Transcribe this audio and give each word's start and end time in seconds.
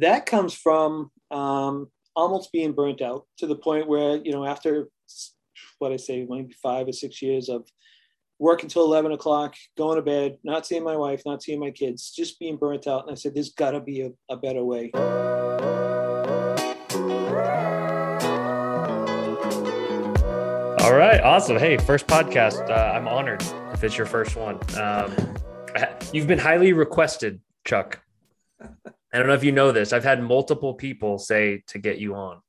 that 0.00 0.26
comes 0.26 0.54
from 0.54 1.10
um, 1.30 1.88
almost 2.16 2.52
being 2.52 2.72
burnt 2.72 3.02
out 3.02 3.26
to 3.38 3.46
the 3.46 3.56
point 3.56 3.88
where 3.88 4.16
you 4.16 4.32
know 4.32 4.44
after 4.44 4.88
what 5.78 5.92
I 5.92 5.96
say 5.96 6.26
maybe 6.28 6.54
five 6.62 6.88
or 6.88 6.92
six 6.92 7.20
years 7.22 7.48
of 7.48 7.66
working 8.38 8.68
till 8.68 8.84
11 8.84 9.12
o'clock, 9.12 9.54
going 9.76 9.96
to 9.96 10.02
bed, 10.02 10.38
not 10.42 10.66
seeing 10.66 10.82
my 10.82 10.96
wife, 10.96 11.22
not 11.24 11.42
seeing 11.42 11.60
my 11.60 11.70
kids, 11.70 12.10
just 12.10 12.38
being 12.38 12.56
burnt 12.56 12.86
out. 12.86 13.02
And 13.02 13.12
I 13.12 13.14
said, 13.14 13.34
there's 13.34 13.52
got 13.52 13.72
to 13.72 13.80
be 13.80 14.02
a, 14.02 14.10
a 14.28 14.36
better 14.36 14.64
way. 14.64 14.90
All 20.82 20.94
right, 20.94 21.20
awesome. 21.22 21.58
Hey, 21.58 21.76
first 21.78 22.06
podcast. 22.06 22.68
Uh, 22.68 22.92
I'm 22.94 23.08
honored 23.08 23.42
if 23.72 23.84
it's 23.84 23.96
your 23.96 24.06
first 24.06 24.36
one. 24.36 24.58
Um, 24.78 25.14
you've 26.12 26.26
been 26.26 26.38
highly 26.38 26.72
requested, 26.72 27.40
Chuck. 27.64 28.00
I 29.14 29.18
don't 29.18 29.28
know 29.28 29.34
if 29.34 29.44
you 29.44 29.52
know 29.52 29.70
this. 29.70 29.92
I've 29.92 30.02
had 30.02 30.20
multiple 30.20 30.74
people 30.74 31.18
say 31.18 31.62
to 31.68 31.78
get 31.78 31.98
you 31.98 32.16
on. 32.16 32.40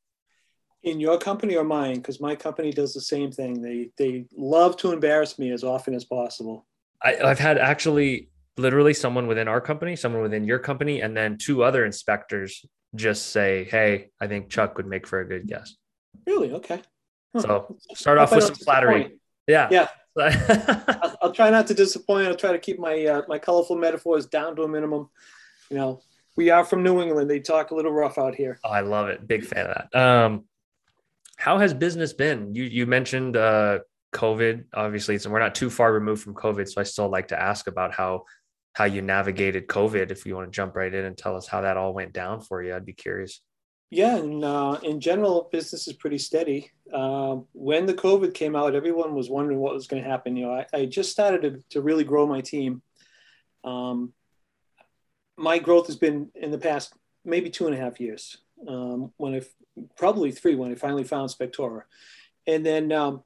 In 0.81 0.99
your 0.99 1.19
company 1.19 1.55
or 1.55 1.63
mine? 1.63 1.97
Because 1.97 2.19
my 2.19 2.35
company 2.35 2.71
does 2.71 2.91
the 2.91 3.01
same 3.01 3.31
thing. 3.31 3.61
They 3.61 3.91
they 3.97 4.25
love 4.35 4.75
to 4.77 4.91
embarrass 4.91 5.37
me 5.37 5.51
as 5.51 5.63
often 5.63 5.93
as 5.93 6.05
possible. 6.05 6.65
I, 7.03 7.17
I've 7.17 7.39
had 7.39 7.59
actually 7.59 8.29
literally 8.57 8.95
someone 8.95 9.27
within 9.27 9.47
our 9.47 9.61
company, 9.61 9.95
someone 9.95 10.23
within 10.23 10.43
your 10.43 10.57
company, 10.57 11.01
and 11.01 11.15
then 11.15 11.37
two 11.37 11.63
other 11.63 11.85
inspectors 11.85 12.65
just 12.95 13.27
say, 13.27 13.65
"Hey, 13.65 14.09
I 14.19 14.25
think 14.25 14.49
Chuck 14.49 14.75
would 14.77 14.87
make 14.87 15.05
for 15.05 15.19
a 15.19 15.27
good 15.27 15.47
guest." 15.47 15.77
Really? 16.25 16.51
Okay. 16.51 16.81
So 17.37 17.77
start 17.93 18.17
off 18.17 18.31
with 18.31 18.43
some 18.43 18.55
flattery. 18.55 19.19
Yeah. 19.47 19.67
Yeah. 19.69 19.87
I'll, 20.17 21.17
I'll, 21.23 21.31
try 21.33 21.49
not 21.49 21.67
to 21.67 21.73
disappoint. 21.73 22.27
I'll 22.27 22.35
try 22.35 22.53
to 22.53 22.59
keep 22.59 22.79
my 22.79 23.05
uh, 23.05 23.21
my 23.27 23.37
colorful 23.37 23.75
metaphors 23.75 24.25
down 24.25 24.55
to 24.55 24.63
a 24.63 24.67
minimum. 24.67 25.09
You 25.69 25.77
know, 25.77 26.01
we 26.35 26.49
are 26.49 26.65
from 26.65 26.83
New 26.83 27.01
England. 27.01 27.29
They 27.29 27.39
talk 27.39 27.71
a 27.71 27.75
little 27.75 27.91
rough 27.91 28.17
out 28.17 28.35
here. 28.35 28.59
Oh, 28.63 28.69
I 28.69 28.81
love 28.81 29.09
it. 29.09 29.27
Big 29.27 29.45
fan 29.45 29.67
of 29.67 29.87
that. 29.91 29.99
Um, 29.99 30.45
how 31.37 31.59
has 31.59 31.73
business 31.73 32.13
been? 32.13 32.53
You 32.53 32.63
you 32.63 32.85
mentioned 32.85 33.35
uh, 33.37 33.79
COVID. 34.13 34.65
Obviously, 34.73 35.17
so 35.17 35.29
we're 35.29 35.39
not 35.39 35.55
too 35.55 35.69
far 35.69 35.91
removed 35.93 36.23
from 36.23 36.33
COVID. 36.33 36.67
So 36.67 36.81
I 36.81 36.83
still 36.83 37.09
like 37.09 37.29
to 37.29 37.41
ask 37.41 37.67
about 37.67 37.93
how 37.93 38.23
how 38.73 38.85
you 38.85 39.01
navigated 39.01 39.67
COVID. 39.67 40.11
If 40.11 40.25
you 40.25 40.35
want 40.35 40.47
to 40.47 40.55
jump 40.55 40.75
right 40.75 40.93
in 40.93 41.05
and 41.05 41.17
tell 41.17 41.35
us 41.35 41.47
how 41.47 41.61
that 41.61 41.77
all 41.77 41.93
went 41.93 42.13
down 42.13 42.41
for 42.41 42.61
you, 42.61 42.75
I'd 42.75 42.85
be 42.85 42.93
curious. 42.93 43.41
Yeah, 43.91 44.17
and 44.17 44.43
uh, 44.43 44.79
in 44.83 44.99
general, 44.99 45.47
business 45.51 45.87
is 45.87 45.93
pretty 45.93 46.17
steady. 46.17 46.71
Uh, 46.91 47.37
when 47.53 47.85
the 47.85 47.93
COVID 47.93 48.33
came 48.33 48.55
out, 48.55 48.75
everyone 48.75 49.13
was 49.13 49.29
wondering 49.29 49.59
what 49.59 49.73
was 49.73 49.87
going 49.87 50.03
to 50.03 50.09
happen. 50.09 50.35
You 50.35 50.47
know, 50.47 50.53
I, 50.53 50.65
I 50.73 50.85
just 50.85 51.11
started 51.11 51.41
to, 51.43 51.63
to, 51.71 51.81
really 51.81 52.03
grow 52.03 52.25
my 52.25 52.41
team. 52.41 52.81
Um, 53.63 54.11
my 55.37 55.59
growth 55.59 55.87
has 55.87 55.95
been 55.95 56.29
in 56.35 56.51
the 56.51 56.57
past 56.57 56.93
maybe 57.23 57.49
two 57.49 57.67
and 57.67 57.75
a 57.75 57.79
half 57.79 57.99
years. 57.99 58.37
Um, 58.67 59.11
when 59.17 59.35
I 59.35 59.41
probably 59.97 60.31
three 60.31 60.55
when 60.55 60.71
I 60.71 60.75
finally 60.75 61.03
found 61.03 61.29
Spectora, 61.29 61.83
and 62.47 62.65
then 62.65 62.91
um, 62.91 63.23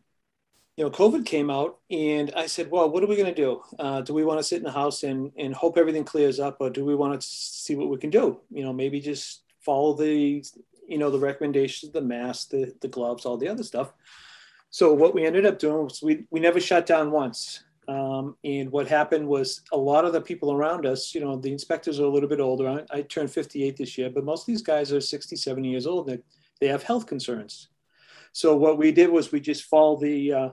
you 0.75 0.83
know 0.83 0.91
COVID 0.91 1.25
came 1.25 1.49
out, 1.49 1.77
and 1.91 2.31
I 2.35 2.47
said, 2.47 2.71
"Well, 2.71 2.89
what 2.89 3.03
are 3.03 3.07
we 3.07 3.15
going 3.15 3.33
to 3.33 3.41
do? 3.41 3.61
Uh, 3.77 4.01
do 4.01 4.13
we 4.13 4.23
want 4.23 4.39
to 4.39 4.43
sit 4.43 4.57
in 4.57 4.63
the 4.63 4.71
house 4.71 5.03
and 5.03 5.31
and 5.37 5.53
hope 5.53 5.77
everything 5.77 6.03
clears 6.03 6.39
up, 6.39 6.57
or 6.59 6.69
do 6.69 6.83
we 6.83 6.95
want 6.95 7.19
to 7.19 7.27
see 7.27 7.75
what 7.75 7.89
we 7.89 7.97
can 7.97 8.09
do? 8.09 8.39
You 8.51 8.63
know, 8.63 8.73
maybe 8.73 8.99
just 8.99 9.43
follow 9.59 9.93
the 9.93 10.43
you 10.89 10.97
know 10.97 11.11
the 11.11 11.19
recommendations 11.19 11.91
the 11.93 12.01
mask 12.01 12.49
the, 12.49 12.73
the 12.81 12.87
gloves 12.87 13.25
all 13.25 13.37
the 13.37 13.47
other 13.47 13.63
stuff 13.63 13.93
so 14.71 14.93
what 14.93 15.13
we 15.13 15.25
ended 15.25 15.45
up 15.45 15.59
doing 15.59 15.83
was 15.83 16.01
we, 16.01 16.25
we 16.31 16.39
never 16.39 16.59
shut 16.59 16.85
down 16.85 17.11
once 17.11 17.63
um, 17.89 18.35
and 18.43 18.71
what 18.71 18.87
happened 18.87 19.27
was 19.27 19.61
a 19.71 19.77
lot 19.77 20.05
of 20.05 20.13
the 20.13 20.21
people 20.21 20.51
around 20.53 20.85
us 20.85 21.13
you 21.13 21.21
know 21.21 21.35
the 21.37 21.51
inspectors 21.51 21.99
are 21.99 22.05
a 22.05 22.09
little 22.09 22.29
bit 22.29 22.39
older 22.39 22.69
I, 22.69 22.97
I 22.97 23.01
turned 23.01 23.31
58 23.31 23.77
this 23.77 23.97
year 23.97 24.09
but 24.09 24.23
most 24.23 24.43
of 24.43 24.47
these 24.47 24.61
guys 24.61 24.93
are 24.93 25.01
60 25.01 25.35
70 25.35 25.69
years 25.69 25.87
old 25.87 26.07
they, 26.07 26.19
they 26.61 26.67
have 26.67 26.83
health 26.83 27.07
concerns 27.07 27.69
so 28.31 28.55
what 28.55 28.77
we 28.77 28.91
did 28.91 29.09
was 29.09 29.31
we 29.31 29.39
just 29.39 29.63
followed 29.63 30.01
the 30.01 30.33
uh, 30.33 30.49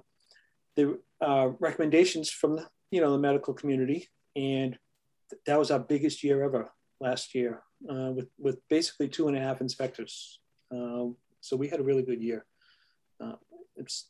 the 0.76 0.98
uh, 1.20 1.50
recommendations 1.60 2.30
from 2.30 2.60
you 2.90 3.00
know 3.00 3.12
the 3.12 3.18
medical 3.18 3.54
community 3.54 4.08
and 4.34 4.78
that 5.46 5.58
was 5.58 5.70
our 5.70 5.78
biggest 5.78 6.22
year 6.22 6.42
ever 6.42 6.70
last 7.00 7.34
year 7.34 7.62
uh, 7.90 8.10
with 8.12 8.28
with 8.38 8.58
basically 8.68 9.08
two 9.08 9.28
and 9.28 9.36
a 9.36 9.40
half 9.40 9.60
inspectors. 9.60 10.40
Uh, 10.70 11.06
so 11.40 11.56
we 11.56 11.68
had 11.68 11.80
a 11.80 11.84
really 11.84 12.02
good 12.02 12.22
year. 12.22 12.44
Uh, 13.20 13.36
it's 13.76 14.08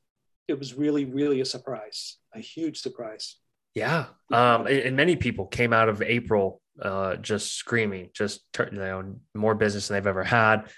it 0.49 0.59
was 0.59 0.75
really 0.75 1.05
really 1.05 1.41
a 1.41 1.45
surprise, 1.45 2.19
a 2.35 2.41
huge 2.41 2.79
surprise. 2.79 3.37
Yeah, 3.75 4.07
um, 4.33 4.67
and 4.67 4.97
many 4.97 5.17
people 5.17 5.47
came 5.47 5.73
out 5.73 5.89
of 5.89 6.01
April 6.01 6.63
uh, 6.81 7.17
just 7.17 7.55
screaming, 7.55 8.11
just 8.15 8.41
you 8.59 8.79
know, 8.79 9.17
more 9.35 9.55
business 9.55 9.89
than 9.89 9.97
they've 9.97 10.07
ever 10.07 10.25
had, 10.25 10.71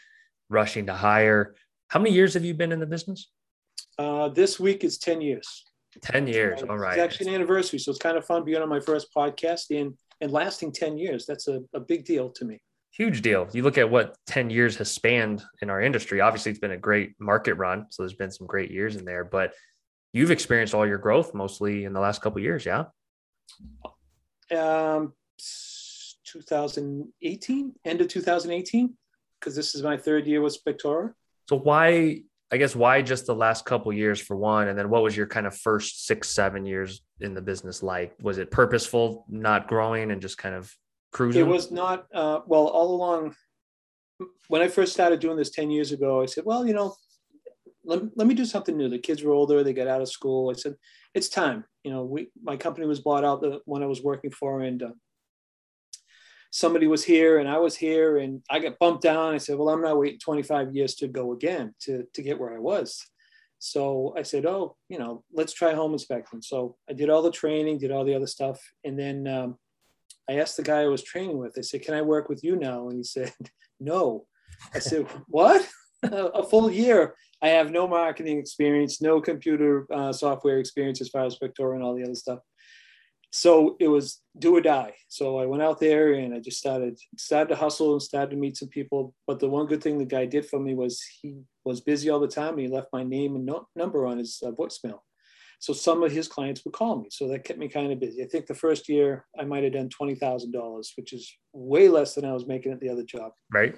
rushing 0.49 0.87
to 0.87 0.95
hire. 0.95 1.55
How 1.89 2.01
many 2.01 2.15
years 2.15 2.35
have 2.35 2.45
you 2.45 2.55
been 2.55 2.73
in 2.73 2.81
the 2.81 2.87
business? 2.87 3.31
Uh, 3.99 4.29
this 4.29 4.59
week 4.59 4.85
is 4.85 4.99
ten 4.99 5.21
years. 5.21 5.65
Ten 6.03 6.27
years. 6.27 6.63
All 6.63 6.77
right. 6.77 6.99
It's 6.99 7.03
actually 7.03 7.29
an 7.29 7.37
anniversary, 7.37 7.79
so 7.79 7.91
it's 7.91 7.99
kind 7.99 8.17
of 8.17 8.25
fun 8.25 8.45
being 8.45 8.63
on 8.63 8.69
my 8.69 8.81
first 8.81 9.09
podcast 9.17 9.67
and 9.71 9.95
and 10.21 10.33
lasting 10.33 10.73
ten 10.73 10.99
years. 10.99 11.25
That's 11.27 11.49
a, 11.49 11.61
a 11.75 11.81
big 11.81 12.05
deal 12.05 12.31
to 12.31 12.45
me 12.45 12.61
huge 12.99 13.23
deal. 13.23 13.49
You 13.53 13.63
look 13.63 13.79
at 13.79 13.89
what 13.89 14.17
10 14.27 14.51
years 14.51 14.77
has 14.77 14.91
spanned 14.91 15.45
in 15.63 15.71
our 15.71 15.81
industry. 15.81 16.21
Obviously, 16.21 16.51
it's 16.51 16.59
been 16.59 16.73
a 16.73 16.77
great 16.77 17.15
market 17.21 17.55
run. 17.55 17.87
So 17.91 18.03
there's 18.03 18.15
been 18.15 18.33
some 18.33 18.47
great 18.47 18.73
years 18.73 18.97
in 18.97 19.05
there, 19.05 19.25
but 19.25 19.55
you've 20.13 20.33
experienced 20.33 20.75
all 20.75 20.87
your 20.87 20.99
growth 20.99 21.33
mostly 21.33 21.85
in 21.85 21.93
the 21.93 22.01
last 22.01 22.21
couple 22.21 22.43
years. 22.43 22.67
Yeah. 22.67 22.87
Um, 24.51 25.13
2018, 26.25 27.75
end 27.85 28.01
of 28.01 28.09
2018, 28.09 28.95
because 29.39 29.55
this 29.55 29.75
is 29.77 29.83
my 29.83 29.97
third 29.97 30.27
year 30.27 30.43
with 30.43 30.59
Spectora. 30.63 31.13
So 31.49 31.57
why, 31.57 32.23
I 32.51 32.57
guess, 32.57 32.75
why 32.75 33.01
just 33.03 33.27
the 33.27 33.35
last 33.35 33.65
couple 33.65 33.93
years 33.93 34.21
for 34.21 34.37
one? 34.37 34.69
And 34.69 34.77
then 34.77 34.91
what 34.91 35.05
was 35.05 35.17
your 35.17 35.29
kind 35.29 35.47
of 35.47 35.57
first 35.57 36.07
six, 36.07 36.31
seven 36.31 36.67
years 36.67 37.01
in 37.21 37.35
the 37.35 37.43
business 37.43 37.81
like? 37.83 38.17
Was 38.21 38.39
it 38.39 38.51
purposeful, 38.51 39.25
not 39.29 39.69
growing 39.69 40.11
and 40.11 40.21
just 40.21 40.37
kind 40.37 40.57
of 40.57 40.75
cruising? 41.13 41.41
It 41.41 41.47
was 41.47 41.71
not, 41.71 42.07
uh, 42.15 42.41
well, 42.47 42.67
all 42.67 42.95
along, 42.95 43.35
when 44.49 44.63
I 44.63 44.69
first 44.69 44.93
started 44.93 45.21
doing 45.21 45.37
this 45.37 45.51
10 45.51 45.71
years 45.71 45.93
ago, 45.93 46.23
I 46.23 46.27
said, 46.27 46.45
well, 46.45 46.67
you 46.67 46.75
know, 46.75 46.95
let, 47.85 48.03
let 48.17 48.27
me 48.27 48.35
do 48.35 48.45
something 48.45 48.77
new. 48.77 48.89
The 48.89 48.99
kids 48.99 49.23
were 49.23 49.33
older, 49.33 49.63
they 49.63 49.73
got 49.73 49.87
out 49.87 50.03
of 50.03 50.11
school. 50.11 50.51
I 50.51 50.55
said, 50.55 50.75
it's 51.15 51.29
time. 51.29 51.65
You 51.85 51.93
know, 51.93 52.05
we, 52.05 52.31
my 52.43 52.57
company 52.57 52.87
was 52.87 53.01
bought 53.01 53.25
out 53.25 53.41
the 53.41 53.61
one 53.65 53.83
I 53.83 53.87
was 53.87 54.03
working 54.03 54.31
for, 54.31 54.61
and 54.61 54.83
uh, 54.83 54.91
somebody 56.51 56.87
was 56.87 57.05
here 57.05 57.39
and 57.39 57.49
I 57.49 57.59
was 57.59 57.77
here 57.77 58.19
and 58.19 58.43
I 58.51 58.59
got 58.59 58.79
bumped 58.79 59.03
down. 59.03 59.35
I 59.35 59.39
said, 59.39 59.59
well, 59.59 59.69
I'm 59.69 59.83
not 59.83 59.99
waiting 59.99 60.19
25 60.19 60.75
years 60.75 60.95
to 60.97 61.09
go 61.09 61.33
again 61.33 61.75
to, 61.83 62.05
to 62.15 62.23
get 62.23 62.39
where 62.39 62.55
I 62.55 62.59
was. 62.59 63.05
So 63.59 64.15
I 64.17 64.23
said, 64.23 64.47
oh, 64.47 64.77
you 64.89 64.99
know, 64.99 65.25
let's 65.33 65.53
try 65.53 65.75
home 65.75 65.93
inspection. 65.93 66.41
So 66.43 66.77
I 66.89 66.93
did 66.93 67.11
all 67.11 67.23
the 67.23 67.31
training, 67.31 67.79
did 67.79 67.91
all 67.91 68.05
the 68.05 68.15
other 68.15 68.27
stuff. 68.27 68.61
And 68.85 68.99
then 68.99 69.27
um, 69.27 69.59
I 70.29 70.35
asked 70.35 70.57
the 70.57 70.63
guy 70.63 70.83
I 70.83 70.89
was 70.89 71.03
training 71.03 71.39
with, 71.39 71.57
I 71.59 71.63
said, 71.63 71.83
Can 71.83 71.95
I 71.95 72.03
work 72.03 72.29
with 72.29 72.45
you 72.45 72.57
now? 72.57 72.89
And 72.89 72.99
he 72.99 73.05
said, 73.05 73.33
No. 73.81 74.27
I 74.75 74.79
said, 74.79 75.07
What? 75.29 75.67
a 76.03 76.43
full 76.45 76.71
year. 76.71 77.15
I 77.43 77.49
have 77.49 77.71
no 77.71 77.89
marketing 77.89 78.39
experience, 78.39 79.01
no 79.01 79.21
computer 79.21 79.87
uh, 79.93 80.13
software 80.13 80.59
experience 80.59 81.01
as 81.01 81.09
far 81.09 81.25
as 81.25 81.37
Spectora 81.37 81.75
and 81.75 81.83
all 81.83 81.95
the 81.95 82.05
other 82.05 82.15
stuff. 82.15 82.41
So 83.31 83.77
it 83.79 83.89
was 83.89 84.23
do 84.39 84.57
or 84.57 84.61
die. 84.61 84.95
So 85.09 85.39
I 85.39 85.47
went 85.47 85.63
out 85.63 85.81
there 85.81 86.15
and 86.15 86.35
I 86.35 86.41
just 86.41 86.59
started 86.59 86.99
started 87.17 87.51
to 87.51 87.57
hustle 87.57 87.93
and 87.93 88.03
started 88.03 88.31
to 88.31 88.37
meet 88.37 88.57
some 88.57 88.69
people. 88.69 89.15
But 89.27 89.39
the 89.39 89.49
one 89.49 89.67
good 89.67 89.83
thing 89.83 89.99
the 89.99 90.05
guy 90.05 90.25
did 90.25 90.47
for 90.47 90.59
me 90.59 90.75
was 90.75 91.03
he 91.21 91.37
was 91.65 91.81
busy 91.81 92.09
all 92.09 92.21
the 92.21 92.29
time 92.29 92.55
and 92.55 92.61
he 92.61 92.69
left 92.69 92.89
my 92.93 93.03
name 93.03 93.37
and 93.37 93.45
no, 93.45 93.69
number 93.77 94.07
on 94.07 94.19
his 94.19 94.43
uh, 94.45 94.51
voicemail. 94.51 95.01
So 95.61 95.73
some 95.73 96.03
of 96.03 96.13
his 96.13 96.29
clients 96.29 96.65
would 96.65 96.75
call 96.75 97.01
me. 97.01 97.09
So 97.11 97.27
that 97.29 97.45
kept 97.45 97.59
me 97.59 97.69
kind 97.69 97.93
of 97.93 97.99
busy. 97.99 98.23
I 98.23 98.27
think 98.27 98.47
the 98.47 98.55
first 98.55 98.89
year 98.89 99.27
I 99.39 99.45
might 99.45 99.65
have 99.65 99.73
done 99.73 99.89
$20,000, 99.89 100.87
which 100.97 101.13
is 101.13 101.33
way 101.53 101.89
less 101.89 102.15
than 102.15 102.25
I 102.25 102.33
was 102.33 102.47
making 102.47 102.73
at 102.73 102.81
the 102.81 102.89
other 102.89 103.03
job. 103.03 103.33
Right. 103.53 103.77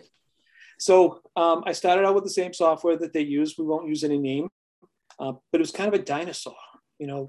So 0.78 1.20
um, 1.36 1.62
I 1.66 1.72
started 1.72 2.04
out 2.06 2.14
with 2.14 2.24
the 2.24 2.30
same 2.30 2.52
software 2.52 2.96
that 2.98 3.12
they 3.12 3.22
use. 3.22 3.56
We 3.58 3.64
won't 3.64 3.88
use 3.88 4.04
any 4.04 4.18
name, 4.18 4.48
uh, 5.18 5.32
but 5.50 5.58
it 5.58 5.60
was 5.60 5.72
kind 5.72 5.92
of 5.92 5.98
a 5.98 6.04
dinosaur. 6.04 6.56
You 6.98 7.06
know, 7.06 7.28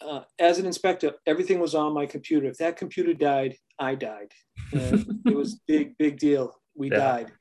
uh, 0.00 0.22
as 0.38 0.58
an 0.58 0.66
inspector, 0.66 1.12
everything 1.26 1.58
was 1.58 1.74
on 1.74 1.94
my 1.94 2.06
computer. 2.06 2.48
If 2.48 2.58
that 2.58 2.76
computer 2.76 3.14
died, 3.14 3.56
I 3.78 3.94
died. 3.94 4.32
it 4.72 5.36
was 5.36 5.60
big, 5.66 5.96
big 5.98 6.18
deal. 6.18 6.54
We 6.74 6.90
yeah. 6.90 6.98
died. 6.98 7.32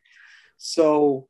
So, 0.57 1.27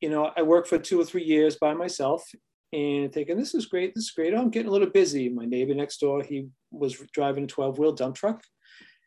you 0.00 0.10
know, 0.10 0.30
I 0.36 0.42
worked 0.42 0.68
for 0.68 0.78
two 0.78 1.00
or 1.00 1.04
three 1.04 1.24
years 1.24 1.56
by 1.56 1.74
myself, 1.74 2.24
and 2.72 3.12
thinking, 3.12 3.36
this 3.36 3.54
is 3.54 3.66
great, 3.66 3.94
this 3.94 4.04
is 4.04 4.10
great. 4.10 4.34
Oh, 4.34 4.38
I'm 4.38 4.50
getting 4.50 4.68
a 4.68 4.72
little 4.72 4.90
busy. 4.90 5.28
My 5.28 5.44
neighbor 5.44 5.74
next 5.74 5.98
door, 5.98 6.22
he 6.22 6.48
was 6.70 6.98
driving 7.12 7.44
a 7.44 7.46
12 7.46 7.78
wheel 7.78 7.92
dump 7.92 8.16
truck. 8.16 8.42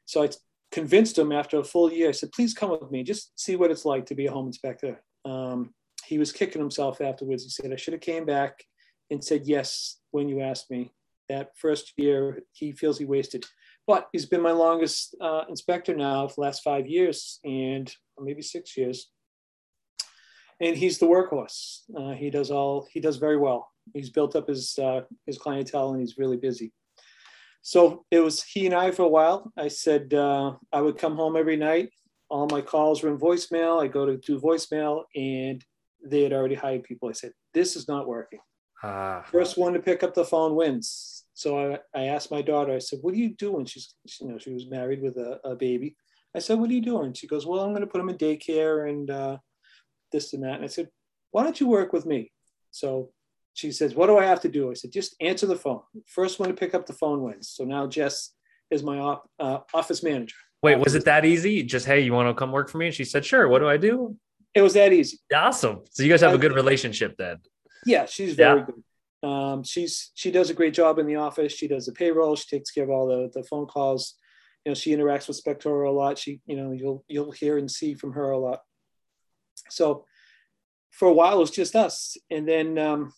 So 0.05 0.23
I 0.23 0.29
convinced 0.71 1.17
him 1.17 1.31
after 1.31 1.59
a 1.59 1.63
full 1.63 1.91
year, 1.91 2.09
I 2.09 2.13
said, 2.13 2.31
please 2.31 2.53
come 2.53 2.71
with 2.71 2.89
me, 2.91 3.03
just 3.03 3.39
see 3.39 3.55
what 3.55 3.71
it's 3.71 3.85
like 3.85 4.05
to 4.07 4.15
be 4.15 4.25
a 4.25 4.31
home 4.31 4.47
inspector. 4.47 5.01
Um, 5.25 5.73
he 6.05 6.17
was 6.17 6.31
kicking 6.31 6.61
himself 6.61 7.01
afterwards. 7.01 7.43
He 7.43 7.49
said, 7.49 7.71
I 7.71 7.75
should 7.75 7.93
have 7.93 8.01
came 8.01 8.25
back 8.25 8.63
and 9.11 9.23
said 9.23 9.45
yes 9.45 9.99
when 10.11 10.27
you 10.27 10.41
asked 10.41 10.71
me. 10.71 10.91
That 11.29 11.51
first 11.55 11.93
year, 11.97 12.39
he 12.51 12.71
feels 12.71 12.97
he 12.97 13.05
wasted. 13.05 13.45
but 13.87 14.09
he's 14.11 14.25
been 14.25 14.41
my 14.41 14.51
longest 14.51 15.15
uh, 15.21 15.43
inspector 15.47 15.95
now 15.95 16.27
for 16.27 16.35
the 16.35 16.41
last 16.41 16.63
five 16.63 16.87
years 16.87 17.39
and 17.43 17.93
maybe 18.19 18.41
six 18.41 18.75
years. 18.75 19.09
And 20.61 20.77
he's 20.77 20.99
the 20.99 21.07
workhorse. 21.07 21.79
Uh, 21.97 22.11
he 22.11 22.29
does 22.29 22.51
all, 22.51 22.87
he 22.91 22.99
does 22.99 23.17
very 23.17 23.37
well. 23.37 23.69
He's 23.93 24.11
built 24.11 24.35
up 24.35 24.47
his, 24.47 24.77
uh, 24.77 25.01
his 25.25 25.37
clientele 25.37 25.91
and 25.91 25.99
he's 25.99 26.17
really 26.17 26.37
busy. 26.37 26.71
So 27.63 28.05
it 28.11 28.19
was 28.19 28.43
he 28.43 28.65
and 28.67 28.75
I 28.75 28.91
for 28.91 29.03
a 29.03 29.09
while. 29.09 29.51
I 29.57 29.67
said 29.67 30.13
uh, 30.13 30.53
I 30.71 30.81
would 30.81 30.97
come 30.97 31.15
home 31.15 31.35
every 31.35 31.57
night. 31.57 31.89
All 32.29 32.47
my 32.47 32.61
calls 32.61 33.03
were 33.03 33.09
in 33.09 33.17
voicemail. 33.17 33.83
I 33.83 33.87
go 33.87 34.05
to 34.05 34.17
do 34.17 34.39
voicemail 34.39 35.03
and 35.15 35.63
they 36.03 36.23
had 36.23 36.33
already 36.33 36.55
hired 36.55 36.83
people. 36.83 37.09
I 37.09 37.13
said, 37.13 37.33
this 37.53 37.75
is 37.75 37.87
not 37.87 38.07
working. 38.07 38.39
Ah. 38.83 39.23
First 39.31 39.57
one 39.57 39.73
to 39.73 39.79
pick 39.79 40.03
up 40.03 40.13
the 40.13 40.25
phone 40.25 40.55
wins. 40.55 41.25
So 41.33 41.73
I, 41.73 41.99
I 41.99 42.05
asked 42.05 42.31
my 42.31 42.41
daughter, 42.41 42.73
I 42.73 42.79
said, 42.79 42.99
what 43.01 43.13
are 43.13 43.17
you 43.17 43.35
doing? 43.35 43.65
She's, 43.65 43.95
you 44.19 44.27
know, 44.27 44.37
she 44.37 44.53
was 44.53 44.67
married 44.69 45.01
with 45.01 45.17
a, 45.17 45.39
a 45.43 45.55
baby. 45.55 45.95
I 46.35 46.39
said, 46.39 46.59
what 46.59 46.69
are 46.69 46.73
you 46.73 46.81
doing? 46.81 47.13
She 47.13 47.27
goes, 47.27 47.45
well, 47.45 47.61
I'm 47.61 47.71
going 47.71 47.81
to 47.81 47.87
put 47.87 48.01
him 48.01 48.09
in 48.09 48.17
daycare 48.17 48.89
and 48.89 49.09
uh, 49.09 49.37
this 50.11 50.33
and 50.33 50.43
that. 50.43 50.55
And 50.55 50.63
I 50.63 50.67
said, 50.67 50.89
why 51.31 51.43
don't 51.43 51.59
you 51.59 51.67
work 51.67 51.93
with 51.93 52.05
me? 52.05 52.31
So 52.71 53.11
she 53.53 53.71
says, 53.71 53.95
what 53.95 54.07
do 54.07 54.17
I 54.17 54.25
have 54.25 54.41
to 54.41 54.49
do? 54.49 54.71
I 54.71 54.73
said, 54.73 54.91
just 54.91 55.15
answer 55.19 55.45
the 55.45 55.55
phone. 55.55 55.81
First 56.07 56.39
one 56.39 56.49
to 56.49 56.55
pick 56.55 56.73
up 56.73 56.85
the 56.85 56.93
phone 56.93 57.21
wins. 57.21 57.49
So 57.49 57.63
now 57.63 57.87
Jess 57.87 58.31
is 58.69 58.83
my 58.83 58.99
op, 58.99 59.29
uh, 59.39 59.59
office 59.73 60.03
manager. 60.03 60.35
Wait, 60.63 60.77
was 60.77 60.95
it 60.95 61.05
that 61.05 61.25
easy? 61.25 61.63
Just, 61.63 61.85
hey, 61.85 62.01
you 62.01 62.13
want 62.13 62.29
to 62.29 62.33
come 62.33 62.51
work 62.51 62.69
for 62.69 62.77
me? 62.77 62.87
And 62.87 62.95
she 62.95 63.03
said, 63.03 63.25
sure. 63.25 63.47
What 63.47 63.59
do 63.59 63.67
I 63.67 63.77
do? 63.77 64.15
It 64.53 64.61
was 64.61 64.73
that 64.73 64.93
easy. 64.93 65.17
Awesome. 65.33 65.81
So 65.89 66.03
you 66.03 66.09
guys 66.09 66.21
have 66.21 66.33
a 66.33 66.37
good 66.37 66.53
relationship 66.53 67.15
then. 67.17 67.37
Yeah, 67.85 68.05
she's 68.05 68.35
very 68.35 68.59
yeah. 68.59 68.65
good. 68.65 68.83
Um, 69.23 69.63
she's 69.63 70.11
she 70.15 70.31
does 70.31 70.49
a 70.49 70.53
great 70.53 70.73
job 70.73 70.99
in 70.99 71.05
the 71.05 71.15
office. 71.15 71.53
She 71.53 71.67
does 71.67 71.85
the 71.85 71.91
payroll. 71.91 72.35
She 72.35 72.57
takes 72.57 72.71
care 72.71 72.83
of 72.83 72.89
all 72.89 73.07
the 73.07 73.31
the 73.33 73.43
phone 73.47 73.65
calls. 73.65 74.15
You 74.65 74.71
know, 74.71 74.73
she 74.73 74.95
interacts 74.95 75.27
with 75.27 75.41
Spectora 75.43 75.87
a 75.87 75.91
lot. 75.91 76.17
She, 76.17 76.41
you 76.45 76.55
know, 76.55 76.71
you'll 76.71 77.03
you'll 77.07 77.31
hear 77.31 77.57
and 77.57 77.69
see 77.69 77.93
from 77.93 78.13
her 78.13 78.31
a 78.31 78.37
lot. 78.37 78.59
So 79.71 80.05
for 80.91 81.07
a 81.07 81.13
while 81.13 81.37
it 81.37 81.39
was 81.39 81.51
just 81.51 81.75
us, 81.75 82.17
and 82.29 82.47
then 82.47 82.77
um, 82.77 83.13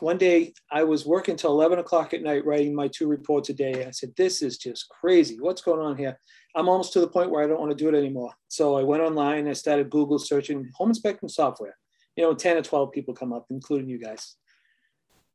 one 0.00 0.18
day 0.18 0.52
I 0.70 0.84
was 0.84 1.06
working 1.06 1.36
till 1.36 1.52
11 1.52 1.78
o'clock 1.78 2.14
at 2.14 2.22
night 2.22 2.44
writing 2.44 2.74
my 2.74 2.88
two 2.88 3.06
reports 3.06 3.48
a 3.48 3.54
day. 3.54 3.84
I 3.86 3.90
said, 3.90 4.12
This 4.16 4.42
is 4.42 4.58
just 4.58 4.88
crazy. 4.88 5.36
What's 5.40 5.62
going 5.62 5.80
on 5.80 5.96
here? 5.96 6.18
I'm 6.54 6.68
almost 6.68 6.92
to 6.94 7.00
the 7.00 7.08
point 7.08 7.30
where 7.30 7.42
I 7.42 7.46
don't 7.46 7.60
want 7.60 7.70
to 7.70 7.76
do 7.76 7.88
it 7.88 7.98
anymore. 7.98 8.32
So 8.48 8.76
I 8.76 8.82
went 8.82 9.02
online, 9.02 9.48
I 9.48 9.52
started 9.52 9.90
Google 9.90 10.18
searching 10.18 10.70
home 10.74 10.90
inspection 10.90 11.28
software. 11.28 11.76
You 12.16 12.24
know, 12.24 12.34
10 12.34 12.58
or 12.58 12.62
12 12.62 12.92
people 12.92 13.14
come 13.14 13.32
up, 13.32 13.46
including 13.50 13.88
you 13.88 13.98
guys. 13.98 14.36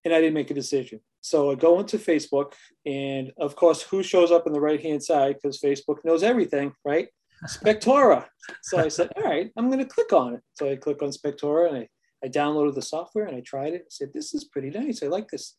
And 0.05 0.13
I 0.13 0.21
didn't 0.21 0.35
make 0.35 0.51
a 0.51 0.53
decision. 0.53 1.01
So 1.21 1.51
I 1.51 1.55
go 1.55 1.79
into 1.79 1.97
Facebook, 1.97 2.53
and 2.85 3.33
of 3.37 3.55
course, 3.57 3.81
who 3.81 4.01
shows 4.01 4.31
up 4.31 4.47
on 4.47 4.53
the 4.53 4.61
right 4.61 4.81
hand 4.81 5.03
side? 5.03 5.35
Because 5.35 5.59
Facebook 5.59 5.97
knows 6.05 6.23
everything, 6.23 6.71
right? 6.85 7.09
Spectora. 7.47 8.25
so 8.63 8.79
I 8.79 8.87
said, 8.87 9.09
All 9.15 9.23
right, 9.23 9.51
I'm 9.57 9.67
going 9.67 9.79
to 9.79 9.85
click 9.85 10.13
on 10.13 10.35
it. 10.35 10.41
So 10.53 10.69
I 10.69 10.75
click 10.75 11.01
on 11.01 11.09
Spectora 11.09 11.69
and 11.69 11.77
I 11.77 11.89
I 12.23 12.27
downloaded 12.27 12.75
the 12.75 12.81
software 12.81 13.25
and 13.25 13.35
I 13.35 13.41
tried 13.41 13.73
it. 13.73 13.83
I 13.85 13.89
said, 13.89 14.11
this 14.13 14.33
is 14.33 14.45
pretty 14.45 14.69
nice. 14.69 15.01
I 15.03 15.07
like 15.07 15.29
this. 15.29 15.55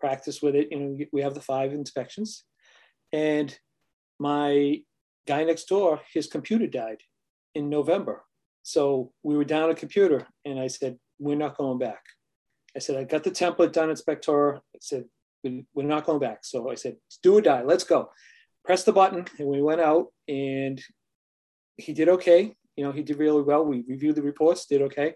Practice 0.00 0.42
with 0.42 0.54
it. 0.54 0.68
You 0.70 0.78
know, 0.78 0.98
we 1.12 1.22
have 1.22 1.34
the 1.34 1.40
five 1.40 1.72
inspections. 1.72 2.44
And 3.12 3.56
my 4.18 4.82
guy 5.26 5.44
next 5.44 5.64
door, 5.64 6.00
his 6.12 6.26
computer 6.26 6.66
died 6.66 6.98
in 7.54 7.68
November. 7.68 8.22
So 8.62 9.12
we 9.22 9.36
were 9.36 9.44
down 9.44 9.70
a 9.70 9.74
computer 9.74 10.26
and 10.44 10.58
I 10.58 10.68
said, 10.68 10.98
we're 11.18 11.36
not 11.36 11.56
going 11.56 11.78
back. 11.78 12.02
I 12.76 12.80
said, 12.80 12.96
I 12.96 13.04
got 13.04 13.24
the 13.24 13.30
template 13.30 13.72
done 13.72 13.90
at 13.90 13.98
Spectora. 13.98 14.58
I 14.58 14.78
said, 14.80 15.04
we're 15.42 15.86
not 15.86 16.06
going 16.06 16.20
back. 16.20 16.38
So 16.42 16.70
I 16.70 16.74
said, 16.74 16.96
do 17.22 17.36
or 17.36 17.40
die, 17.40 17.62
let's 17.62 17.84
go. 17.84 18.10
Press 18.64 18.84
the 18.84 18.92
button 18.92 19.26
and 19.38 19.48
we 19.48 19.62
went 19.62 19.80
out 19.80 20.06
and 20.26 20.82
he 21.76 21.92
did 21.92 22.08
okay. 22.08 22.54
You 22.76 22.84
know, 22.84 22.92
he 22.92 23.02
did 23.02 23.18
really 23.18 23.42
well. 23.42 23.64
We 23.64 23.84
reviewed 23.86 24.16
the 24.16 24.22
reports, 24.22 24.66
did 24.66 24.82
okay. 24.82 25.14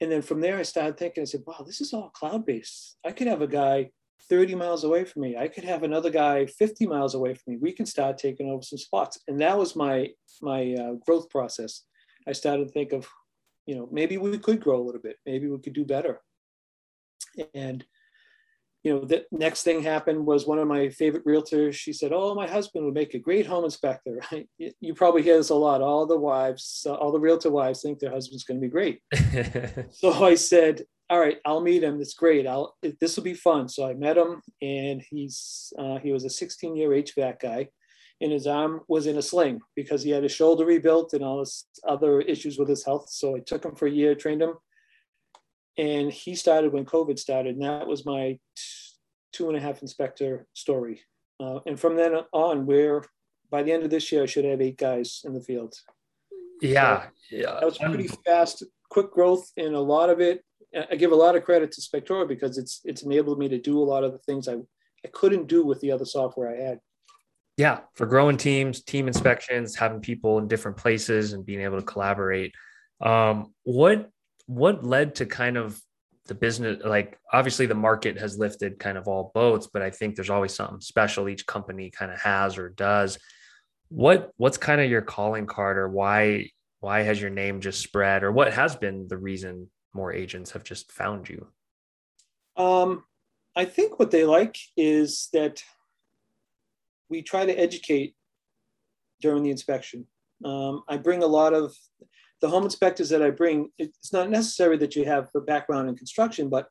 And 0.00 0.10
then 0.10 0.22
from 0.22 0.40
there, 0.40 0.58
I 0.58 0.62
started 0.62 0.98
thinking, 0.98 1.22
I 1.22 1.24
said, 1.24 1.42
wow, 1.46 1.64
this 1.64 1.80
is 1.80 1.92
all 1.92 2.10
cloud 2.10 2.44
based. 2.44 2.96
I 3.04 3.12
could 3.12 3.28
have 3.28 3.42
a 3.42 3.46
guy 3.46 3.90
30 4.28 4.54
miles 4.54 4.84
away 4.84 5.04
from 5.04 5.22
me. 5.22 5.36
I 5.36 5.48
could 5.48 5.64
have 5.64 5.82
another 5.82 6.10
guy 6.10 6.46
50 6.46 6.86
miles 6.86 7.14
away 7.14 7.34
from 7.34 7.54
me. 7.54 7.58
We 7.60 7.72
can 7.72 7.86
start 7.86 8.18
taking 8.18 8.50
over 8.50 8.62
some 8.62 8.78
spots. 8.78 9.18
And 9.28 9.40
that 9.40 9.56
was 9.56 9.76
my, 9.76 10.10
my 10.42 10.74
uh, 10.74 10.92
growth 11.06 11.30
process. 11.30 11.82
I 12.26 12.32
started 12.32 12.68
to 12.68 12.72
think 12.72 12.92
of, 12.92 13.06
you 13.66 13.76
know, 13.76 13.88
maybe 13.92 14.16
we 14.16 14.36
could 14.38 14.60
grow 14.60 14.80
a 14.80 14.84
little 14.84 15.00
bit. 15.00 15.16
Maybe 15.26 15.48
we 15.48 15.58
could 15.58 15.74
do 15.74 15.84
better. 15.84 16.20
And 17.54 17.84
you 18.84 18.92
know, 18.92 19.04
the 19.06 19.24
next 19.32 19.62
thing 19.62 19.82
happened 19.82 20.26
was 20.26 20.46
one 20.46 20.58
of 20.58 20.68
my 20.68 20.90
favorite 20.90 21.24
realtors. 21.24 21.72
She 21.72 21.94
said, 21.94 22.12
"Oh, 22.12 22.34
my 22.34 22.46
husband 22.46 22.84
would 22.84 22.92
make 22.92 23.14
a 23.14 23.18
great 23.18 23.46
home 23.46 23.64
inspector." 23.64 24.20
you 24.58 24.94
probably 24.94 25.22
hear 25.22 25.38
this 25.38 25.48
a 25.48 25.54
lot. 25.54 25.80
All 25.80 26.06
the 26.06 26.18
wives, 26.18 26.86
all 26.86 27.10
the 27.10 27.18
realtor 27.18 27.50
wives, 27.50 27.80
think 27.80 27.98
their 27.98 28.10
husband's 28.10 28.44
going 28.44 28.60
to 28.60 28.66
be 28.66 28.70
great. 28.70 29.00
so 29.90 30.12
I 30.12 30.34
said, 30.34 30.82
"All 31.08 31.18
right, 31.18 31.38
I'll 31.46 31.62
meet 31.62 31.82
him. 31.82 31.98
It's 31.98 32.12
great. 32.12 32.46
I'll 32.46 32.76
this 33.00 33.16
will 33.16 33.24
be 33.24 33.32
fun." 33.32 33.70
So 33.70 33.88
I 33.88 33.94
met 33.94 34.18
him, 34.18 34.42
and 34.60 35.02
he's 35.10 35.72
uh, 35.78 35.98
he 35.98 36.12
was 36.12 36.24
a 36.24 36.30
16 36.30 36.76
year 36.76 36.90
HVAC 36.90 37.40
guy, 37.40 37.68
and 38.20 38.32
his 38.32 38.46
arm 38.46 38.82
was 38.86 39.06
in 39.06 39.16
a 39.16 39.22
sling 39.22 39.60
because 39.74 40.02
he 40.02 40.10
had 40.10 40.24
his 40.24 40.32
shoulder 40.32 40.66
rebuilt 40.66 41.14
and 41.14 41.24
all 41.24 41.38
this 41.38 41.64
other 41.88 42.20
issues 42.20 42.58
with 42.58 42.68
his 42.68 42.84
health. 42.84 43.08
So 43.08 43.34
I 43.34 43.40
took 43.40 43.64
him 43.64 43.76
for 43.76 43.86
a 43.86 43.90
year, 43.90 44.14
trained 44.14 44.42
him 44.42 44.56
and 45.76 46.12
he 46.12 46.34
started 46.34 46.72
when 46.72 46.84
COVID 46.84 47.18
started, 47.18 47.56
and 47.56 47.64
that 47.64 47.86
was 47.86 48.06
my 48.06 48.38
two 49.32 49.48
and 49.48 49.56
a 49.56 49.60
half 49.60 49.82
inspector 49.82 50.46
story. 50.52 51.00
Uh, 51.40 51.58
and 51.66 51.78
from 51.78 51.96
then 51.96 52.14
on, 52.32 52.66
we're 52.66 53.04
by 53.50 53.62
the 53.62 53.72
end 53.72 53.84
of 53.84 53.90
this 53.90 54.10
year, 54.10 54.22
I 54.22 54.26
should 54.26 54.44
have 54.44 54.60
eight 54.60 54.78
guys 54.78 55.22
in 55.24 55.34
the 55.34 55.40
field. 55.40 55.74
Yeah, 56.60 57.04
so 57.04 57.36
yeah, 57.36 57.58
that 57.60 57.64
was 57.64 57.78
pretty 57.78 58.08
fast, 58.24 58.64
quick 58.88 59.12
growth, 59.12 59.50
and 59.56 59.74
a 59.74 59.80
lot 59.80 60.10
of 60.10 60.20
it. 60.20 60.44
I 60.90 60.96
give 60.96 61.12
a 61.12 61.16
lot 61.16 61.36
of 61.36 61.44
credit 61.44 61.70
to 61.72 61.80
Spectora 61.80 62.26
because 62.26 62.58
it's 62.58 62.80
it's 62.84 63.02
enabled 63.02 63.38
me 63.38 63.48
to 63.48 63.58
do 63.58 63.78
a 63.78 63.84
lot 63.84 64.04
of 64.04 64.12
the 64.12 64.18
things 64.18 64.48
I 64.48 64.54
I 65.04 65.08
couldn't 65.12 65.46
do 65.46 65.64
with 65.64 65.80
the 65.80 65.92
other 65.92 66.04
software 66.04 66.50
I 66.50 66.62
had. 66.62 66.80
Yeah, 67.56 67.80
for 67.94 68.06
growing 68.06 68.36
teams, 68.36 68.82
team 68.82 69.06
inspections, 69.06 69.76
having 69.76 70.00
people 70.00 70.38
in 70.38 70.48
different 70.48 70.76
places, 70.76 71.32
and 71.32 71.46
being 71.46 71.60
able 71.60 71.78
to 71.78 71.86
collaborate. 71.86 72.52
Um, 73.00 73.52
what 73.64 74.10
what 74.46 74.84
led 74.84 75.14
to 75.16 75.26
kind 75.26 75.56
of 75.56 75.80
the 76.26 76.34
business 76.34 76.82
like 76.84 77.18
obviously 77.32 77.66
the 77.66 77.74
market 77.74 78.18
has 78.18 78.38
lifted 78.38 78.78
kind 78.78 78.96
of 78.96 79.06
all 79.06 79.30
boats 79.34 79.68
but 79.70 79.82
i 79.82 79.90
think 79.90 80.14
there's 80.14 80.30
always 80.30 80.54
something 80.54 80.80
special 80.80 81.28
each 81.28 81.46
company 81.46 81.90
kind 81.90 82.10
of 82.10 82.20
has 82.20 82.56
or 82.56 82.70
does. 82.70 83.18
What 83.88 84.32
what's 84.38 84.56
kind 84.56 84.80
of 84.80 84.90
your 84.90 85.02
calling 85.02 85.46
card 85.46 85.76
or 85.76 85.88
why 85.88 86.50
why 86.80 87.02
has 87.02 87.20
your 87.20 87.30
name 87.30 87.60
just 87.60 87.80
spread 87.80 88.22
or 88.22 88.32
what 88.32 88.52
has 88.52 88.74
been 88.76 89.06
the 89.08 89.18
reason 89.18 89.70
more 89.92 90.12
agents 90.12 90.52
have 90.52 90.64
just 90.64 90.90
found 90.90 91.28
you? 91.28 91.46
Um 92.56 93.04
i 93.54 93.64
think 93.64 93.98
what 93.98 94.10
they 94.10 94.24
like 94.24 94.56
is 94.76 95.28
that 95.32 95.62
we 97.10 97.22
try 97.22 97.44
to 97.44 97.52
educate 97.52 98.16
during 99.20 99.42
the 99.42 99.50
inspection. 99.50 100.06
Um, 100.44 100.82
i 100.88 100.96
bring 100.96 101.22
a 101.22 101.26
lot 101.26 101.52
of 101.52 101.74
the 102.40 102.48
home 102.48 102.64
inspectors 102.64 103.08
that 103.10 103.22
I 103.22 103.30
bring, 103.30 103.70
it's 103.78 104.12
not 104.12 104.30
necessary 104.30 104.76
that 104.78 104.96
you 104.96 105.04
have 105.04 105.28
a 105.34 105.40
background 105.40 105.88
in 105.88 105.96
construction, 105.96 106.48
but 106.48 106.68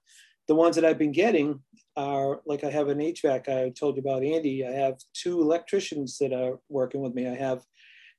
the 0.47 0.55
ones 0.55 0.75
that 0.75 0.85
I've 0.85 0.97
been 0.97 1.11
getting 1.11 1.61
are 1.95 2.41
like 2.45 2.63
I 2.63 2.69
have 2.69 2.89
an 2.89 2.99
HVAC 2.99 3.47
I 3.47 3.69
told 3.69 3.95
you 3.95 4.01
about 4.01 4.23
Andy. 4.23 4.65
I 4.65 4.71
have 4.71 4.95
two 5.13 5.41
electricians 5.41 6.17
that 6.17 6.33
are 6.33 6.59
working 6.69 7.01
with 7.01 7.13
me. 7.13 7.27
I 7.27 7.35
have 7.35 7.63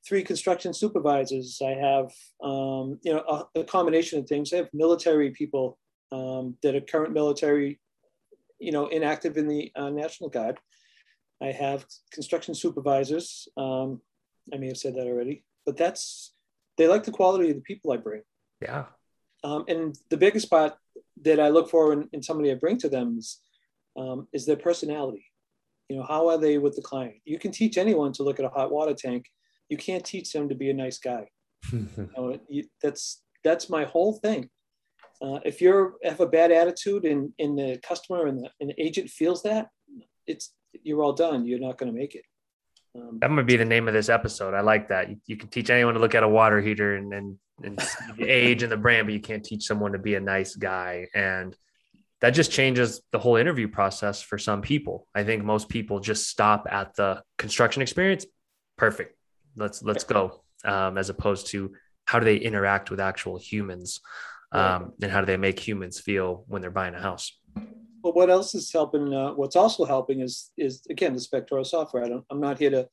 three 0.07 0.23
construction 0.23 0.73
supervisors. 0.73 1.61
I 1.63 1.71
have 1.71 2.11
um, 2.43 2.99
you 3.03 3.13
know 3.13 3.23
a, 3.27 3.59
a, 3.59 3.63
combination 3.63 4.19
of 4.19 4.27
things. 4.27 4.53
I 4.53 4.57
have 4.57 4.69
military 4.73 5.31
people 5.31 5.77
um, 6.11 6.57
that 6.63 6.75
are 6.75 6.81
current 6.81 7.13
military, 7.13 7.79
you 8.59 8.71
know, 8.71 8.87
inactive 8.87 9.37
in 9.37 9.47
the 9.47 9.71
uh, 9.75 9.89
National 9.89 10.29
Guard. 10.29 10.59
I 11.41 11.47
have 11.47 11.85
construction 12.11 12.55
supervisors. 12.55 13.47
Um, 13.57 14.01
I 14.53 14.57
may 14.57 14.67
have 14.67 14.77
said 14.77 14.95
that 14.95 15.07
already, 15.07 15.43
but 15.65 15.75
that's 15.75 16.34
they 16.77 16.87
like 16.87 17.03
the 17.03 17.11
quality 17.11 17.49
of 17.49 17.55
the 17.55 17.61
people 17.61 17.91
I 17.91 17.97
bring. 17.97 18.21
Yeah. 18.61 18.85
Um, 19.43 19.65
and 19.67 19.95
the 20.09 20.17
biggest 20.17 20.49
part 20.49 20.73
that 21.21 21.39
I 21.39 21.49
look 21.49 21.69
for 21.69 21.93
in, 21.93 22.09
in 22.13 22.23
somebody 22.23 22.51
I 22.51 22.55
bring 22.55 22.77
to 22.79 22.89
them 22.89 23.17
is, 23.17 23.39
um, 23.97 24.27
is 24.33 24.45
their 24.45 24.57
personality. 24.57 25.25
You 25.89 25.97
know, 25.97 26.03
how 26.03 26.29
are 26.29 26.37
they 26.37 26.57
with 26.57 26.75
the 26.75 26.81
client? 26.81 27.15
You 27.25 27.37
can 27.37 27.51
teach 27.51 27.77
anyone 27.77 28.11
to 28.13 28.23
look 28.23 28.39
at 28.39 28.45
a 28.45 28.49
hot 28.49 28.71
water 28.71 28.93
tank. 28.93 29.25
You 29.69 29.77
can't 29.77 30.03
teach 30.03 30.31
them 30.31 30.49
to 30.49 30.55
be 30.55 30.69
a 30.69 30.73
nice 30.73 30.97
guy. 30.97 31.27
you 31.71 32.09
know, 32.17 32.39
you, 32.49 32.63
that's 32.81 33.21
that's 33.43 33.69
my 33.69 33.83
whole 33.83 34.13
thing. 34.13 34.49
Uh, 35.21 35.39
if 35.45 35.61
you 35.61 35.93
have 36.03 36.19
a 36.19 36.27
bad 36.27 36.51
attitude 36.51 37.05
and, 37.05 37.31
and 37.39 37.57
the 37.57 37.79
customer 37.87 38.25
and 38.27 38.39
the, 38.39 38.49
and 38.59 38.69
the 38.71 38.81
agent 38.83 39.09
feels 39.09 39.43
that, 39.43 39.69
it's 40.27 40.53
you're 40.83 41.01
all 41.01 41.13
done. 41.13 41.45
You're 41.45 41.59
not 41.59 41.77
going 41.77 41.91
to 41.91 41.97
make 41.97 42.15
it. 42.15 42.23
Um, 42.95 43.19
that 43.19 43.31
might 43.31 43.45
be 43.45 43.57
the 43.57 43.65
name 43.65 43.87
of 43.87 43.93
this 43.93 44.09
episode. 44.09 44.53
I 44.53 44.61
like 44.61 44.89
that. 44.89 45.09
You, 45.09 45.17
you 45.25 45.37
can 45.37 45.49
teach 45.49 45.69
anyone 45.69 45.95
to 45.95 45.99
look 45.99 46.15
at 46.15 46.23
a 46.23 46.27
water 46.27 46.61
heater 46.61 46.95
and 46.95 47.13
and, 47.13 47.37
and 47.63 47.79
the 48.17 48.25
age 48.29 48.63
and 48.63 48.71
the 48.71 48.77
brand, 48.77 49.07
but 49.07 49.13
you 49.13 49.19
can't 49.19 49.43
teach 49.43 49.63
someone 49.65 49.91
to 49.93 49.99
be 49.99 50.15
a 50.15 50.19
nice 50.19 50.55
guy. 50.55 51.07
And 51.13 51.55
that 52.21 52.31
just 52.31 52.51
changes 52.51 53.01
the 53.11 53.19
whole 53.19 53.35
interview 53.35 53.67
process 53.67 54.21
for 54.21 54.37
some 54.37 54.61
people. 54.61 55.07
I 55.13 55.23
think 55.23 55.43
most 55.43 55.69
people 55.69 55.99
just 55.99 56.29
stop 56.29 56.67
at 56.69 56.95
the 56.95 57.21
construction 57.37 57.81
experience. 57.81 58.25
Perfect. 58.77 59.17
Let's 59.55 59.81
let's 59.83 60.03
go. 60.03 60.41
Um, 60.63 60.97
as 60.97 61.09
opposed 61.09 61.47
to 61.47 61.73
how 62.05 62.19
do 62.19 62.25
they 62.25 62.37
interact 62.37 62.89
with 62.89 62.99
actual 62.99 63.37
humans, 63.37 63.99
um, 64.51 64.93
and 65.01 65.11
how 65.11 65.19
do 65.19 65.25
they 65.25 65.37
make 65.37 65.59
humans 65.59 65.99
feel 65.99 66.45
when 66.47 66.61
they're 66.61 66.71
buying 66.71 66.95
a 66.95 67.01
house? 67.01 67.37
Well, 68.05 68.13
what 68.13 68.29
else 68.29 68.53
is 68.53 68.71
helping? 68.71 69.11
Uh, 69.11 69.31
what's 69.31 69.55
also 69.55 69.83
helping 69.83 70.19
is 70.19 70.51
is 70.59 70.83
again 70.91 71.15
the 71.15 71.19
Spectora 71.19 71.65
software. 71.65 72.03
I 72.03 72.09
don't, 72.09 72.23
I'm 72.29 72.39
not 72.39 72.59
here 72.59 72.69
to 72.69 72.87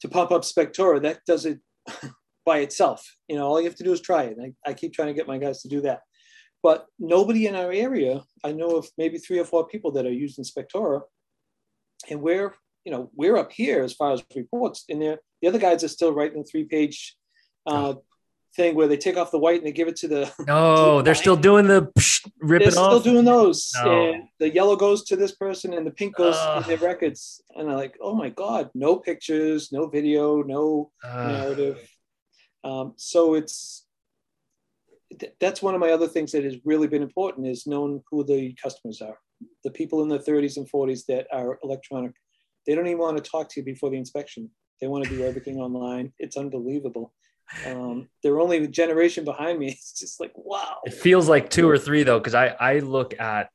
to 0.00 0.08
pump 0.08 0.30
up 0.30 0.40
Spectora. 0.40 1.02
That 1.02 1.20
does 1.26 1.44
it 1.44 1.60
by 2.46 2.60
itself. 2.60 3.06
You 3.28 3.36
know, 3.36 3.46
all 3.46 3.60
you 3.60 3.66
have 3.66 3.76
to 3.76 3.84
do 3.84 3.92
is 3.92 4.00
try 4.00 4.22
it. 4.22 4.38
I, 4.42 4.54
I 4.70 4.72
keep 4.72 4.94
trying 4.94 5.08
to 5.08 5.12
get 5.12 5.26
my 5.26 5.36
guys 5.36 5.60
to 5.62 5.68
do 5.68 5.82
that. 5.82 6.00
But 6.62 6.86
nobody 6.98 7.46
in 7.46 7.56
our 7.56 7.70
area, 7.70 8.22
I 8.42 8.52
know 8.52 8.78
of 8.78 8.88
maybe 8.96 9.18
three 9.18 9.38
or 9.38 9.44
four 9.44 9.66
people 9.66 9.90
that 9.92 10.06
are 10.06 10.20
using 10.24 10.44
Spectora, 10.44 11.02
and 12.08 12.22
we're 12.22 12.54
you 12.86 12.92
know 12.92 13.10
we're 13.14 13.36
up 13.36 13.52
here 13.52 13.82
as 13.82 13.92
far 13.92 14.12
as 14.12 14.24
reports, 14.34 14.86
and 14.88 15.02
the 15.02 15.18
other 15.46 15.58
guys 15.58 15.84
are 15.84 15.88
still 15.88 16.14
writing 16.14 16.42
three 16.42 16.64
page 16.64 17.18
uh, 17.66 17.96
thing 18.54 18.74
where 18.74 18.88
they 18.88 18.96
take 18.96 19.16
off 19.16 19.30
the 19.30 19.38
white 19.38 19.58
and 19.58 19.66
they 19.66 19.72
give 19.72 19.88
it 19.88 19.96
to 19.96 20.08
the. 20.08 20.32
No, 20.46 20.76
to 20.76 20.82
the 20.98 21.02
they're 21.02 21.14
still 21.14 21.36
doing 21.36 21.66
the 21.66 21.82
psh, 21.98 22.30
rip 22.40 22.62
they're 22.62 22.68
it 22.68 22.76
off. 22.76 23.00
Still 23.00 23.12
doing 23.12 23.24
those, 23.24 23.72
no. 23.82 24.12
and 24.12 24.24
the 24.38 24.52
yellow 24.52 24.76
goes 24.76 25.04
to 25.04 25.16
this 25.16 25.32
person, 25.32 25.74
and 25.74 25.86
the 25.86 25.90
pink 25.90 26.16
goes 26.16 26.36
uh, 26.36 26.62
to 26.62 26.68
their 26.68 26.78
records, 26.78 27.42
and 27.56 27.70
I'm 27.70 27.76
like, 27.76 27.96
oh 28.00 28.14
my 28.14 28.30
god, 28.30 28.70
no 28.74 28.96
pictures, 28.96 29.70
no 29.72 29.86
video, 29.88 30.42
no 30.42 30.90
uh, 31.04 31.26
narrative. 31.28 31.78
Um, 32.64 32.94
so 32.96 33.34
it's 33.34 33.86
that's 35.40 35.62
one 35.62 35.74
of 35.74 35.80
my 35.80 35.90
other 35.90 36.08
things 36.08 36.32
that 36.32 36.44
has 36.44 36.56
really 36.64 36.86
been 36.86 37.02
important 37.02 37.46
is 37.46 37.66
knowing 37.66 38.02
who 38.10 38.24
the 38.24 38.54
customers 38.62 39.00
are. 39.00 39.18
The 39.64 39.70
people 39.70 40.02
in 40.02 40.08
the 40.08 40.18
30s 40.18 40.56
and 40.56 40.70
40s 40.70 41.06
that 41.06 41.26
are 41.32 41.58
electronic, 41.62 42.12
they 42.66 42.74
don't 42.74 42.86
even 42.86 42.98
want 42.98 43.16
to 43.16 43.30
talk 43.30 43.48
to 43.50 43.60
you 43.60 43.64
before 43.64 43.90
the 43.90 43.96
inspection. 43.96 44.50
They 44.80 44.86
want 44.86 45.04
to 45.04 45.10
do 45.10 45.24
everything 45.24 45.58
online. 45.58 46.12
It's 46.18 46.36
unbelievable. 46.36 47.12
Um, 47.66 48.08
they're 48.22 48.40
only 48.40 48.58
a 48.58 48.68
generation 48.68 49.24
behind 49.24 49.58
me. 49.58 49.68
It's 49.78 49.98
just 49.98 50.20
like 50.20 50.32
wow. 50.36 50.78
It 50.84 50.94
feels 50.94 51.28
like 51.28 51.50
two 51.50 51.68
or 51.68 51.78
three 51.78 52.02
though, 52.02 52.18
because 52.18 52.34
I 52.34 52.48
I 52.48 52.78
look 52.80 53.18
at 53.18 53.50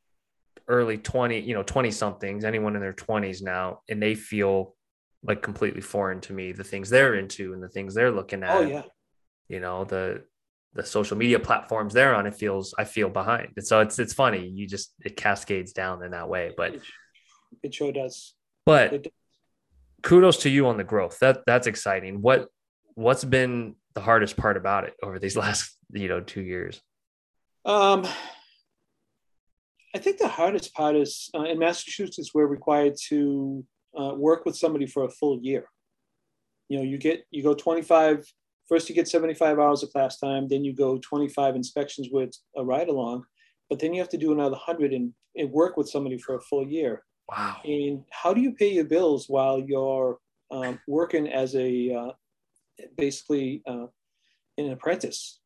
early 0.68 0.98
20, 0.98 1.40
you 1.40 1.54
know, 1.54 1.64
20 1.64 1.92
somethings, 1.92 2.46
anyone 2.46 2.76
in 2.76 2.82
their 2.82 2.94
20s 2.94 3.42
now, 3.42 3.82
and 3.90 4.02
they 4.02 4.16
feel 4.16 4.76
like 5.22 5.42
completely 5.42 5.82
foreign 5.82 6.22
to 6.22 6.34
me, 6.34 6.52
the 6.52 6.64
things 6.64 6.90
they're 6.90 7.16
into 7.16 7.54
and 7.54 7.62
the 7.62 7.70
things 7.70 7.94
they're 7.94 8.12
looking 8.12 8.44
at. 8.44 8.58
Oh 8.58 8.62
yeah. 8.62 8.84
You 9.48 9.60
know, 9.60 9.84
the 9.86 10.24
the 10.76 10.84
social 10.84 11.18
media 11.18 11.40
platforms 11.40 11.94
they're 11.94 12.16
on, 12.16 12.26
it 12.26 12.36
feels 12.36 12.74
I 12.78 12.86
feel 12.86 13.10
behind. 13.10 13.50
And 13.56 13.66
so 13.66 13.82
it's 13.82 14.00
it's 14.00 14.14
funny. 14.14 14.48
You 14.48 14.68
just 14.68 14.94
it 15.02 15.16
cascades 15.16 15.74
down 15.74 16.04
in 16.04 16.12
that 16.12 16.30
way. 16.30 16.52
But 16.56 16.76
it 17.62 17.74
sure 17.74 17.92
does. 17.92 18.34
But 18.66 19.08
kudos 20.02 20.38
to 20.38 20.50
you 20.50 20.68
on 20.68 20.78
the 20.78 20.84
growth. 20.84 21.20
That 21.20 21.42
that's 21.46 21.68
exciting. 21.68 22.22
What 22.22 22.48
what's 22.96 23.24
been 23.24 23.76
the 23.94 24.02
hardest 24.02 24.38
part 24.38 24.58
about 24.58 24.86
it 24.86 24.94
over 25.04 25.20
these 25.20 25.38
last, 25.44 25.78
you 25.92 26.08
know, 26.08 26.22
two 26.22 26.42
years? 26.42 26.82
Um 27.66 28.06
I 29.96 30.00
think 30.00 30.18
the 30.18 30.28
hardest 30.28 30.74
part 30.74 30.96
is 30.96 31.30
uh, 31.36 31.44
in 31.44 31.60
Massachusetts, 31.60 32.32
we're 32.34 32.48
required 32.48 32.96
to 33.10 33.64
uh, 34.00 34.16
work 34.16 34.44
with 34.44 34.58
somebody 34.58 34.88
for 34.88 35.04
a 35.04 35.10
full 35.10 35.40
year. 35.42 35.66
You 36.68 36.80
know, 36.80 36.84
you 36.84 36.98
get 36.98 37.26
you 37.30 37.44
go 37.44 37.54
25 37.54 38.26
first 38.68 38.90
you 38.90 38.96
get 38.96 39.08
75 39.08 39.60
hours 39.60 39.84
of 39.84 39.92
class 39.92 40.18
time, 40.20 40.48
then 40.48 40.64
you 40.64 40.74
go 40.74 40.98
25 40.98 41.56
inspections 41.56 42.10
with 42.12 42.34
a 42.56 42.64
ride 42.64 42.90
along, 42.90 43.24
but 43.70 43.80
then 43.80 43.94
you 43.94 44.00
have 44.00 44.10
to 44.10 44.18
do 44.18 44.32
another 44.32 44.52
100 44.52 44.94
and, 44.94 45.14
and 45.36 45.52
work 45.52 45.78
with 45.78 45.90
somebody 45.90 46.18
for 46.18 46.36
a 46.36 46.42
full 46.42 46.68
year. 46.68 47.04
Wow. 47.30 47.58
And 47.64 48.04
how 48.10 48.34
do 48.34 48.42
you 48.42 48.54
pay 48.54 48.72
your 48.72 48.86
bills 48.86 49.28
while 49.30 49.60
you're 49.60 50.18
um, 50.52 50.80
working 50.88 51.28
as 51.28 51.56
a 51.56 51.94
uh, 51.94 52.12
basically 52.98 53.62
uh, 53.68 53.88
an 54.58 54.72
apprentice? 54.72 55.40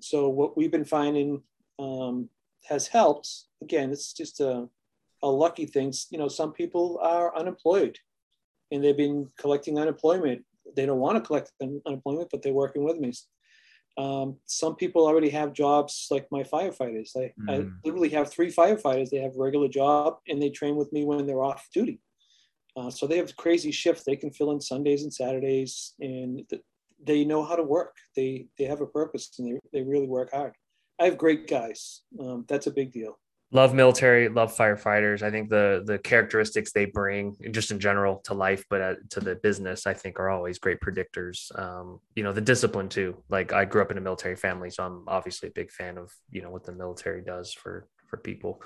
So 0.00 0.28
what 0.28 0.56
we've 0.56 0.72
been 0.72 0.84
finding 0.84 1.42
um, 1.78 2.28
has 2.64 2.86
helped. 2.86 3.28
Again, 3.62 3.90
it's 3.90 4.12
just 4.12 4.40
a, 4.40 4.68
a 5.22 5.28
lucky 5.28 5.66
thing. 5.66 5.92
You 6.10 6.18
know, 6.18 6.28
some 6.28 6.52
people 6.52 6.98
are 7.02 7.36
unemployed 7.36 7.98
and 8.70 8.82
they've 8.82 8.96
been 8.96 9.30
collecting 9.38 9.78
unemployment 9.78 10.44
they 10.76 10.86
don't 10.86 10.98
want 10.98 11.16
to 11.16 11.26
collect 11.26 11.52
unemployment, 11.60 12.28
but 12.30 12.42
they're 12.42 12.52
working 12.52 12.84
with 12.84 12.98
me. 12.98 13.12
Um, 13.96 14.36
some 14.46 14.74
people 14.74 15.06
already 15.06 15.30
have 15.30 15.52
jobs 15.52 16.08
like 16.10 16.26
my 16.30 16.42
firefighters. 16.42 17.16
I, 17.16 17.32
mm. 17.40 17.50
I 17.50 17.66
literally 17.84 18.08
have 18.10 18.30
three 18.30 18.52
firefighters. 18.52 19.10
They 19.10 19.18
have 19.18 19.36
a 19.36 19.42
regular 19.42 19.68
job 19.68 20.18
and 20.28 20.42
they 20.42 20.50
train 20.50 20.76
with 20.76 20.92
me 20.92 21.04
when 21.04 21.26
they're 21.26 21.44
off 21.44 21.68
duty. 21.72 22.00
Uh, 22.76 22.90
so 22.90 23.06
they 23.06 23.18
have 23.18 23.36
crazy 23.36 23.70
shifts. 23.70 24.02
They 24.02 24.16
can 24.16 24.32
fill 24.32 24.50
in 24.50 24.60
Sundays 24.60 25.04
and 25.04 25.14
Saturdays, 25.14 25.94
and 26.00 26.42
they 27.04 27.24
know 27.24 27.44
how 27.44 27.56
to 27.56 27.62
work. 27.62 27.94
They 28.16 28.46
they 28.58 28.64
have 28.64 28.80
a 28.80 28.86
purpose 28.86 29.30
and 29.38 29.48
they, 29.48 29.60
they 29.72 29.82
really 29.82 30.06
work 30.06 30.32
hard. 30.32 30.54
I 31.00 31.06
have 31.06 31.18
great 31.18 31.48
guys. 31.48 32.02
Um, 32.20 32.44
that's 32.48 32.66
a 32.66 32.70
big 32.70 32.92
deal 32.92 33.18
love 33.54 33.72
military, 33.72 34.28
love 34.28 34.54
firefighters. 34.54 35.22
I 35.22 35.30
think 35.30 35.48
the 35.48 35.82
the 35.86 35.98
characteristics 35.98 36.72
they 36.72 36.84
bring, 36.84 37.36
just 37.52 37.70
in 37.70 37.78
general, 37.78 38.20
to 38.24 38.34
life, 38.34 38.64
but 38.68 38.80
uh, 38.80 38.94
to 39.10 39.20
the 39.20 39.36
business, 39.36 39.86
I 39.86 39.94
think 39.94 40.18
are 40.18 40.28
always 40.28 40.58
great 40.58 40.80
predictors. 40.80 41.56
Um, 41.58 42.00
you 42.14 42.24
know, 42.24 42.32
the 42.32 42.40
discipline 42.42 42.90
too. 42.90 43.22
Like 43.30 43.52
I 43.52 43.64
grew 43.64 43.80
up 43.80 43.90
in 43.90 43.96
a 43.96 44.02
military 44.02 44.36
family, 44.36 44.68
so 44.68 44.84
I'm 44.84 45.04
obviously 45.06 45.48
a 45.48 45.52
big 45.52 45.70
fan 45.70 45.96
of 45.96 46.12
you 46.30 46.42
know 46.42 46.50
what 46.50 46.64
the 46.64 46.72
military 46.72 47.22
does 47.22 47.52
for 47.52 47.86
for 48.08 48.18
people. 48.18 48.60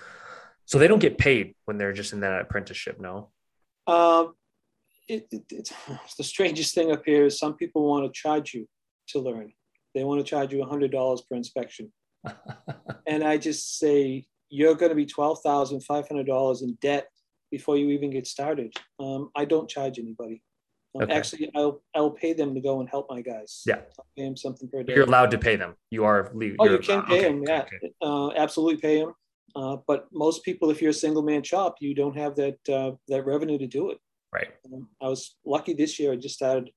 So 0.64 0.78
they 0.78 0.88
don't 0.88 0.98
get 0.98 1.18
paid 1.18 1.54
when 1.66 1.78
they're 1.78 1.92
just 1.92 2.12
in 2.12 2.20
that 2.20 2.40
apprenticeship. 2.40 2.98
No. 2.98 3.30
Um, 3.86 4.34
it, 5.08 5.26
it, 5.30 5.42
it's 5.50 5.72
the 6.16 6.24
strangest 6.24 6.74
thing 6.74 6.92
up 6.92 7.02
here 7.04 7.26
is 7.26 7.38
some 7.38 7.54
people 7.54 7.88
want 7.88 8.04
to 8.04 8.18
charge 8.18 8.54
you 8.54 8.66
to 9.08 9.18
learn. 9.18 9.52
They 9.94 10.04
want 10.04 10.20
to 10.20 10.28
charge 10.28 10.52
you 10.52 10.62
a 10.62 10.66
hundred 10.66 10.92
dollars 10.92 11.22
per 11.22 11.36
inspection. 11.36 11.92
and 13.06 13.24
I 13.24 13.38
just 13.38 13.78
say, 13.78 14.26
you're 14.50 14.74
going 14.74 14.90
to 14.90 14.96
be 14.96 15.06
$12,500 15.06 16.62
in 16.62 16.78
debt 16.80 17.08
before 17.50 17.76
you 17.76 17.88
even 17.90 18.10
get 18.10 18.26
started. 18.26 18.74
Um, 19.00 19.30
I 19.34 19.44
don't 19.44 19.68
charge 19.68 19.98
anybody. 19.98 20.42
Um, 20.94 21.02
okay. 21.02 21.12
Actually, 21.12 21.50
I'll 21.54 21.82
I'll 21.94 22.10
pay 22.10 22.32
them 22.32 22.54
to 22.54 22.60
go 22.60 22.80
and 22.80 22.88
help 22.88 23.08
my 23.10 23.20
guys. 23.20 23.62
Yeah, 23.66 23.80
I'll 23.98 24.06
pay 24.16 24.24
them 24.24 24.36
something 24.36 24.68
per 24.68 24.82
day. 24.82 24.94
You're 24.94 25.04
allowed 25.04 25.30
to 25.32 25.38
pay 25.38 25.54
them. 25.54 25.76
You 25.90 26.04
are. 26.04 26.32
Oh, 26.34 26.40
you 26.40 26.78
can 26.78 27.02
pay 27.04 27.18
okay. 27.18 27.22
them. 27.24 27.44
Yeah, 27.46 27.62
okay. 27.62 27.92
uh, 28.00 28.30
absolutely 28.30 28.78
pay 28.78 29.00
them. 29.00 29.12
Uh, 29.54 29.76
but 29.86 30.06
most 30.12 30.44
people, 30.44 30.70
if 30.70 30.80
you're 30.80 30.90
a 30.90 30.94
single 30.94 31.22
man 31.22 31.42
shop, 31.42 31.76
you 31.80 31.94
don't 31.94 32.16
have 32.16 32.34
that 32.36 32.56
uh, 32.70 32.92
that 33.08 33.26
revenue 33.26 33.58
to 33.58 33.66
do 33.66 33.90
it. 33.90 33.98
Right. 34.32 34.48
Um, 34.72 34.88
I 35.00 35.08
was 35.08 35.36
lucky 35.44 35.74
this 35.74 35.98
year. 35.98 36.12
I 36.12 36.16
just 36.16 36.34
started 36.34 36.70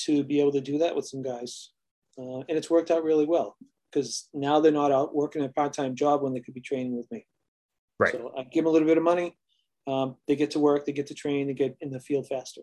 to 0.00 0.24
be 0.24 0.40
able 0.40 0.52
to 0.52 0.60
do 0.60 0.78
that 0.78 0.96
with 0.96 1.06
some 1.06 1.22
guys, 1.22 1.70
uh, 2.18 2.38
and 2.40 2.58
it's 2.58 2.70
worked 2.70 2.90
out 2.90 3.04
really 3.04 3.26
well 3.26 3.56
because 3.90 4.28
now 4.34 4.60
they're 4.60 4.72
not 4.72 4.90
out 4.90 5.14
working 5.14 5.44
a 5.44 5.48
part-time 5.48 5.94
job 5.94 6.22
when 6.22 6.34
they 6.34 6.40
could 6.40 6.54
be 6.54 6.60
training 6.60 6.96
with 6.96 7.10
me. 7.12 7.26
Right. 7.98 8.12
So 8.12 8.32
I 8.36 8.42
give 8.42 8.64
them 8.64 8.66
a 8.66 8.70
little 8.70 8.88
bit 8.88 8.98
of 8.98 9.04
money. 9.04 9.36
Um, 9.86 10.16
they 10.26 10.34
get 10.34 10.50
to 10.52 10.58
work, 10.58 10.84
they 10.84 10.92
get 10.92 11.06
to 11.08 11.14
train, 11.14 11.46
they 11.46 11.54
get 11.54 11.76
in 11.80 11.90
the 11.90 12.00
field 12.00 12.26
faster. 12.26 12.62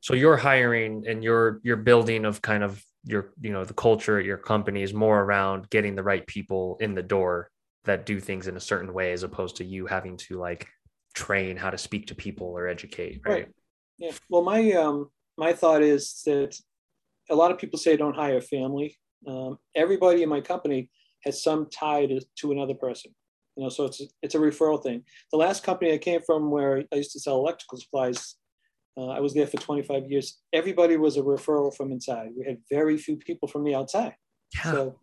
So 0.00 0.14
your 0.14 0.36
hiring 0.36 1.04
and 1.06 1.22
your 1.22 1.60
your 1.62 1.76
building 1.76 2.24
of 2.24 2.42
kind 2.42 2.64
of 2.64 2.82
your 3.04 3.32
you 3.40 3.52
know 3.52 3.64
the 3.64 3.74
culture 3.74 4.18
at 4.18 4.24
your 4.24 4.38
company 4.38 4.82
is 4.82 4.92
more 4.92 5.20
around 5.20 5.70
getting 5.70 5.94
the 5.94 6.02
right 6.02 6.26
people 6.26 6.76
in 6.80 6.94
the 6.94 7.02
door 7.02 7.50
that 7.84 8.06
do 8.06 8.20
things 8.20 8.46
in 8.46 8.56
a 8.56 8.60
certain 8.60 8.92
way 8.92 9.12
as 9.12 9.22
opposed 9.22 9.56
to 9.56 9.64
you 9.64 9.86
having 9.86 10.16
to 10.16 10.38
like 10.38 10.68
train 11.14 11.56
how 11.56 11.70
to 11.70 11.78
speak 11.78 12.06
to 12.06 12.14
people 12.14 12.46
or 12.46 12.68
educate 12.68 13.20
right, 13.26 13.32
right. 13.32 13.48
yeah 13.98 14.12
well 14.28 14.42
my 14.42 14.72
um 14.72 15.10
my 15.36 15.52
thought 15.52 15.82
is 15.82 16.22
that 16.24 16.56
a 17.30 17.34
lot 17.34 17.50
of 17.50 17.58
people 17.58 17.78
say 17.78 17.96
don't 17.96 18.16
hire 18.16 18.40
family 18.40 18.96
um, 19.26 19.58
everybody 19.74 20.22
in 20.22 20.28
my 20.28 20.40
company 20.40 20.90
has 21.24 21.42
some 21.42 21.68
tie 21.70 22.06
to, 22.06 22.20
to 22.38 22.52
another 22.52 22.74
person. 22.74 23.14
You 23.56 23.64
know, 23.64 23.68
so 23.68 23.84
it's 23.84 24.00
it's 24.22 24.34
a 24.34 24.38
referral 24.38 24.82
thing. 24.82 25.02
The 25.32 25.38
last 25.38 25.64
company 25.64 25.92
I 25.92 25.98
came 25.98 26.20
from, 26.22 26.50
where 26.50 26.84
I 26.92 26.96
used 26.96 27.12
to 27.12 27.20
sell 27.20 27.36
electrical 27.36 27.78
supplies, 27.78 28.36
uh, 28.96 29.08
I 29.08 29.20
was 29.20 29.34
there 29.34 29.46
for 29.46 29.58
25 29.58 30.10
years. 30.10 30.40
Everybody 30.52 30.96
was 30.96 31.16
a 31.16 31.22
referral 31.22 31.74
from 31.74 31.92
inside. 31.92 32.30
We 32.36 32.46
had 32.46 32.58
very 32.70 32.96
few 32.96 33.16
people 33.16 33.48
from 33.48 33.64
the 33.64 33.74
outside. 33.74 34.14
Yeah. 34.54 34.72
So, 34.72 34.98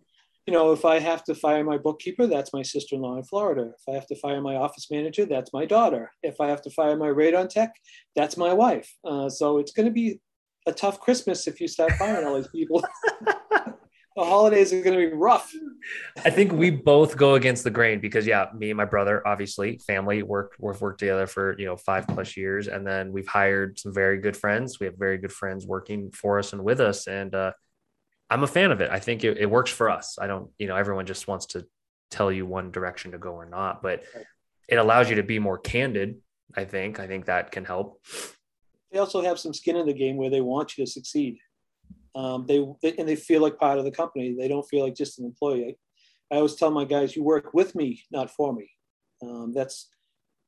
you 0.48 0.54
know, 0.54 0.72
if 0.72 0.86
I 0.86 1.00
have 1.00 1.26
to 1.26 1.36
fire 1.36 1.64
my 1.66 1.78
bookkeeper, 1.78 2.26
that's 2.26 2.54
my 2.54 2.62
sister-in-law 2.62 3.18
in 3.18 3.24
Florida. 3.24 3.72
If 3.78 3.84
I 3.90 3.96
have 3.96 4.08
to 4.08 4.16
fire 4.16 4.40
my 4.40 4.56
office 4.56 4.88
manager, 4.90 5.26
that's 5.26 5.52
my 5.52 5.66
daughter. 5.66 6.14
If 6.24 6.40
I 6.40 6.48
have 6.48 6.62
to 6.62 6.70
fire 6.70 6.96
my 6.96 7.10
radon 7.10 7.50
tech, 7.50 7.74
that's 8.16 8.38
my 8.38 8.54
wife. 8.54 8.90
Uh, 9.04 9.28
so 9.28 9.58
it's 9.58 9.74
going 9.74 9.88
to 9.88 9.92
be 9.92 10.22
a 10.66 10.72
tough 10.72 11.02
Christmas 11.02 11.48
if 11.48 11.60
you 11.60 11.68
start 11.68 11.92
firing 11.94 12.26
all 12.26 12.38
these 12.38 12.48
people. 12.48 12.82
the 14.18 14.24
holidays 14.24 14.72
are 14.72 14.82
going 14.82 14.98
to 14.98 15.10
be 15.10 15.14
rough. 15.14 15.54
I 16.24 16.30
think 16.30 16.54
we 16.54 16.72
both 16.72 17.18
go 17.18 17.36
against 17.36 17.66
the 17.66 17.70
grain 17.70 18.00
because 18.00 18.26
yeah, 18.26 18.48
me 18.56 18.72
and 18.72 18.78
my 18.78 18.86
brother, 18.86 19.26
obviously, 19.28 19.80
family 19.86 20.24
worked 20.24 20.62
we've 20.62 20.80
worked 20.80 21.00
together 21.00 21.28
for 21.28 21.58
you 21.60 21.66
know 21.66 21.76
five 21.76 22.08
plus 22.08 22.38
years, 22.38 22.68
and 22.68 22.88
then 22.88 23.12
we've 23.12 23.28
hired 23.28 23.78
some 23.78 23.94
very 23.94 24.18
good 24.18 24.36
friends. 24.36 24.80
We 24.80 24.86
have 24.86 24.96
very 24.98 25.18
good 25.18 25.32
friends 25.32 25.68
working 25.68 26.10
for 26.12 26.40
us 26.40 26.54
and 26.54 26.64
with 26.64 26.80
us, 26.80 27.08
and 27.08 27.36
uh, 27.36 27.52
I'm 28.30 28.44
a 28.44 28.48
fan 28.48 28.72
of 28.72 28.82
it. 28.82 28.90
I 28.92 29.00
think 29.00 29.24
it, 29.24 29.38
it, 29.38 29.50
works 29.50 29.72
for 29.72 29.90
us. 29.90 30.18
I 30.20 30.28
don't, 30.28 30.50
you 30.58 30.68
know, 30.68 30.76
everyone 30.76 31.06
just 31.06 31.28
wants 31.28 31.46
to 31.48 31.66
tell 32.12 32.32
you 32.32 32.46
one 32.46 32.72
direction 32.72 33.12
to 33.12 33.18
go 33.18 33.32
or 33.32 33.46
not, 33.46 33.82
but 33.82 34.04
it 34.68 34.76
allows 34.76 35.10
you 35.10 35.16
to 35.16 35.24
be 35.24 35.40
more 35.40 35.58
candid. 35.58 36.18
I 36.56 36.66
think. 36.66 37.00
I 37.00 37.08
think 37.08 37.26
that 37.26 37.52
can 37.52 37.66
help. 37.66 38.02
They 38.92 39.00
also 39.00 39.22
have 39.22 39.40
some 39.40 39.54
skin 39.54 39.76
in 39.76 39.86
the 39.86 39.94
game 39.94 40.16
where 40.16 40.30
they 40.30 40.42
want 40.42 40.78
you 40.78 40.86
to 40.86 40.92
succeed. 40.92 41.38
Um, 42.16 42.46
they, 42.48 42.66
they, 42.82 42.96
and 42.98 43.08
they 43.08 43.16
feel 43.16 43.42
like 43.42 43.60
part 43.60 43.78
of 43.78 43.86
the 43.86 43.92
company. 43.92 44.36
They 44.38 44.48
don't 44.48 44.68
feel 44.68 44.84
like 44.84 44.96
just 44.96 45.20
an 45.20 45.26
employee. 45.26 45.78
I, 46.32 46.36
I 46.36 46.38
always 46.38 46.56
tell 46.56 46.72
my 46.72 46.86
guys, 46.86 47.16
you 47.16 47.24
work 47.24 47.54
with 47.54 47.76
me, 47.76 48.02
not 48.12 48.32
for 48.32 48.54
me. 48.54 48.70
Um, 49.22 49.54
that's 49.54 49.90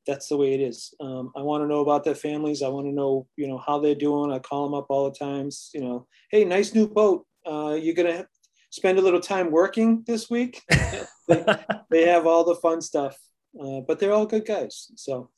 that's 0.06 0.28
the 0.28 0.36
way 0.36 0.54
it 0.54 0.60
is. 0.60 0.94
Um, 1.00 1.30
I 1.36 1.42
want 1.42 1.62
to 1.62 1.68
know 1.68 1.80
about 1.80 2.04
their 2.04 2.14
families. 2.14 2.62
I 2.62 2.68
want 2.68 2.86
to 2.86 2.92
know, 2.92 3.28
you 3.36 3.46
know, 3.46 3.58
how 3.58 3.78
they're 3.78 3.94
doing. 3.94 4.32
I 4.32 4.38
call 4.38 4.64
them 4.64 4.74
up 4.74 4.86
all 4.88 5.10
the 5.10 5.16
times. 5.16 5.70
You 5.74 5.82
know, 5.82 6.06
hey, 6.30 6.44
nice 6.44 6.74
new 6.74 6.88
boat. 6.88 7.26
Uh, 7.46 7.76
you're 7.80 7.94
gonna 7.94 8.26
spend 8.70 8.98
a 8.98 9.02
little 9.02 9.20
time 9.20 9.50
working 9.50 10.02
this 10.06 10.30
week. 10.30 10.62
they, 11.28 11.44
they, 11.90 12.06
have 12.06 12.26
all 12.26 12.44
the 12.44 12.54
fun 12.56 12.80
stuff, 12.80 13.16
uh, 13.60 13.80
but 13.86 13.98
they're 13.98 14.12
all 14.12 14.26
good 14.26 14.46
guys. 14.46 14.90
So 14.96 15.30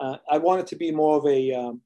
uh, 0.00 0.16
I 0.30 0.38
want 0.38 0.60
it 0.60 0.66
to 0.68 0.76
be 0.76 0.90
more 0.90 1.18
of 1.18 1.26
a. 1.26 1.52
Um, 1.52 1.80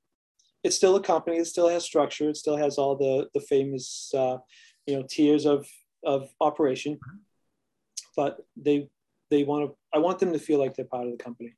it's 0.62 0.76
still 0.76 0.96
a 0.96 1.02
company. 1.02 1.38
It 1.38 1.46
still 1.46 1.68
has 1.68 1.84
structure. 1.84 2.28
It 2.28 2.36
still 2.36 2.56
has 2.56 2.78
all 2.78 2.96
the 2.96 3.28
the 3.34 3.40
famous, 3.40 4.12
uh, 4.14 4.38
you 4.86 4.96
know, 4.96 5.06
tiers 5.08 5.46
of 5.46 5.66
of 6.04 6.28
operation. 6.40 6.98
But 8.16 8.38
they 8.56 8.88
they 9.30 9.44
want 9.44 9.70
to. 9.70 9.76
I 9.94 9.98
want 9.98 10.18
them 10.18 10.32
to 10.32 10.38
feel 10.38 10.58
like 10.58 10.74
they're 10.74 10.84
part 10.84 11.06
of 11.06 11.12
the 11.12 11.22
company, 11.22 11.54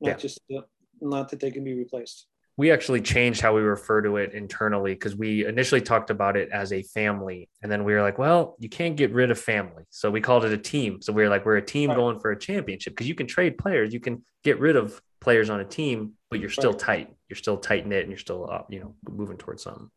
not 0.00 0.10
yeah. 0.10 0.16
just 0.16 0.40
uh, 0.56 0.62
not 1.00 1.30
that 1.30 1.40
they 1.40 1.50
can 1.50 1.64
be 1.64 1.74
replaced 1.74 2.26
we 2.56 2.70
actually 2.70 3.00
changed 3.00 3.40
how 3.40 3.54
we 3.54 3.62
refer 3.62 4.02
to 4.02 4.16
it 4.18 4.32
internally 4.34 4.92
because 4.92 5.16
we 5.16 5.46
initially 5.46 5.80
talked 5.80 6.10
about 6.10 6.36
it 6.36 6.50
as 6.50 6.72
a 6.72 6.82
family 6.82 7.48
and 7.62 7.72
then 7.72 7.84
we 7.84 7.94
were 7.94 8.02
like 8.02 8.18
well 8.18 8.56
you 8.58 8.68
can't 8.68 8.96
get 8.96 9.12
rid 9.12 9.30
of 9.30 9.38
family. 9.38 9.84
So 9.90 10.10
we 10.10 10.20
called 10.20 10.44
it 10.44 10.52
a 10.52 10.58
team. 10.58 11.00
So 11.00 11.12
we 11.12 11.24
are 11.24 11.28
like 11.28 11.46
we're 11.46 11.56
a 11.56 11.64
team 11.64 11.90
right. 11.90 11.96
going 11.96 12.20
for 12.20 12.30
a 12.30 12.38
championship. 12.38 12.92
Because 12.92 13.08
you 13.08 13.14
can 13.14 13.26
trade 13.26 13.58
players 13.58 13.92
you 13.92 14.00
can 14.00 14.24
get 14.44 14.60
rid 14.60 14.76
of 14.76 15.00
players 15.20 15.50
on 15.50 15.60
a 15.60 15.64
team 15.64 16.12
but 16.30 16.40
you're 16.40 16.50
still 16.50 16.72
right. 16.72 16.80
tight. 16.80 17.14
You're 17.28 17.36
still 17.36 17.56
tight 17.56 17.86
knit 17.86 18.02
and 18.02 18.10
you're 18.10 18.18
still 18.18 18.48
uh, 18.50 18.62
you 18.68 18.80
know 18.80 18.94
moving 19.08 19.38
towards 19.38 19.62
something. 19.62 19.90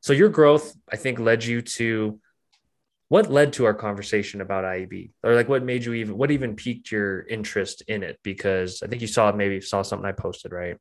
So 0.00 0.12
your 0.12 0.28
growth 0.28 0.74
i 0.92 0.96
think 0.96 1.18
led 1.18 1.44
you 1.44 1.62
to 1.62 2.20
what 3.08 3.30
led 3.30 3.52
to 3.52 3.64
our 3.64 3.74
conversation 3.74 4.40
about 4.40 4.64
IEB 4.64 5.10
or 5.22 5.34
like 5.34 5.48
what 5.48 5.62
made 5.62 5.84
you 5.84 5.94
even 5.94 6.16
what 6.16 6.30
even 6.30 6.56
piqued 6.56 6.90
your 6.90 7.22
interest 7.22 7.82
in 7.86 8.02
it? 8.02 8.18
Because 8.22 8.82
I 8.82 8.88
think 8.88 9.00
you 9.00 9.08
saw 9.08 9.30
maybe 9.32 9.60
saw 9.60 9.82
something 9.82 10.06
I 10.06 10.12
posted 10.12 10.52
right 10.52 10.76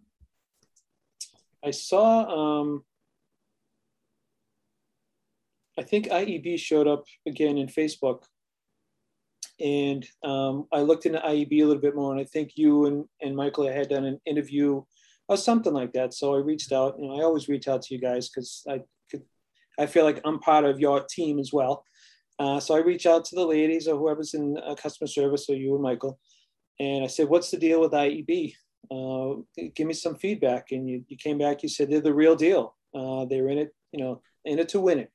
I 1.65 1.71
saw, 1.71 2.61
um, 2.61 2.83
I 5.79 5.81
think 5.81 6.07
IEB 6.07 6.59
showed 6.59 6.87
up 6.87 7.05
again 7.27 7.57
in 7.57 7.67
Facebook. 7.67 8.23
And 9.59 10.05
um, 10.23 10.67
I 10.71 10.81
looked 10.81 11.05
into 11.05 11.19
IEB 11.19 11.63
a 11.63 11.65
little 11.65 11.81
bit 11.81 11.95
more, 11.95 12.11
and 12.11 12.21
I 12.21 12.25
think 12.25 12.51
you 12.55 12.85
and, 12.85 13.05
and 13.21 13.35
Michael 13.35 13.67
had 13.67 13.89
done 13.89 14.05
an 14.05 14.19
interview 14.25 14.83
or 15.27 15.37
something 15.37 15.73
like 15.73 15.93
that. 15.93 16.13
So 16.13 16.35
I 16.35 16.39
reached 16.39 16.71
out. 16.71 16.99
Know, 16.99 17.17
I 17.19 17.23
always 17.23 17.47
reach 17.47 17.67
out 17.67 17.81
to 17.83 17.95
you 17.95 18.01
guys 18.01 18.29
because 18.29 18.63
I 18.69 18.81
could, 19.09 19.23
I 19.79 19.85
feel 19.85 20.03
like 20.03 20.21
I'm 20.25 20.39
part 20.39 20.65
of 20.65 20.79
your 20.79 21.05
team 21.09 21.39
as 21.39 21.51
well. 21.53 21.83
Uh, 22.37 22.59
so 22.59 22.75
I 22.75 22.79
reach 22.79 23.05
out 23.05 23.23
to 23.25 23.35
the 23.35 23.45
ladies 23.45 23.87
or 23.87 23.97
whoever's 23.97 24.33
in 24.33 24.57
uh, 24.57 24.75
customer 24.75 25.07
service, 25.07 25.49
or 25.49 25.55
you 25.55 25.73
and 25.73 25.83
Michael, 25.83 26.19
and 26.79 27.05
I 27.05 27.07
said, 27.07 27.29
"What's 27.29 27.49
the 27.49 27.57
deal 27.57 27.79
with 27.79 27.93
IEB?" 27.93 28.53
Uh, 28.91 29.41
give 29.75 29.87
me 29.87 29.93
some 29.93 30.15
feedback. 30.15 30.71
And 30.71 30.89
you, 30.89 31.03
you 31.07 31.17
came 31.17 31.37
back, 31.37 31.63
you 31.63 31.69
said 31.69 31.89
they're 31.89 32.01
the 32.01 32.13
real 32.13 32.35
deal. 32.35 32.75
Uh, 32.93 33.25
they're 33.25 33.49
in 33.49 33.57
it, 33.57 33.75
you 33.91 34.03
know, 34.03 34.21
in 34.45 34.59
it 34.59 34.69
to 34.69 34.79
win 34.79 34.99
it. 34.99 35.11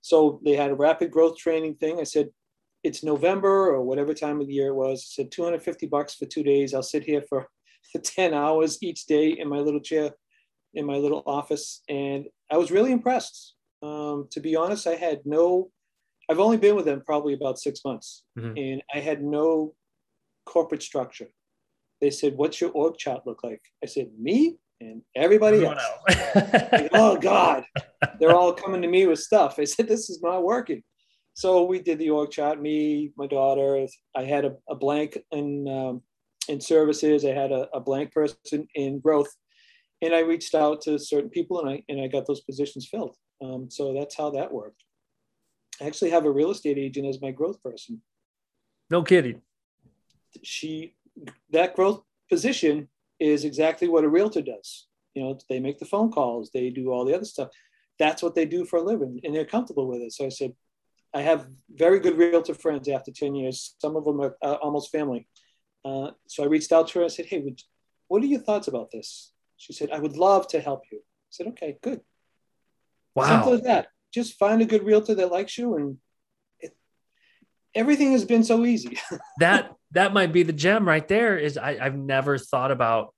So 0.00 0.40
they 0.44 0.54
had 0.54 0.70
a 0.70 0.74
rapid 0.74 1.10
growth 1.10 1.36
training 1.36 1.74
thing. 1.76 2.00
I 2.00 2.04
said, 2.04 2.28
it's 2.84 3.02
November 3.02 3.68
or 3.68 3.82
whatever 3.82 4.14
time 4.14 4.40
of 4.40 4.46
the 4.46 4.54
year 4.54 4.68
it 4.68 4.74
was. 4.74 5.00
I 5.00 5.22
said 5.22 5.32
250 5.32 5.86
bucks 5.86 6.14
for 6.14 6.26
two 6.26 6.42
days. 6.42 6.74
I'll 6.74 6.82
sit 6.82 7.04
here 7.04 7.22
for 7.28 7.48
10 8.02 8.34
hours 8.34 8.78
each 8.82 9.06
day 9.06 9.30
in 9.30 9.48
my 9.48 9.58
little 9.58 9.80
chair, 9.80 10.12
in 10.74 10.86
my 10.86 10.96
little 10.96 11.22
office. 11.26 11.82
And 11.88 12.26
I 12.50 12.56
was 12.56 12.70
really 12.70 12.92
impressed. 12.92 13.54
Um, 13.82 14.28
to 14.30 14.40
be 14.40 14.56
honest, 14.56 14.86
I 14.86 14.94
had 14.94 15.20
no, 15.24 15.70
I've 16.30 16.40
only 16.40 16.56
been 16.56 16.76
with 16.76 16.84
them 16.84 17.02
probably 17.04 17.34
about 17.34 17.58
six 17.58 17.80
months 17.84 18.24
mm-hmm. 18.38 18.56
and 18.56 18.82
I 18.92 19.00
had 19.00 19.22
no 19.22 19.74
corporate 20.46 20.82
structure. 20.82 21.28
They 22.00 22.10
said, 22.10 22.36
What's 22.36 22.60
your 22.60 22.70
org 22.70 22.96
chart 22.96 23.26
look 23.26 23.42
like? 23.42 23.60
I 23.82 23.86
said, 23.86 24.10
Me 24.18 24.56
and 24.80 25.02
everybody 25.16 25.64
else. 25.64 25.80
like, 26.08 26.90
oh, 26.92 27.18
God. 27.20 27.64
They're 28.20 28.36
all 28.36 28.52
coming 28.52 28.82
to 28.82 28.88
me 28.88 29.06
with 29.06 29.18
stuff. 29.18 29.58
I 29.58 29.64
said, 29.64 29.88
This 29.88 30.10
is 30.10 30.22
not 30.22 30.44
working. 30.44 30.82
So 31.34 31.64
we 31.64 31.80
did 31.80 31.98
the 31.98 32.10
org 32.10 32.30
chart, 32.30 32.60
me, 32.60 33.12
my 33.16 33.26
daughter. 33.26 33.86
I 34.16 34.24
had 34.24 34.44
a, 34.44 34.56
a 34.68 34.74
blank 34.74 35.18
in, 35.30 35.68
um, 35.68 36.02
in 36.48 36.60
services, 36.60 37.24
I 37.24 37.30
had 37.30 37.52
a, 37.52 37.68
a 37.72 37.80
blank 37.80 38.12
person 38.12 38.66
in 38.74 39.00
growth. 39.00 39.32
And 40.00 40.14
I 40.14 40.20
reached 40.20 40.54
out 40.54 40.80
to 40.82 40.98
certain 40.98 41.30
people 41.30 41.60
and 41.60 41.70
I, 41.70 41.82
and 41.88 42.00
I 42.00 42.06
got 42.06 42.26
those 42.26 42.40
positions 42.40 42.88
filled. 42.90 43.16
Um, 43.42 43.68
so 43.70 43.92
that's 43.94 44.16
how 44.16 44.30
that 44.30 44.52
worked. 44.52 44.82
I 45.80 45.86
actually 45.86 46.10
have 46.10 46.24
a 46.24 46.30
real 46.30 46.50
estate 46.50 46.78
agent 46.78 47.06
as 47.06 47.20
my 47.20 47.30
growth 47.30 47.62
person. 47.62 48.02
No 48.90 49.02
kidding. 49.02 49.42
She 50.42 50.94
that 51.50 51.74
growth 51.74 52.02
position 52.28 52.88
is 53.18 53.44
exactly 53.44 53.88
what 53.88 54.04
a 54.04 54.08
realtor 54.08 54.42
does. 54.42 54.86
You 55.14 55.22
know, 55.22 55.38
they 55.48 55.60
make 55.60 55.78
the 55.78 55.84
phone 55.84 56.10
calls, 56.10 56.50
they 56.52 56.70
do 56.70 56.92
all 56.92 57.04
the 57.04 57.14
other 57.14 57.24
stuff. 57.24 57.48
That's 57.98 58.22
what 58.22 58.34
they 58.34 58.44
do 58.44 58.64
for 58.64 58.78
a 58.78 58.82
living, 58.82 59.20
and 59.24 59.34
they're 59.34 59.44
comfortable 59.44 59.88
with 59.88 60.00
it. 60.02 60.12
So 60.12 60.24
I 60.24 60.28
said, 60.28 60.52
I 61.14 61.22
have 61.22 61.48
very 61.70 62.00
good 62.00 62.18
realtor 62.18 62.54
friends 62.54 62.88
after 62.88 63.10
10 63.10 63.34
years. 63.34 63.74
Some 63.80 63.96
of 63.96 64.04
them 64.04 64.20
are 64.20 64.36
uh, 64.42 64.54
almost 64.54 64.92
family. 64.92 65.26
Uh, 65.84 66.10
so 66.26 66.44
I 66.44 66.46
reached 66.46 66.70
out 66.70 66.88
to 66.88 66.98
her. 67.00 67.04
I 67.04 67.08
said, 67.08 67.26
Hey, 67.26 67.40
would, 67.40 67.60
what 68.08 68.22
are 68.22 68.26
your 68.26 68.40
thoughts 68.40 68.68
about 68.68 68.90
this? 68.90 69.32
She 69.56 69.72
said, 69.72 69.90
I 69.90 69.98
would 69.98 70.16
love 70.16 70.46
to 70.48 70.60
help 70.60 70.84
you. 70.92 70.98
I 70.98 71.30
said, 71.30 71.46
Okay, 71.48 71.78
good. 71.82 72.00
Wow. 73.14 73.28
Simple 73.28 73.54
as 73.54 73.62
that. 73.62 73.88
Just 74.12 74.38
find 74.38 74.62
a 74.62 74.66
good 74.66 74.84
realtor 74.84 75.14
that 75.14 75.32
likes 75.32 75.58
you, 75.58 75.76
and 75.76 75.96
everything 77.74 78.12
has 78.12 78.24
been 78.24 78.44
so 78.44 78.64
easy. 78.64 78.98
that 79.38 79.72
that 79.92 80.12
might 80.12 80.32
be 80.32 80.42
the 80.42 80.52
gem 80.52 80.86
right 80.86 81.06
there 81.06 81.38
is 81.38 81.56
I, 81.56 81.78
I've 81.80 81.96
never 81.96 82.38
thought 82.38 82.70
about 82.70 83.14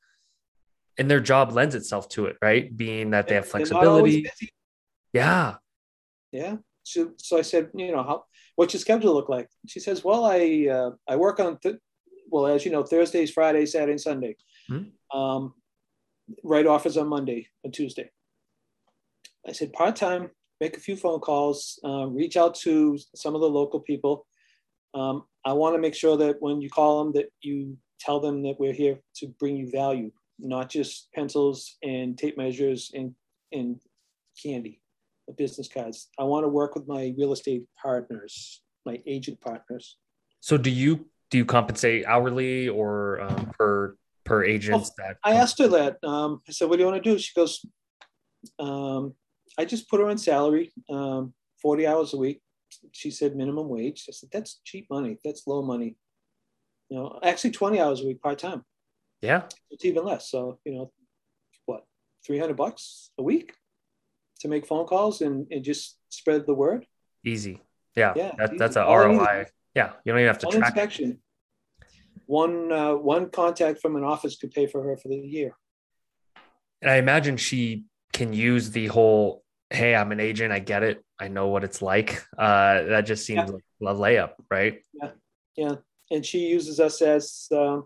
and 0.99 1.11
their 1.11 1.21
job 1.21 1.53
lends 1.53 1.75
itself 1.75 2.09
to 2.11 2.27
it, 2.27 2.37
right? 2.43 2.77
Being 2.77 3.11
that 3.11 3.27
they 3.27 3.35
have 3.35 3.49
flexibility. 3.49 4.29
Yeah. 5.13 5.55
Yeah. 6.31 6.57
So, 6.83 7.13
so 7.17 7.39
I 7.39 7.43
said, 7.43 7.71
you 7.75 7.91
know, 7.91 8.03
how, 8.03 8.25
what's 8.57 8.75
your 8.75 8.81
schedule 8.81 9.15
look 9.15 9.31
like? 9.31 9.49
She 9.67 9.81
says, 9.81 10.05
well, 10.05 10.25
I, 10.25 10.69
uh, 10.71 10.91
I 11.09 11.17
work 11.17 11.41
on, 11.41 11.59
th- 11.59 11.77
well, 12.29 12.47
as 12.47 12.65
you 12.67 12.71
know, 12.71 12.83
Thursdays, 12.83 13.31
Fridays, 13.31 13.73
Saturday, 13.73 13.93
and 13.93 14.01
Sunday. 14.01 14.37
Mm-hmm. 14.71 15.19
Um, 15.19 15.55
write 16.45 16.67
offers 16.67 16.97
on 16.97 17.09
Monday 17.09 17.49
and 17.65 17.73
Tuesday. 17.73 18.11
I 19.49 19.53
said, 19.53 19.73
part-time, 19.73 20.31
make 20.61 20.77
a 20.77 20.81
few 20.81 20.97
phone 20.97 21.21
calls, 21.21 21.81
uh, 21.83 22.07
reach 22.07 22.37
out 22.37 22.55
to 22.57 22.99
some 23.15 23.35
of 23.35 23.41
the 23.41 23.49
local 23.49 23.81
people. 23.81 24.27
Um, 24.95 25.25
I 25.45 25.53
want 25.53 25.75
to 25.75 25.81
make 25.81 25.95
sure 25.95 26.17
that 26.17 26.37
when 26.41 26.61
you 26.61 26.69
call 26.69 27.05
them, 27.05 27.13
that 27.15 27.31
you 27.43 27.77
tell 27.99 28.21
them 28.21 28.43
that 28.43 28.57
we're 28.59 28.73
here 28.73 28.99
to 29.17 29.29
bring 29.39 29.57
you 29.57 29.71
value, 29.71 30.11
not 30.39 30.69
just 30.69 31.09
pencils 31.15 31.77
and 31.83 32.19
tape 32.19 32.37
measures 32.37 32.91
and, 32.95 33.15
and 33.53 33.81
candy, 34.43 34.81
the 35.27 35.35
business 35.35 35.69
cards. 35.69 36.09
I 36.19 36.25
want 36.25 36.45
to 36.45 36.49
work 36.49 36.75
with 36.75 36.89
my 36.89 37.15
real 37.17 37.33
estate 37.33 37.65
partners, 37.81 38.63
my 38.85 39.01
agent 39.07 39.41
partners. 39.41 39.97
So 40.41 40.57
do 40.57 40.71
you 40.71 41.07
do 41.31 41.39
you 41.39 41.45
compensate 41.45 42.05
hourly 42.07 42.69
or 42.69 43.21
um, 43.21 43.53
per 43.57 43.97
per 44.25 44.43
agents? 44.43 44.91
Well, 44.99 45.09
that 45.09 45.17
I 45.23 45.35
asked 45.35 45.59
her 45.59 45.69
that. 45.69 45.99
Um, 46.03 46.41
I 46.49 46.53
said, 46.53 46.69
"What 46.69 46.77
do 46.77 46.83
you 46.83 46.91
want 46.91 47.03
to 47.05 47.11
do?" 47.11 47.19
She 47.19 47.33
goes, 47.37 47.65
um, 48.59 49.15
"I 49.59 49.65
just 49.65 49.89
put 49.89 50.01
her 50.01 50.09
on 50.09 50.19
salary, 50.19 50.73
um, 50.89 51.35
forty 51.63 51.87
hours 51.87 52.15
a 52.15 52.17
week 52.17 52.41
she 52.93 53.11
said 53.11 53.37
minimum 53.37 53.69
wage. 53.69 54.05
I 54.09 54.13
said, 54.13 54.31
that's 54.33 54.61
cheap 54.65 54.87
money. 54.91 55.19
That's 55.25 55.47
low 55.47 55.63
money. 55.63 55.97
You 56.89 56.99
know, 56.99 57.19
actually 57.23 57.53
20 57.53 57.81
hours 57.81 58.01
a 58.01 58.07
week 58.07 58.21
part 58.21 58.39
time. 58.39 58.65
Yeah. 59.21 59.43
It's 59.71 59.85
even 59.85 60.05
less. 60.05 60.31
So, 60.31 60.59
you 60.65 60.75
know, 60.75 60.93
what, 61.67 61.85
300 62.27 62.57
bucks 62.57 63.11
a 63.19 63.23
week 63.23 63.55
to 64.41 64.49
make 64.49 64.67
phone 64.67 64.87
calls 64.87 65.21
and, 65.21 65.47
and 65.51 65.63
just 65.65 65.99
spread 66.09 66.47
the 66.47 66.55
word? 66.55 66.87
Easy. 67.25 67.63
Yeah. 67.95 68.13
yeah 68.17 68.33
that, 68.39 68.59
that's 68.59 68.77
an 68.77 68.87
ROI. 68.87 69.47
Yeah. 69.75 69.93
You 70.05 70.13
don't 70.13 70.21
even 70.21 70.27
have 70.27 70.39
to 70.39 70.47
one 70.47 70.57
track 70.57 70.73
inspection. 70.73 71.11
It. 71.11 71.19
One, 72.27 72.73
uh, 72.73 72.95
one 72.95 73.31
contact 73.31 73.81
from 73.81 73.97
an 73.97 74.05
office 74.05 74.37
could 74.37 74.53
pay 74.53 74.67
for 74.67 74.83
her 74.83 74.97
for 74.97 75.09
the 75.09 75.17
year. 75.17 75.53
And 76.81 76.91
I 76.91 76.97
imagine 76.97 77.37
she 77.37 77.85
can 78.13 78.33
use 78.33 78.71
the 78.71 78.87
whole 78.87 79.45
hey, 79.71 79.95
I'm 79.95 80.13
an 80.13 80.21
agent. 80.21 80.53
I 80.53 80.59
get 80.59 80.83
it. 80.83 81.05
I 81.19 81.29
know 81.29 81.49
what 81.49 81.65
it's 81.65 81.81
like. 81.81 82.23
Uh, 82.37 82.83
that 82.83 83.03
just 83.03 83.25
seems 83.25 83.49
yeah. 83.49 83.57
like 83.81 83.95
a 83.97 83.99
layup, 83.99 84.33
right? 84.51 84.83
Yeah. 84.93 85.11
Yeah. 85.57 85.75
And 86.11 86.27
she 86.27 86.49
uses 86.49 86.81
us 86.81 87.01
as, 87.03 87.47
uh, 87.53 87.81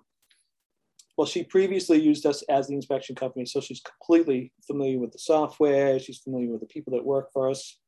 well, 1.17 1.27
she 1.27 1.45
previously 1.45 2.01
used 2.01 2.25
us 2.27 2.43
as 2.49 2.69
the 2.69 2.75
inspection 2.75 3.15
company. 3.15 3.45
So 3.45 3.61
she's 3.61 3.81
completely 3.81 4.53
familiar 4.67 4.99
with 4.99 5.13
the 5.13 5.19
software. 5.19 5.99
She's 5.99 6.19
familiar 6.19 6.51
with 6.51 6.61
the 6.61 6.67
people 6.67 6.95
that 6.95 7.05
work 7.05 7.31
for 7.33 7.51
us. 7.51 7.79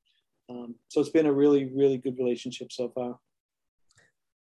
Um, 0.48 0.76
so 0.88 1.00
it's 1.00 1.10
been 1.10 1.26
a 1.26 1.32
really, 1.32 1.72
really 1.74 1.96
good 1.96 2.18
relationship 2.18 2.70
so 2.70 2.90
far. 2.90 3.18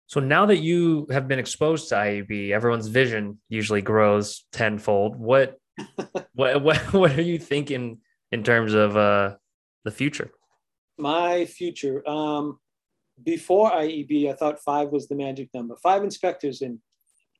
So 0.07 0.21
now 0.21 0.47
that 0.47 0.59
you 0.59 1.07
have 1.11 1.29
been 1.29 1.39
exposed 1.39 1.89
to 1.89 1.95
IEB, 1.95 2.51
everyone's 2.51 2.89
vision 2.89 3.41
usually 3.49 3.83
grows 3.83 4.45
tenfold. 4.53 5.17
What 5.17 5.57
what 6.35 6.63
what 6.63 6.93
what 6.93 7.17
are 7.17 7.23
you 7.23 7.39
thinking 7.39 8.01
in 8.33 8.43
terms 8.43 8.75
of 8.75 8.97
uh 8.97 9.37
the 9.85 9.91
future? 9.91 10.31
My 10.99 11.45
future. 11.47 12.07
Um 12.09 12.59
before 13.23 13.71
IEB, 13.71 14.31
I 14.31 14.35
thought 14.35 14.61
five 14.61 14.89
was 14.91 15.09
the 15.09 15.15
magic 15.15 15.51
number. 15.53 15.77
Five 15.83 16.03
inspectors 16.05 16.63
and 16.63 16.79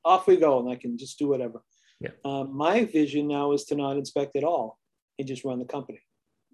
off 0.05 0.27
we 0.27 0.37
go, 0.37 0.61
and 0.61 0.69
I 0.71 0.77
can 0.77 0.99
just 0.99 1.19
do 1.19 1.29
whatever. 1.29 1.63
Yeah. 2.01 2.11
Um, 2.25 2.57
my 2.57 2.85
vision 2.85 3.29
now 3.29 3.53
is 3.53 3.65
to 3.67 3.75
not 3.75 3.97
inspect 3.97 4.37
at 4.37 4.45
all 4.45 4.79
and 5.19 5.29
just 5.29 5.45
run 5.45 5.59
the 5.59 5.65
company. 5.65 6.01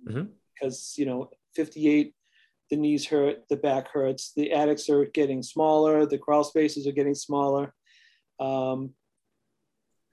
Mhm. 0.08 0.30
Because 0.54 0.94
you 0.96 1.06
know, 1.06 1.30
58 1.54 2.14
the 2.70 2.76
knees 2.76 3.06
hurt, 3.06 3.44
the 3.48 3.56
back 3.56 3.88
hurts, 3.88 4.32
the 4.34 4.52
attics 4.52 4.88
are 4.88 5.04
getting 5.04 5.42
smaller, 5.42 6.04
the 6.04 6.18
crawl 6.18 6.42
spaces 6.42 6.86
are 6.86 6.92
getting 6.92 7.14
smaller. 7.14 7.72
Um, 8.40 8.94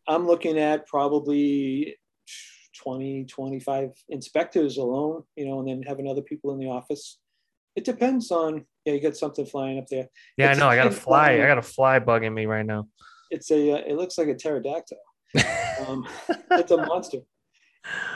I'm 0.07 0.27
looking 0.27 0.59
at 0.59 0.85
probably 0.85 1.97
20, 2.81 3.25
25 3.25 3.91
inspectors 4.09 4.77
alone, 4.77 5.23
you 5.35 5.45
know, 5.45 5.59
and 5.59 5.67
then 5.67 5.83
having 5.83 6.07
other 6.07 6.21
people 6.21 6.51
in 6.53 6.59
the 6.59 6.67
office. 6.67 7.19
It 7.75 7.85
depends 7.85 8.31
on, 8.31 8.65
yeah, 8.85 8.93
you 8.93 9.01
got 9.01 9.17
something 9.17 9.45
flying 9.45 9.79
up 9.79 9.87
there. 9.87 10.07
Yeah, 10.37 10.51
It's 10.51 10.59
I 10.59 10.63
know. 10.63 10.69
I 10.69 10.75
got 10.75 10.87
a 10.87 10.91
fly. 11.05 11.33
I 11.33 11.47
got 11.47 11.57
a 11.57 11.63
fly 11.63 11.99
bugging 11.99 12.33
me 12.33 12.45
right 12.45 12.65
now. 12.65 12.87
It's 13.31 13.49
a, 13.51 13.71
uh, 13.71 13.77
it 13.77 13.95
looks 13.95 14.17
like 14.17 14.27
a 14.27 14.35
pterodactyl. 14.35 14.97
Um, 15.87 16.07
it's 16.51 16.71
a 16.71 16.77
monster. 16.77 17.17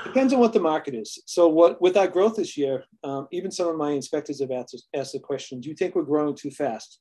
Depends 0.05 0.31
on 0.31 0.39
what 0.39 0.53
the 0.53 0.59
market 0.59 0.93
is. 0.93 1.21
So 1.25 1.47
what 1.49 1.81
with 1.81 1.97
our 1.97 2.07
growth 2.07 2.37
this 2.37 2.55
year, 2.55 2.85
um, 3.03 3.27
even 3.31 3.51
some 3.51 3.67
of 3.67 3.75
my 3.75 3.91
inspectors 3.91 4.39
have 4.39 4.51
asked, 4.51 4.87
asked 4.95 5.13
the 5.13 5.19
question, 5.19 5.59
do 5.59 5.69
you 5.69 5.75
think 5.75 5.95
we're 5.95 6.03
growing 6.03 6.35
too 6.35 6.51
fast? 6.51 6.99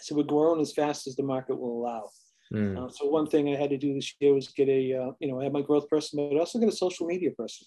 So 0.00 0.14
we're 0.14 0.22
growing 0.22 0.60
as 0.60 0.72
fast 0.72 1.06
as 1.06 1.16
the 1.16 1.22
market 1.22 1.58
will 1.58 1.80
allow. 1.82 2.08
Mm. 2.52 2.78
Uh, 2.78 2.88
so 2.88 3.06
one 3.06 3.26
thing 3.26 3.48
I 3.48 3.56
had 3.56 3.70
to 3.70 3.78
do 3.78 3.94
this 3.94 4.14
year 4.20 4.34
was 4.34 4.48
get 4.48 4.68
a, 4.68 4.94
uh, 4.94 5.12
you 5.20 5.28
know, 5.28 5.40
I 5.40 5.44
have 5.44 5.52
my 5.52 5.62
growth 5.62 5.88
person, 5.88 6.28
but 6.30 6.38
also 6.38 6.58
get 6.58 6.68
a 6.68 6.72
social 6.72 7.06
media 7.06 7.30
person. 7.32 7.66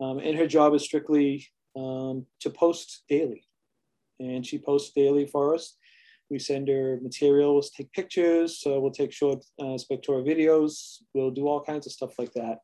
Um, 0.00 0.18
and 0.18 0.36
her 0.36 0.46
job 0.46 0.74
is 0.74 0.82
strictly 0.82 1.46
um, 1.76 2.26
to 2.40 2.50
post 2.50 3.04
daily. 3.08 3.44
And 4.18 4.46
she 4.46 4.58
posts 4.58 4.92
daily 4.94 5.26
for 5.26 5.54
us. 5.54 5.76
We 6.30 6.38
send 6.38 6.68
her 6.68 6.98
materials, 7.02 7.70
take 7.70 7.92
pictures, 7.92 8.58
so 8.58 8.80
we'll 8.80 8.90
take 8.90 9.12
short 9.12 9.44
uh, 9.60 9.76
spectora 9.76 10.26
videos. 10.26 11.02
We'll 11.12 11.30
do 11.30 11.46
all 11.46 11.62
kinds 11.62 11.86
of 11.86 11.92
stuff 11.92 12.18
like 12.18 12.32
that 12.32 12.60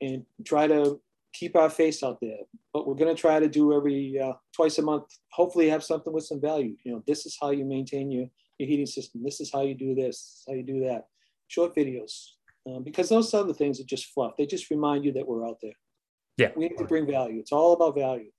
and 0.00 0.24
try 0.44 0.66
to 0.66 1.00
keep 1.32 1.56
our 1.56 1.70
face 1.70 2.02
out 2.02 2.18
there. 2.20 2.38
But 2.72 2.86
we're 2.86 2.94
going 2.94 3.14
to 3.14 3.20
try 3.20 3.40
to 3.40 3.48
do 3.48 3.72
every 3.74 4.18
uh, 4.18 4.34
twice 4.54 4.78
a 4.78 4.82
month, 4.82 5.04
hopefully 5.30 5.68
have 5.68 5.84
something 5.84 6.12
with 6.12 6.24
some 6.24 6.40
value. 6.40 6.76
You 6.84 6.92
know, 6.92 7.02
this 7.06 7.26
is 7.26 7.36
how 7.40 7.50
you 7.50 7.64
maintain 7.64 8.10
your, 8.10 8.26
your 8.60 8.68
heating 8.68 8.86
system. 8.86 9.22
This 9.24 9.40
is 9.40 9.50
how 9.52 9.62
you 9.62 9.74
do 9.74 9.94
this, 9.94 10.44
how 10.46 10.54
you 10.54 10.62
do 10.62 10.84
that. 10.84 11.06
Short 11.48 11.74
videos, 11.74 12.26
um, 12.66 12.84
because 12.84 13.08
those 13.08 13.34
other 13.34 13.54
things 13.54 13.80
are 13.80 13.84
just 13.84 14.06
fluff. 14.06 14.34
They 14.38 14.46
just 14.46 14.70
remind 14.70 15.04
you 15.04 15.12
that 15.14 15.26
we're 15.26 15.46
out 15.46 15.58
there. 15.60 15.72
Yeah. 16.36 16.50
We 16.54 16.68
need 16.68 16.78
to 16.78 16.84
bring 16.84 17.06
value. 17.06 17.40
It's 17.40 17.52
all 17.52 17.72
about 17.72 17.96
value. 17.96 18.30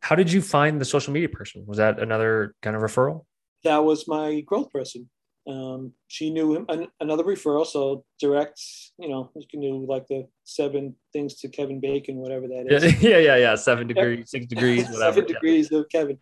How 0.00 0.14
did 0.14 0.32
you 0.32 0.42
find 0.42 0.80
the 0.80 0.84
social 0.84 1.12
media 1.12 1.28
person? 1.28 1.64
Was 1.66 1.78
that 1.78 2.00
another 2.00 2.54
kind 2.62 2.74
of 2.74 2.82
referral? 2.82 3.24
That 3.64 3.84
was 3.84 4.08
my 4.08 4.40
growth 4.40 4.70
person. 4.70 5.08
Um, 5.48 5.92
she 6.08 6.30
knew 6.30 6.54
him, 6.54 6.66
an, 6.68 6.88
another 7.00 7.24
referral. 7.24 7.66
So 7.66 8.04
direct, 8.20 8.60
you 8.98 9.08
know, 9.08 9.30
you 9.34 9.46
can 9.50 9.60
do 9.60 9.86
like 9.88 10.06
the 10.06 10.28
seven 10.44 10.94
things 11.12 11.36
to 11.40 11.48
Kevin 11.48 11.80
Bacon, 11.80 12.16
whatever 12.16 12.46
that 12.48 12.66
is. 12.68 12.84
Yeah, 12.84 12.98
yeah, 13.10 13.18
yeah, 13.18 13.36
yeah. 13.36 13.54
Seven 13.54 13.86
degrees, 13.86 14.30
six 14.30 14.46
degrees, 14.46 14.84
whatever. 14.90 15.14
Seven 15.14 15.26
degrees 15.26 15.72
of 15.72 15.88
Kevin. 15.88 16.18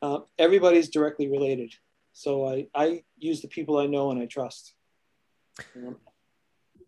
Uh, 0.00 0.20
everybody's 0.38 0.88
directly 0.90 1.28
related. 1.28 1.74
So 2.18 2.48
I, 2.48 2.66
I 2.74 3.04
use 3.16 3.42
the 3.42 3.48
people 3.48 3.78
I 3.78 3.86
know 3.86 4.10
and 4.10 4.20
I 4.20 4.26
trust. 4.26 4.74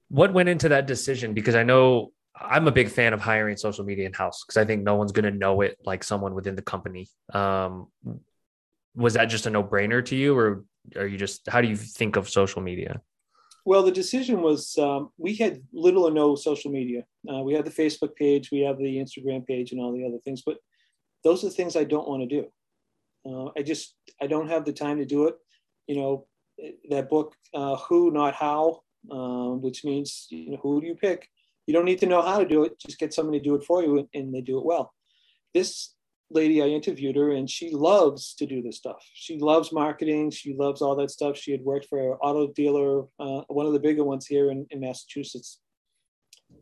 What 0.09 0.33
went 0.33 0.49
into 0.49 0.71
that 0.71 0.89
decision? 0.89 1.35
Because 1.35 1.55
I 1.55 1.63
know 1.63 2.11
I'm 2.35 2.67
a 2.67 2.73
big 2.73 2.89
fan 2.89 3.13
of 3.13 3.21
hiring 3.21 3.57
social 3.57 3.85
media 3.85 4.07
in 4.07 4.13
house 4.13 4.43
because 4.43 4.57
I 4.57 4.65
think 4.65 4.83
no 4.83 4.97
one's 4.97 5.13
going 5.13 5.33
to 5.33 5.39
know 5.39 5.61
it 5.61 5.79
like 5.85 6.03
someone 6.03 6.35
within 6.35 6.57
the 6.57 6.63
company. 6.63 7.09
Um, 7.33 7.87
was 8.97 9.15
that 9.15 9.27
just 9.27 9.47
a 9.47 9.51
no 9.51 9.63
brainer 9.63 10.05
to 10.07 10.17
you, 10.17 10.37
or 10.37 10.65
are 10.97 11.07
you 11.07 11.17
just 11.17 11.49
how 11.49 11.61
do 11.61 11.69
you 11.69 11.77
think 11.77 12.17
of 12.17 12.29
social 12.29 12.61
media? 12.61 13.01
Well, 13.65 13.85
the 13.85 13.93
decision 13.93 14.43
was 14.43 14.77
um, 14.79 15.11
we 15.17 15.37
had 15.37 15.63
little 15.73 16.09
or 16.09 16.11
no 16.11 16.35
social 16.35 16.73
media. 16.73 17.05
Uh, 17.33 17.43
we 17.43 17.55
have 17.55 17.65
the 17.65 17.71
Facebook 17.71 18.17
page, 18.17 18.51
we 18.51 18.63
have 18.63 18.79
the 18.79 18.97
Instagram 18.97 19.47
page, 19.47 19.71
and 19.71 19.81
all 19.81 19.93
the 19.93 20.05
other 20.05 20.19
things. 20.25 20.43
But 20.45 20.57
those 21.23 21.45
are 21.45 21.51
the 21.51 21.55
things 21.55 21.77
I 21.77 21.85
don't 21.85 22.09
want 22.09 22.29
to 22.29 22.43
do. 22.43 22.49
Uh, 23.29 23.47
I 23.57 23.63
just 23.63 23.97
I 24.21 24.27
don't 24.27 24.49
have 24.49 24.65
the 24.65 24.73
time 24.73 24.99
to 24.99 25.05
do 25.05 25.27
it. 25.27 25.37
You 25.87 25.97
know, 25.97 26.27
that 26.91 27.09
book, 27.09 27.35
uh, 27.55 27.77
Who 27.77 28.11
Not 28.11 28.35
How, 28.35 28.81
um, 29.11 29.61
which 29.63 29.85
means 29.85 30.27
you 30.31 30.53
know 30.53 30.59
who 30.63 30.81
do 30.81 30.87
you 30.87 30.95
pick? 30.95 31.29
You 31.67 31.75
don't 31.75 31.85
need 31.85 32.01
to 32.01 32.07
know 32.07 32.23
how 32.23 32.39
to 32.39 32.45
do 32.45 32.65
it. 32.65 32.79
Just 32.79 32.99
get 32.99 33.15
somebody 33.15 33.39
to 33.39 33.45
do 33.45 33.55
it 33.55 33.65
for 33.65 33.83
you, 33.83 34.09
and 34.15 34.35
they 34.35 34.41
do 34.41 34.59
it 34.59 34.65
well. 34.65 34.93
This 35.55 35.95
lady, 36.31 36.63
I 36.63 36.67
interviewed 36.67 37.17
her, 37.17 37.33
and 37.33 37.49
she 37.49 37.71
loves 37.71 38.35
to 38.35 38.47
do 38.47 38.63
this 38.63 38.77
stuff. 38.77 39.05
She 39.15 39.39
loves 39.39 39.73
marketing. 39.73 40.31
She 40.31 40.55
loves 40.55 40.81
all 40.81 40.97
that 40.97 41.11
stuff. 41.11 41.37
She 41.37 41.53
had 41.53 41.63
worked 41.63 41.87
for 41.87 41.99
an 41.99 42.19
auto 42.23 42.53
dealer, 42.53 43.03
uh, 43.19 43.43
one 43.49 43.67
of 43.67 43.73
the 43.73 43.81
bigger 43.81 44.05
ones 44.05 44.27
here 44.27 44.51
in, 44.51 44.67
in 44.71 44.81
Massachusetts, 44.81 45.61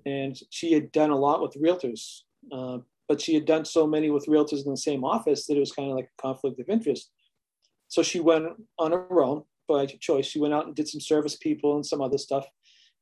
and 0.06 0.38
she 0.50 0.72
had 0.72 0.90
done 0.92 1.10
a 1.10 1.16
lot 1.16 1.42
with 1.42 1.54
realtors. 1.54 2.20
Uh, 2.52 2.78
but 3.08 3.20
she 3.20 3.34
had 3.34 3.46
done 3.46 3.64
so 3.64 3.86
many 3.86 4.10
with 4.10 4.26
realtors 4.26 4.64
in 4.64 4.70
the 4.70 4.76
same 4.76 5.02
office 5.04 5.46
that 5.46 5.56
it 5.56 5.60
was 5.60 5.72
kind 5.72 5.90
of 5.90 5.96
like 5.96 6.10
a 6.18 6.22
conflict 6.22 6.60
of 6.60 6.68
interest. 6.68 7.10
So 7.88 8.02
she 8.02 8.20
went 8.20 8.46
on 8.78 8.92
her 8.92 9.22
own 9.22 9.44
by 9.66 9.86
choice. 9.86 10.26
She 10.26 10.38
went 10.38 10.54
out 10.54 10.66
and 10.66 10.74
did 10.74 10.88
some 10.88 11.00
service 11.00 11.36
people 11.36 11.76
and 11.76 11.84
some 11.84 12.02
other 12.02 12.18
stuff, 12.18 12.46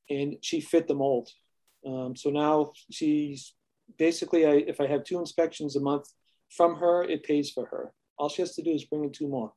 and 0.08 0.36
she 0.42 0.60
fit 0.60 0.86
the 0.86 0.94
mold. 0.94 1.28
Um, 1.86 2.14
so 2.16 2.30
now 2.30 2.72
she's 2.90 3.54
basically, 3.98 4.46
I, 4.46 4.64
if 4.66 4.80
I 4.80 4.86
have 4.86 5.04
two 5.04 5.18
inspections 5.18 5.76
a 5.76 5.80
month 5.80 6.06
from 6.50 6.76
her, 6.76 7.02
it 7.04 7.24
pays 7.24 7.50
for 7.50 7.66
her. 7.66 7.92
All 8.18 8.28
she 8.28 8.42
has 8.42 8.54
to 8.54 8.62
do 8.62 8.70
is 8.70 8.84
bring 8.84 9.04
in 9.04 9.12
two 9.12 9.28
more. 9.28 9.52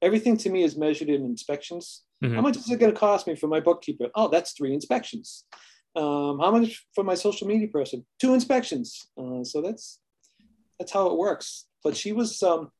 Everything 0.00 0.36
to 0.38 0.50
me 0.50 0.62
is 0.62 0.76
measured 0.76 1.08
in 1.08 1.24
inspections. 1.24 2.04
Mhm. 2.22 2.34
How 2.34 2.40
much 2.40 2.56
is 2.56 2.70
it 2.70 2.78
going 2.78 2.92
to 2.92 2.98
cost 2.98 3.26
me 3.26 3.34
for 3.34 3.48
my 3.48 3.60
bookkeeper? 3.60 4.08
Oh, 4.14 4.28
that's 4.28 4.52
three 4.52 4.72
inspections. 4.72 5.44
Um, 5.96 6.38
how 6.38 6.50
much 6.50 6.86
for 6.94 7.02
my 7.02 7.14
social 7.14 7.46
media 7.46 7.68
person? 7.68 8.04
Two 8.20 8.34
inspections. 8.34 9.08
Uh, 9.16 9.42
so 9.42 9.60
that's 9.62 10.00
that's 10.78 10.92
how 10.92 11.08
it 11.08 11.18
works. 11.18 11.66
But 11.82 11.96
she 11.96 12.12
was. 12.12 12.42
Um, 12.42 12.70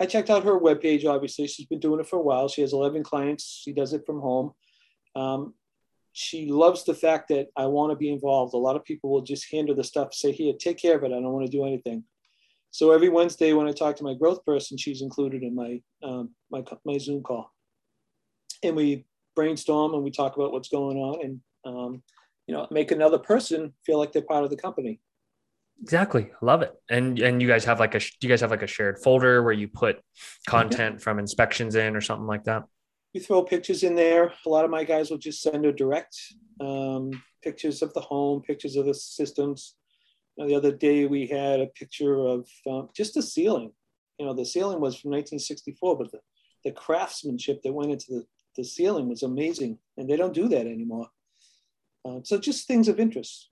I 0.00 0.06
checked 0.06 0.30
out 0.30 0.44
her 0.44 0.58
webpage. 0.58 1.04
Obviously, 1.04 1.46
she's 1.46 1.66
been 1.66 1.80
doing 1.80 2.00
it 2.00 2.08
for 2.08 2.18
a 2.18 2.22
while. 2.22 2.48
She 2.48 2.62
has 2.62 2.72
11 2.72 3.04
clients. 3.04 3.62
She 3.64 3.72
does 3.72 3.92
it 3.92 4.04
from 4.04 4.20
home. 4.20 4.52
Um, 5.14 5.54
she 6.12 6.46
loves 6.46 6.84
the 6.84 6.94
fact 6.94 7.28
that 7.28 7.48
I 7.56 7.66
want 7.66 7.92
to 7.92 7.96
be 7.96 8.10
involved. 8.10 8.54
A 8.54 8.58
lot 8.58 8.76
of 8.76 8.84
people 8.84 9.10
will 9.10 9.22
just 9.22 9.50
hand 9.50 9.68
her 9.68 9.74
the 9.74 9.84
stuff, 9.84 10.14
say, 10.14 10.32
"Here, 10.32 10.52
take 10.52 10.78
care 10.78 10.96
of 10.96 11.04
it. 11.04 11.12
I 11.12 11.20
don't 11.20 11.32
want 11.32 11.46
to 11.46 11.52
do 11.52 11.64
anything." 11.64 12.04
So 12.70 12.90
every 12.90 13.08
Wednesday 13.08 13.52
when 13.52 13.68
I 13.68 13.72
talk 13.72 13.94
to 13.96 14.04
my 14.04 14.14
growth 14.14 14.44
person, 14.44 14.76
she's 14.76 15.02
included 15.02 15.42
in 15.42 15.54
my 15.54 15.80
um, 16.02 16.30
my 16.50 16.64
my 16.84 16.98
Zoom 16.98 17.22
call, 17.22 17.52
and 18.62 18.76
we 18.76 19.06
brainstorm 19.36 19.94
and 19.94 20.02
we 20.02 20.10
talk 20.10 20.36
about 20.36 20.52
what's 20.52 20.68
going 20.68 20.98
on, 20.98 21.24
and 21.24 21.40
um, 21.64 22.02
you 22.46 22.54
know, 22.54 22.66
make 22.70 22.90
another 22.90 23.18
person 23.18 23.72
feel 23.84 23.98
like 23.98 24.12
they're 24.12 24.22
part 24.22 24.44
of 24.44 24.50
the 24.50 24.56
company. 24.56 25.00
Exactly, 25.82 26.30
love 26.40 26.62
it. 26.62 26.72
And 26.88 27.18
and 27.18 27.42
you 27.42 27.48
guys 27.48 27.64
have 27.64 27.80
like 27.80 27.94
a 27.94 27.98
do 27.98 28.06
you 28.22 28.28
guys 28.28 28.40
have 28.40 28.50
like 28.50 28.62
a 28.62 28.66
shared 28.66 28.98
folder 28.98 29.42
where 29.42 29.52
you 29.52 29.68
put 29.68 30.00
content 30.46 31.02
from 31.02 31.18
inspections 31.18 31.74
in 31.74 31.96
or 31.96 32.00
something 32.00 32.26
like 32.26 32.44
that? 32.44 32.64
you 33.14 33.20
throw 33.20 33.42
pictures 33.42 33.84
in 33.84 33.94
there. 33.94 34.34
A 34.44 34.48
lot 34.48 34.64
of 34.64 34.70
my 34.70 34.84
guys 34.84 35.08
will 35.08 35.18
just 35.18 35.40
send 35.40 35.64
her 35.64 35.72
direct 35.72 36.16
um, 36.60 37.10
pictures 37.42 37.80
of 37.80 37.94
the 37.94 38.00
home, 38.00 38.42
pictures 38.42 38.76
of 38.76 38.86
the 38.86 38.94
systems. 38.94 39.76
You 40.36 40.44
know, 40.44 40.48
the 40.48 40.56
other 40.56 40.76
day 40.76 41.06
we 41.06 41.28
had 41.28 41.60
a 41.60 41.66
picture 41.68 42.26
of 42.26 42.48
um, 42.68 42.88
just 42.94 43.14
the 43.14 43.22
ceiling. 43.22 43.70
You 44.18 44.26
know, 44.26 44.34
the 44.34 44.44
ceiling 44.44 44.80
was 44.80 44.96
from 44.96 45.12
1964, 45.12 45.96
but 45.96 46.10
the, 46.10 46.18
the 46.64 46.72
craftsmanship 46.72 47.62
that 47.62 47.72
went 47.72 47.92
into 47.92 48.06
the, 48.08 48.24
the 48.56 48.64
ceiling 48.64 49.08
was 49.08 49.22
amazing, 49.22 49.78
and 49.96 50.10
they 50.10 50.16
don't 50.16 50.34
do 50.34 50.48
that 50.48 50.66
anymore. 50.66 51.08
Uh, 52.04 52.20
so 52.22 52.38
just 52.38 52.66
things 52.66 52.88
of 52.88 53.00
interest. 53.00 53.50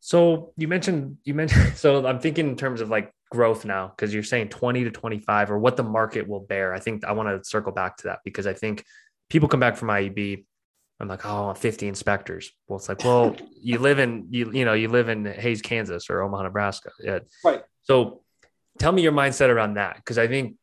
So 0.00 0.52
you 0.56 0.68
mentioned 0.68 1.18
you 1.24 1.34
mentioned 1.34 1.72
so 1.76 2.04
I'm 2.06 2.20
thinking 2.20 2.48
in 2.48 2.56
terms 2.56 2.80
of 2.80 2.90
like 2.90 3.12
growth 3.30 3.64
now 3.64 3.88
because 3.88 4.12
you're 4.12 4.22
saying 4.22 4.48
20 4.48 4.84
to 4.84 4.90
25 4.90 5.50
or 5.50 5.58
what 5.58 5.76
the 5.76 5.82
market 5.82 6.28
will 6.28 6.40
bear. 6.40 6.74
I 6.74 6.80
think 6.80 7.04
I 7.04 7.12
want 7.12 7.28
to 7.28 7.48
circle 7.48 7.72
back 7.72 7.96
to 7.98 8.04
that 8.04 8.18
because 8.24 8.46
I 8.46 8.52
think 8.52 8.84
people 9.30 9.48
come 9.48 9.60
back 9.60 9.76
from 9.76 9.88
IEB. 9.88 10.44
I'm 11.00 11.08
like, 11.08 11.24
oh, 11.24 11.54
50 11.54 11.88
inspectors. 11.88 12.52
Well, 12.68 12.78
it's 12.78 12.88
like, 12.88 13.04
well, 13.04 13.34
you 13.60 13.78
live 13.78 13.98
in 13.98 14.26
you 14.30 14.52
you 14.52 14.64
know 14.64 14.74
you 14.74 14.88
live 14.88 15.08
in 15.08 15.24
Hays, 15.24 15.62
Kansas 15.62 16.10
or 16.10 16.22
Omaha, 16.22 16.44
Nebraska. 16.44 16.90
Yeah. 17.00 17.20
Right. 17.44 17.62
So 17.82 18.22
tell 18.78 18.92
me 18.92 19.02
your 19.02 19.12
mindset 19.12 19.48
around 19.48 19.74
that 19.74 19.96
because 19.96 20.18
I 20.18 20.28
think 20.28 20.56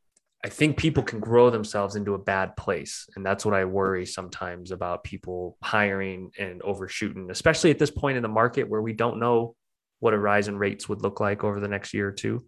I 0.44 0.50
think 0.50 0.78
people 0.78 1.04
can 1.04 1.20
grow 1.20 1.50
themselves 1.50 1.96
into 1.98 2.14
a 2.14 2.20
bad 2.20 2.56
place. 2.56 3.08
And 3.16 3.26
that's 3.26 3.44
what 3.44 3.54
I 3.54 3.66
worry 3.66 4.06
sometimes 4.06 4.72
about 4.72 5.04
people 5.04 5.58
hiring 5.62 6.32
and 6.40 6.62
overshooting, 6.62 7.30
especially 7.30 7.72
at 7.72 7.80
this 7.80 7.92
point 7.92 8.16
in 8.16 8.24
the 8.24 8.30
market 8.30 8.70
where 8.70 8.82
we 8.82 8.94
don't 8.94 9.20
know 9.20 9.56
what 10.00 10.14
a 10.14 10.18
rise 10.18 10.48
in 10.48 10.58
rates 10.58 10.88
would 10.88 11.02
look 11.02 11.20
like 11.20 11.44
over 11.44 11.60
the 11.60 11.68
next 11.68 11.94
year 11.94 12.08
or 12.08 12.14
two. 12.14 12.46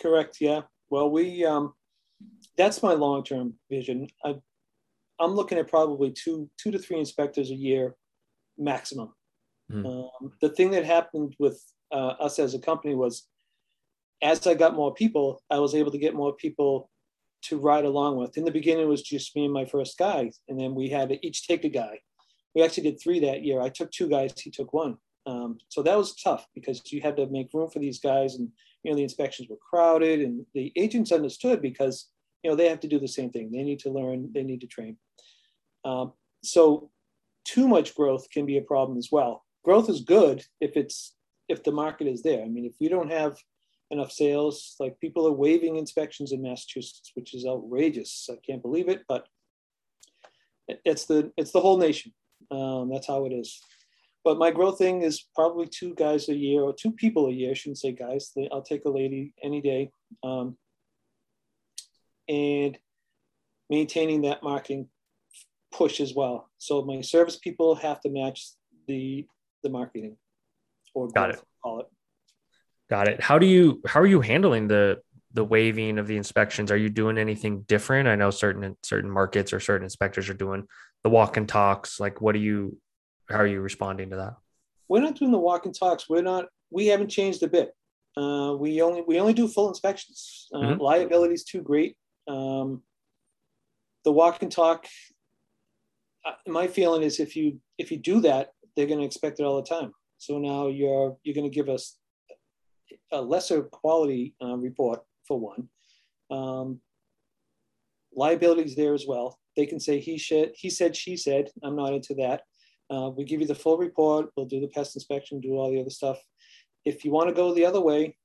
Correct. 0.00 0.38
Yeah. 0.40 0.62
Well, 0.90 1.10
we 1.10 1.42
um, 1.44 1.72
that's 2.58 2.82
my 2.82 2.92
long-term 2.92 3.54
vision. 3.70 4.08
I, 4.22 4.36
I'm 5.18 5.32
looking 5.32 5.56
at 5.56 5.68
probably 5.68 6.12
two 6.12 6.50
two 6.58 6.70
to 6.70 6.78
three 6.78 6.98
inspectors 6.98 7.50
a 7.50 7.54
year 7.54 7.94
maximum. 8.58 9.14
Mm. 9.70 9.86
Um, 9.86 10.32
the 10.42 10.50
thing 10.50 10.70
that 10.72 10.84
happened 10.84 11.34
with 11.38 11.62
uh, 11.90 12.14
us 12.20 12.38
as 12.38 12.52
a 12.54 12.58
company 12.58 12.94
was 12.94 13.26
as 14.22 14.46
I 14.46 14.52
got 14.52 14.74
more 14.74 14.92
people, 14.92 15.42
I 15.50 15.58
was 15.58 15.74
able 15.74 15.90
to 15.92 15.98
get 15.98 16.14
more 16.14 16.34
people 16.34 16.90
to 17.42 17.58
ride 17.58 17.84
along 17.84 18.16
with. 18.16 18.36
In 18.36 18.44
the 18.44 18.50
beginning, 18.50 18.84
it 18.84 18.88
was 18.88 19.02
just 19.02 19.34
me 19.36 19.44
and 19.44 19.52
my 19.52 19.64
first 19.64 19.98
guy, 19.98 20.30
and 20.48 20.58
then 20.58 20.74
we 20.74 20.88
had 20.88 21.08
to 21.10 21.26
each 21.26 21.46
take 21.46 21.64
a 21.64 21.68
guy. 21.68 21.98
We 22.54 22.62
actually 22.62 22.84
did 22.84 23.00
three 23.00 23.20
that 23.20 23.44
year. 23.44 23.60
I 23.60 23.68
took 23.68 23.90
two 23.90 24.08
guys, 24.08 24.32
he 24.38 24.50
took 24.50 24.72
one. 24.72 24.98
Um, 25.26 25.58
so 25.68 25.82
that 25.82 25.96
was 25.96 26.16
tough 26.16 26.46
because 26.54 26.82
you 26.92 27.00
had 27.00 27.16
to 27.16 27.26
make 27.26 27.54
room 27.54 27.70
for 27.70 27.78
these 27.78 28.00
guys, 28.00 28.34
and 28.36 28.48
you 28.82 28.90
know 28.90 28.96
the 28.96 29.04
inspections 29.04 29.48
were 29.48 29.56
crowded, 29.56 30.20
and 30.20 30.44
the 30.54 30.72
agents 30.76 31.12
understood 31.12 31.62
because 31.62 32.08
you 32.42 32.50
know 32.50 32.56
they 32.56 32.68
have 32.68 32.80
to 32.80 32.88
do 32.88 32.98
the 32.98 33.08
same 33.08 33.30
thing. 33.30 33.50
They 33.50 33.62
need 33.62 33.78
to 33.80 33.90
learn, 33.90 34.30
they 34.32 34.42
need 34.42 34.60
to 34.62 34.66
train. 34.66 34.96
Um, 35.84 36.12
so 36.42 36.90
too 37.44 37.68
much 37.68 37.94
growth 37.94 38.28
can 38.30 38.46
be 38.46 38.58
a 38.58 38.62
problem 38.62 38.98
as 38.98 39.08
well. 39.10 39.44
Growth 39.64 39.88
is 39.88 40.00
good 40.00 40.44
if 40.60 40.76
it's 40.76 41.14
if 41.48 41.62
the 41.62 41.72
market 41.72 42.06
is 42.06 42.22
there. 42.22 42.42
I 42.42 42.48
mean, 42.48 42.64
if 42.64 42.74
we 42.80 42.88
don't 42.88 43.10
have 43.10 43.36
enough 43.92 44.10
sales. 44.10 44.74
Like 44.80 44.98
people 44.98 45.28
are 45.28 45.32
waiving 45.32 45.76
inspections 45.76 46.32
in 46.32 46.42
Massachusetts, 46.42 47.12
which 47.14 47.34
is 47.34 47.46
outrageous. 47.46 48.28
I 48.30 48.36
can't 48.44 48.62
believe 48.62 48.88
it, 48.88 49.02
but 49.08 49.26
it's 50.66 51.04
the 51.04 51.30
it's 51.36 51.52
the 51.52 51.60
whole 51.60 51.78
nation. 51.78 52.12
Um, 52.50 52.90
that's 52.92 53.06
how 53.06 53.26
it 53.26 53.32
is. 53.32 53.60
But 54.24 54.38
my 54.38 54.50
growth 54.50 54.78
thing 54.78 55.02
is 55.02 55.24
probably 55.34 55.66
two 55.66 55.94
guys 55.94 56.28
a 56.28 56.34
year 56.34 56.62
or 56.62 56.72
two 56.72 56.92
people 56.92 57.26
a 57.26 57.32
year. 57.32 57.50
I 57.50 57.54
shouldn't 57.54 57.78
say 57.78 57.92
guys. 57.92 58.32
I'll 58.52 58.62
take 58.62 58.84
a 58.84 58.90
lady 58.90 59.34
any 59.42 59.60
day. 59.60 59.90
Um, 60.22 60.56
and 62.28 62.78
maintaining 63.68 64.22
that 64.22 64.42
marketing 64.42 64.88
push 65.72 66.00
as 66.00 66.14
well. 66.14 66.50
So 66.58 66.82
my 66.82 67.00
service 67.00 67.36
people 67.36 67.74
have 67.76 68.00
to 68.02 68.10
match 68.10 68.50
the 68.86 69.26
the 69.62 69.70
marketing 69.70 70.16
or 70.94 71.08
got 71.08 71.30
it. 71.30 71.42
Call 71.62 71.80
it. 71.80 71.86
Got 72.92 73.08
it. 73.08 73.22
How 73.22 73.38
do 73.38 73.46
you 73.46 73.80
how 73.86 74.00
are 74.00 74.06
you 74.06 74.20
handling 74.20 74.68
the 74.68 75.00
the 75.32 75.42
waiving 75.42 75.98
of 75.98 76.06
the 76.06 76.18
inspections? 76.18 76.70
Are 76.70 76.76
you 76.76 76.90
doing 76.90 77.16
anything 77.16 77.62
different? 77.62 78.06
I 78.06 78.16
know 78.16 78.28
certain 78.28 78.76
certain 78.82 79.10
markets 79.10 79.54
or 79.54 79.60
certain 79.60 79.84
inspectors 79.84 80.28
are 80.28 80.34
doing 80.34 80.66
the 81.02 81.08
walk 81.08 81.38
and 81.38 81.48
talks. 81.48 81.98
Like, 81.98 82.20
what 82.20 82.32
do 82.34 82.38
you? 82.38 82.76
How 83.30 83.38
are 83.38 83.46
you 83.46 83.62
responding 83.62 84.10
to 84.10 84.16
that? 84.16 84.34
We're 84.88 85.00
not 85.00 85.14
doing 85.14 85.32
the 85.32 85.38
walk 85.38 85.64
and 85.64 85.74
talks. 85.74 86.06
We're 86.06 86.20
not. 86.20 86.48
We 86.70 86.88
haven't 86.88 87.08
changed 87.08 87.42
a 87.42 87.48
bit. 87.48 87.74
Uh, 88.14 88.56
we 88.60 88.82
only 88.82 89.00
we 89.08 89.18
only 89.18 89.32
do 89.32 89.48
full 89.48 89.70
inspections. 89.70 90.48
Uh, 90.52 90.58
mm-hmm. 90.58 90.82
Liability 90.82 91.32
is 91.32 91.44
too 91.44 91.62
great. 91.62 91.96
Um, 92.28 92.82
the 94.04 94.12
walk 94.12 94.42
and 94.42 94.52
talk. 94.52 94.86
Uh, 96.26 96.32
my 96.46 96.66
feeling 96.66 97.02
is 97.02 97.20
if 97.20 97.36
you 97.36 97.58
if 97.78 97.90
you 97.90 97.96
do 97.96 98.20
that, 98.20 98.50
they're 98.76 98.84
going 98.84 99.00
to 99.00 99.06
expect 99.06 99.40
it 99.40 99.44
all 99.44 99.56
the 99.56 99.66
time. 99.66 99.94
So 100.18 100.38
now 100.38 100.66
you're 100.66 101.16
you're 101.22 101.34
going 101.34 101.50
to 101.50 101.54
give 101.54 101.70
us 101.70 101.96
a 103.12 103.20
lesser 103.20 103.62
quality 103.62 104.34
uh, 104.42 104.56
report 104.56 105.00
for 105.26 105.38
one. 105.38 105.68
Um, 106.30 106.80
liabilities 108.14 108.74
there 108.74 108.94
as 108.94 109.06
well. 109.06 109.38
They 109.56 109.66
can 109.66 109.80
say 109.80 110.00
he 110.00 110.18
should, 110.18 110.52
he 110.54 110.70
said, 110.70 110.96
she 110.96 111.16
said. 111.16 111.50
I'm 111.62 111.76
not 111.76 111.92
into 111.92 112.14
that. 112.14 112.42
Uh, 112.90 113.10
we 113.10 113.24
give 113.24 113.40
you 113.40 113.46
the 113.46 113.54
full 113.54 113.78
report. 113.78 114.30
We'll 114.36 114.46
do 114.46 114.60
the 114.60 114.68
pest 114.68 114.96
inspection, 114.96 115.40
do 115.40 115.52
all 115.52 115.70
the 115.70 115.80
other 115.80 115.90
stuff. 115.90 116.18
If 116.84 117.04
you 117.04 117.10
want 117.10 117.28
to 117.28 117.34
go 117.34 117.54
the 117.54 117.66
other 117.66 117.80
way, 117.80 118.16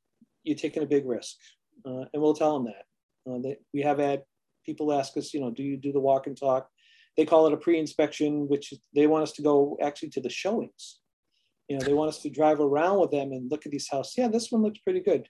you're 0.43 0.58
taking 0.58 0.84
a 0.84 0.88
big 0.88 1.06
risk, 1.06 1.36
uh, 1.86 2.06
and 2.13 2.21
we'll 2.21 2.34
tell 2.34 2.54
them 2.58 2.73
that. 2.73 3.32
Uh, 3.32 3.39
they, 3.43 3.58
we 3.73 3.82
have 3.82 4.00
had 4.00 4.23
people 4.65 4.93
ask 4.93 5.15
us, 5.17 5.34
you 5.34 5.41
know, 5.41 5.52
do 5.52 5.63
you 5.63 5.78
do 5.78 5.91
the 5.91 6.00
walk 6.00 6.28
and 6.28 6.38
talk? 6.38 6.67
They 7.17 7.26
call 7.26 7.47
it 7.47 7.54
a 7.54 7.58
pre-inspection, 7.58 8.47
which 8.47 8.73
they 8.95 9.08
want 9.08 9.23
us 9.23 9.34
to 9.34 9.41
go 9.41 9.78
actually 9.82 10.10
to 10.10 10.21
the 10.21 10.30
showings 10.30 11.00
you 11.67 11.77
know, 11.77 11.86
they 11.86 11.93
want 11.93 12.10
us 12.10 12.21
to 12.21 12.30
drive 12.30 12.60
around 12.60 12.99
with 12.99 13.12
them 13.12 13.32
and 13.32 13.51
look 13.51 13.65
at 13.65 13.71
these 13.71 13.89
houses. 13.89 14.13
Yeah, 14.17 14.27
this 14.27 14.51
one 14.51 14.62
looks 14.62 14.80
pretty 14.80 15.01
good. 15.01 15.27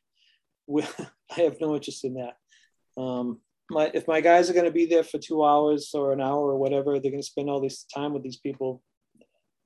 We, 0.68 0.84
I 1.38 1.42
have 1.42 1.60
no 1.60 1.76
interest 1.76 2.06
in 2.06 2.16
that. 2.16 3.02
Um, 3.02 3.40
my, 3.70 3.92
if 3.94 4.08
my 4.08 4.22
guys 4.22 4.50
are 4.50 4.54
going 4.54 4.66
to 4.66 4.72
be 4.72 4.86
there 4.86 5.04
for 5.04 5.18
two 5.18 5.44
hours 5.44 5.92
or 5.94 6.14
an 6.14 6.22
hour 6.22 6.52
or 6.52 6.58
whatever, 6.58 7.00
they're 7.00 7.12
going 7.12 7.22
to 7.22 7.28
spend 7.28 7.50
all 7.50 7.60
this 7.60 7.84
time 7.84 8.14
with 8.14 8.24
these 8.24 8.38
people. 8.38 8.82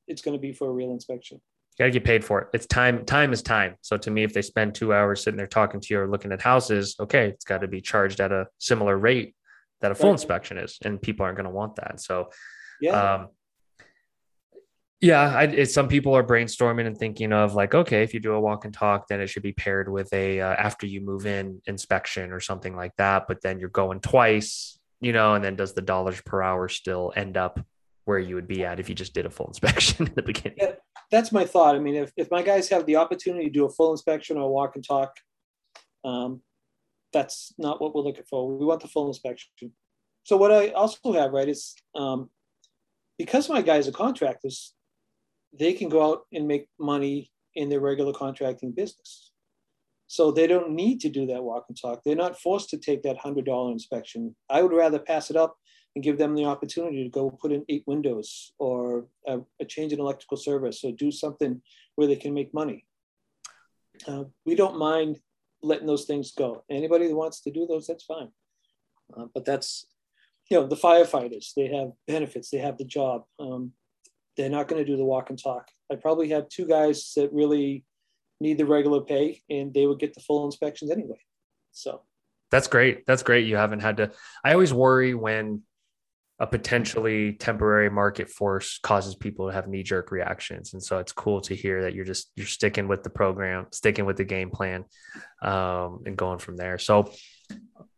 It's 0.07 0.21
going 0.21 0.35
to 0.35 0.41
be 0.41 0.53
for 0.53 0.67
a 0.67 0.71
real 0.71 0.91
inspection. 0.91 1.39
You 1.77 1.83
got 1.83 1.85
to 1.85 1.91
get 1.91 2.03
paid 2.03 2.25
for 2.25 2.41
it. 2.41 2.47
It's 2.53 2.65
time. 2.65 3.05
Time 3.05 3.31
is 3.31 3.41
time. 3.41 3.75
So 3.81 3.97
to 3.97 4.11
me, 4.11 4.23
if 4.23 4.33
they 4.33 4.41
spend 4.41 4.73
two 4.73 4.93
hours 4.93 5.23
sitting 5.23 5.37
there 5.37 5.47
talking 5.47 5.79
to 5.79 5.93
you 5.93 6.01
or 6.01 6.07
looking 6.07 6.31
at 6.31 6.41
houses, 6.41 6.95
okay, 6.99 7.27
it's 7.27 7.45
got 7.45 7.61
to 7.61 7.67
be 7.67 7.79
charged 7.79 8.19
at 8.19 8.31
a 8.31 8.47
similar 8.57 8.97
rate 8.97 9.35
that 9.81 9.91
a 9.91 9.95
full 9.95 10.09
right. 10.09 10.13
inspection 10.13 10.57
is, 10.57 10.77
and 10.83 11.01
people 11.01 11.25
aren't 11.25 11.37
going 11.37 11.45
to 11.45 11.51
want 11.51 11.75
that. 11.77 11.99
So, 11.99 12.29
yeah. 12.81 13.13
Um, 13.13 13.27
yeah, 15.01 15.35
I, 15.35 15.63
some 15.63 15.87
people 15.87 16.15
are 16.15 16.23
brainstorming 16.23 16.85
and 16.85 16.95
thinking 16.95 17.33
of 17.33 17.55
like, 17.55 17.73
okay, 17.73 18.03
if 18.03 18.13
you 18.13 18.19
do 18.19 18.33
a 18.33 18.39
walk 18.39 18.65
and 18.65 18.73
talk, 18.73 19.07
then 19.07 19.19
it 19.19 19.27
should 19.27 19.41
be 19.41 19.51
paired 19.51 19.91
with 19.91 20.13
a 20.13 20.39
uh, 20.39 20.53
after 20.53 20.85
you 20.85 21.01
move 21.01 21.25
in 21.25 21.59
inspection 21.65 22.31
or 22.31 22.39
something 22.39 22.75
like 22.75 22.95
that. 22.97 23.27
But 23.27 23.41
then 23.41 23.59
you're 23.59 23.69
going 23.69 23.99
twice, 23.99 24.77
you 24.99 25.11
know, 25.11 25.33
and 25.33 25.43
then 25.43 25.55
does 25.55 25.73
the 25.73 25.81
dollars 25.81 26.21
per 26.21 26.43
hour 26.43 26.69
still 26.69 27.11
end 27.15 27.35
up 27.35 27.59
where 28.05 28.19
you 28.19 28.35
would 28.35 28.47
be 28.47 28.63
at 28.63 28.79
if 28.79 28.89
you 28.89 28.95
just 28.95 29.15
did 29.15 29.25
a 29.25 29.31
full 29.31 29.47
inspection 29.49 30.05
in 30.05 30.13
the 30.13 30.21
beginning? 30.21 30.59
Yeah, 30.61 30.73
that's 31.09 31.31
my 31.31 31.45
thought. 31.45 31.75
I 31.75 31.79
mean, 31.79 31.95
if, 31.95 32.11
if 32.15 32.29
my 32.29 32.43
guys 32.43 32.69
have 32.69 32.85
the 32.85 32.97
opportunity 32.97 33.45
to 33.45 33.51
do 33.51 33.65
a 33.65 33.71
full 33.71 33.91
inspection 33.91 34.37
or 34.37 34.53
walk 34.53 34.75
and 34.75 34.87
talk, 34.87 35.15
um, 36.05 36.41
that's 37.11 37.53
not 37.57 37.81
what 37.81 37.95
we're 37.95 38.03
looking 38.03 38.23
for. 38.29 38.55
We 38.55 38.65
want 38.65 38.81
the 38.81 38.87
full 38.87 39.07
inspection. 39.07 39.49
So 40.25 40.37
what 40.37 40.51
I 40.51 40.69
also 40.69 41.13
have, 41.13 41.31
right, 41.31 41.49
is 41.49 41.73
um, 41.95 42.29
because 43.17 43.49
my 43.49 43.63
guys 43.63 43.87
are 43.87 43.91
contractors, 43.91 44.73
they 45.57 45.73
can 45.73 45.89
go 45.89 46.11
out 46.11 46.21
and 46.33 46.47
make 46.47 46.67
money 46.79 47.31
in 47.55 47.69
their 47.69 47.79
regular 47.79 48.13
contracting 48.13 48.71
business. 48.71 49.31
So 50.07 50.31
they 50.31 50.47
don't 50.47 50.71
need 50.71 50.99
to 51.01 51.09
do 51.09 51.25
that 51.27 51.43
walk 51.43 51.65
and 51.69 51.79
talk. 51.79 52.01
They're 52.03 52.15
not 52.15 52.39
forced 52.39 52.69
to 52.71 52.77
take 52.77 53.03
that 53.03 53.17
$100 53.17 53.71
inspection. 53.71 54.35
I 54.49 54.61
would 54.61 54.73
rather 54.73 54.99
pass 54.99 55.29
it 55.29 55.37
up 55.37 55.55
and 55.95 56.03
give 56.03 56.17
them 56.17 56.35
the 56.35 56.45
opportunity 56.45 57.03
to 57.03 57.09
go 57.09 57.29
put 57.29 57.51
in 57.51 57.65
eight 57.69 57.83
windows 57.85 58.53
or 58.59 59.05
a, 59.27 59.39
a 59.61 59.65
change 59.65 59.93
in 59.93 59.99
electrical 59.99 60.37
service 60.37 60.83
or 60.83 60.91
do 60.91 61.11
something 61.11 61.61
where 61.95 62.07
they 62.07 62.15
can 62.15 62.33
make 62.33 62.53
money. 62.53 62.85
Uh, 64.07 64.25
we 64.45 64.55
don't 64.55 64.77
mind 64.77 65.19
letting 65.61 65.87
those 65.87 66.05
things 66.05 66.31
go. 66.31 66.63
Anybody 66.69 67.07
that 67.07 67.15
wants 67.15 67.41
to 67.41 67.51
do 67.51 67.67
those, 67.67 67.87
that's 67.87 68.03
fine. 68.03 68.29
Uh, 69.15 69.25
but 69.33 69.45
that's, 69.45 69.85
you 70.49 70.59
know, 70.59 70.67
the 70.67 70.75
firefighters, 70.75 71.53
they 71.55 71.67
have 71.67 71.91
benefits, 72.07 72.49
they 72.49 72.57
have 72.57 72.77
the 72.77 72.85
job. 72.85 73.23
Um, 73.39 73.73
they're 74.37 74.49
not 74.49 74.67
going 74.67 74.83
to 74.83 74.89
do 74.89 74.97
the 74.97 75.05
walk 75.05 75.29
and 75.29 75.41
talk. 75.41 75.67
I 75.91 75.95
probably 75.95 76.29
have 76.29 76.49
two 76.49 76.65
guys 76.65 77.13
that 77.15 77.31
really 77.33 77.83
need 78.39 78.57
the 78.57 78.65
regular 78.65 79.01
pay 79.01 79.41
and 79.49 79.73
they 79.73 79.85
would 79.85 79.99
get 79.99 80.13
the 80.13 80.21
full 80.21 80.45
inspections 80.45 80.91
anyway. 80.91 81.19
So 81.71 82.01
that's 82.49 82.67
great. 82.67 83.05
That's 83.05 83.23
great. 83.23 83.47
You 83.47 83.55
haven't 83.55 83.79
had 83.81 83.97
to. 83.97 84.11
I 84.43 84.53
always 84.53 84.73
worry 84.73 85.13
when 85.13 85.61
a 86.39 86.47
potentially 86.47 87.33
temporary 87.33 87.89
market 87.89 88.27
force 88.27 88.79
causes 88.81 89.13
people 89.13 89.47
to 89.47 89.53
have 89.53 89.67
knee 89.67 89.83
jerk 89.83 90.09
reactions. 90.09 90.73
And 90.73 90.83
so 90.83 90.97
it's 90.97 91.11
cool 91.11 91.39
to 91.41 91.55
hear 91.55 91.83
that 91.83 91.93
you're 91.93 92.03
just, 92.03 92.31
you're 92.35 92.47
sticking 92.47 92.87
with 92.87 93.03
the 93.03 93.11
program, 93.11 93.67
sticking 93.71 94.05
with 94.05 94.17
the 94.17 94.23
game 94.23 94.49
plan 94.49 94.85
um, 95.43 96.01
and 96.07 96.17
going 96.17 96.39
from 96.39 96.57
there. 96.57 96.79
So 96.79 97.11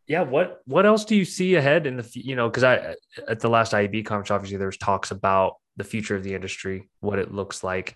yeah, 0.07 0.23
what, 0.23 0.59
what 0.65 0.85
else 0.85 1.05
do 1.05 1.15
you 1.15 1.23
see 1.23 1.55
ahead 1.55 1.87
in 1.87 1.95
the, 1.95 2.11
you 2.15 2.35
know, 2.35 2.49
cause 2.49 2.65
I, 2.65 2.95
at 3.29 3.39
the 3.39 3.49
last 3.49 3.71
IEB 3.71 4.05
conference, 4.05 4.29
obviously 4.29 4.57
there 4.57 4.67
was 4.67 4.77
talks 4.77 5.11
about 5.11 5.55
the 5.77 5.83
future 5.83 6.15
of 6.15 6.23
the 6.23 6.33
industry, 6.35 6.89
what 6.99 7.19
it 7.19 7.33
looks 7.33 7.63
like. 7.63 7.95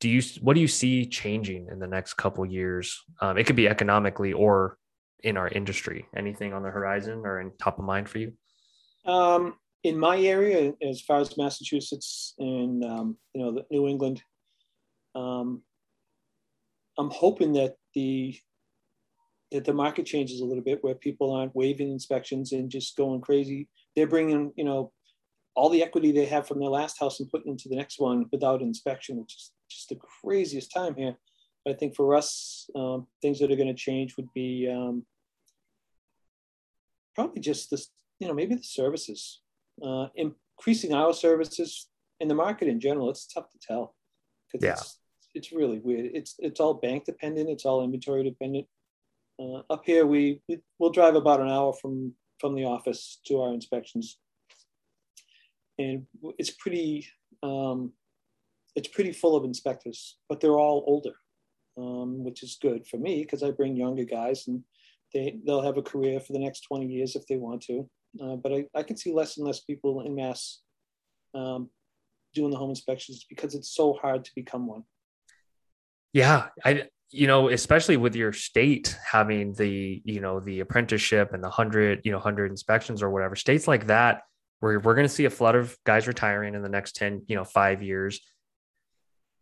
Do 0.00 0.08
you 0.08 0.22
what 0.40 0.54
do 0.54 0.60
you 0.60 0.68
see 0.68 1.06
changing 1.06 1.68
in 1.70 1.78
the 1.78 1.86
next 1.86 2.14
couple 2.14 2.44
years? 2.44 3.00
Um, 3.20 3.38
it 3.38 3.44
could 3.44 3.56
be 3.56 3.68
economically 3.68 4.32
or 4.32 4.78
in 5.22 5.36
our 5.36 5.48
industry. 5.48 6.06
Anything 6.16 6.52
on 6.52 6.62
the 6.62 6.70
horizon 6.70 7.22
or 7.24 7.40
in 7.40 7.52
top 7.58 7.78
of 7.78 7.84
mind 7.84 8.08
for 8.08 8.18
you? 8.18 8.32
Um, 9.04 9.54
in 9.84 9.98
my 9.98 10.18
area, 10.18 10.72
as 10.82 11.00
far 11.00 11.20
as 11.20 11.36
Massachusetts 11.36 12.34
and 12.38 12.84
um, 12.84 13.16
you 13.34 13.42
know 13.42 13.62
New 13.70 13.88
England, 13.88 14.22
um, 15.14 15.62
I'm 16.98 17.10
hoping 17.10 17.52
that 17.54 17.76
the 17.94 18.36
that 19.50 19.64
the 19.64 19.74
market 19.74 20.06
changes 20.06 20.40
a 20.40 20.44
little 20.44 20.62
bit, 20.62 20.82
where 20.82 20.94
people 20.94 21.32
aren't 21.32 21.54
waiving 21.54 21.90
inspections 21.90 22.52
and 22.52 22.70
just 22.70 22.96
going 22.96 23.20
crazy. 23.20 23.68
They're 23.96 24.06
bringing 24.06 24.52
you 24.56 24.64
know 24.64 24.92
all 25.54 25.68
the 25.68 25.82
equity 25.82 26.12
they 26.12 26.24
have 26.26 26.46
from 26.46 26.60
their 26.60 26.68
last 26.68 26.98
house 26.98 27.20
and 27.20 27.30
putting 27.30 27.52
into 27.52 27.68
the 27.68 27.76
next 27.76 27.98
one 27.98 28.26
without 28.32 28.62
inspection, 28.62 29.18
which 29.18 29.34
is 29.34 29.52
just 29.70 29.88
the 29.88 29.98
craziest 30.22 30.72
time 30.72 30.94
here. 30.94 31.16
But 31.64 31.74
I 31.74 31.76
think 31.76 31.94
for 31.94 32.14
us, 32.14 32.68
um, 32.74 33.06
things 33.20 33.38
that 33.38 33.52
are 33.52 33.56
going 33.56 33.68
to 33.68 33.74
change 33.74 34.16
would 34.16 34.32
be 34.34 34.68
um, 34.68 35.04
probably 37.14 37.40
just 37.40 37.70
this, 37.70 37.88
you 38.18 38.26
know, 38.26 38.34
maybe 38.34 38.54
the 38.54 38.62
services, 38.62 39.40
uh, 39.84 40.06
increasing 40.16 40.92
our 40.92 41.12
services 41.12 41.88
in 42.20 42.28
the 42.28 42.34
market 42.34 42.68
in 42.68 42.80
general. 42.80 43.10
It's 43.10 43.26
tough 43.26 43.50
to 43.50 43.58
tell 43.60 43.94
because 44.50 44.64
yeah. 44.64 44.72
it's, 44.72 44.98
it's 45.34 45.52
really 45.52 45.78
weird. 45.78 46.10
It's 46.14 46.34
it's 46.38 46.60
all 46.60 46.74
bank 46.74 47.04
dependent. 47.04 47.48
It's 47.48 47.64
all 47.64 47.84
inventory 47.84 48.24
dependent. 48.24 48.66
Uh, 49.40 49.62
up 49.70 49.82
here, 49.84 50.06
we, 50.06 50.40
we 50.48 50.60
will 50.78 50.90
drive 50.90 51.14
about 51.14 51.40
an 51.40 51.48
hour 51.48 51.72
from 51.80 52.14
from 52.38 52.54
the 52.54 52.64
office 52.64 53.20
to 53.26 53.40
our 53.40 53.54
inspections. 53.54 54.18
And 55.82 56.06
it's 56.38 56.50
pretty, 56.50 57.06
um, 57.42 57.92
it's 58.74 58.88
pretty 58.88 59.12
full 59.12 59.36
of 59.36 59.44
inspectors, 59.44 60.18
but 60.28 60.40
they're 60.40 60.58
all 60.58 60.84
older, 60.86 61.14
um, 61.76 62.24
which 62.24 62.42
is 62.42 62.58
good 62.60 62.86
for 62.86 62.98
me 62.98 63.22
because 63.22 63.42
I 63.42 63.50
bring 63.50 63.76
younger 63.76 64.04
guys 64.04 64.46
and 64.48 64.62
they, 65.12 65.38
they'll 65.46 65.62
have 65.62 65.76
a 65.76 65.82
career 65.82 66.20
for 66.20 66.32
the 66.32 66.38
next 66.38 66.62
20 66.62 66.86
years 66.86 67.16
if 67.16 67.26
they 67.26 67.36
want 67.36 67.62
to. 67.62 67.88
Uh, 68.22 68.36
but 68.36 68.52
I, 68.52 68.66
I 68.74 68.82
can 68.82 68.96
see 68.96 69.12
less 69.12 69.36
and 69.36 69.46
less 69.46 69.60
people 69.60 70.02
in 70.02 70.14
mass 70.14 70.60
um, 71.34 71.70
doing 72.34 72.50
the 72.50 72.58
home 72.58 72.70
inspections 72.70 73.26
because 73.28 73.54
it's 73.54 73.74
so 73.74 73.94
hard 73.94 74.24
to 74.24 74.30
become 74.34 74.66
one. 74.66 74.84
Yeah, 76.12 76.48
I 76.64 76.88
you 77.12 77.26
know, 77.26 77.48
especially 77.50 77.98
with 77.98 78.16
your 78.16 78.32
state 78.32 78.96
having 79.06 79.52
the, 79.52 80.00
you 80.04 80.20
know, 80.20 80.40
the 80.40 80.60
apprenticeship 80.60 81.34
and 81.34 81.44
the 81.44 81.50
hundred, 81.50 82.00
you 82.04 82.10
know, 82.10 82.18
hundred 82.18 82.50
inspections 82.50 83.02
or 83.02 83.10
whatever, 83.10 83.36
states 83.36 83.68
like 83.68 83.86
that, 83.88 84.22
where 84.62 84.78
we're 84.78 84.94
going 84.94 85.08
to 85.08 85.12
see 85.12 85.24
a 85.24 85.30
flood 85.30 85.56
of 85.56 85.76
guys 85.84 86.06
retiring 86.06 86.54
in 86.54 86.62
the 86.62 86.68
next 86.68 86.94
10, 86.94 87.22
you 87.26 87.34
know, 87.34 87.42
five 87.42 87.82
years. 87.82 88.20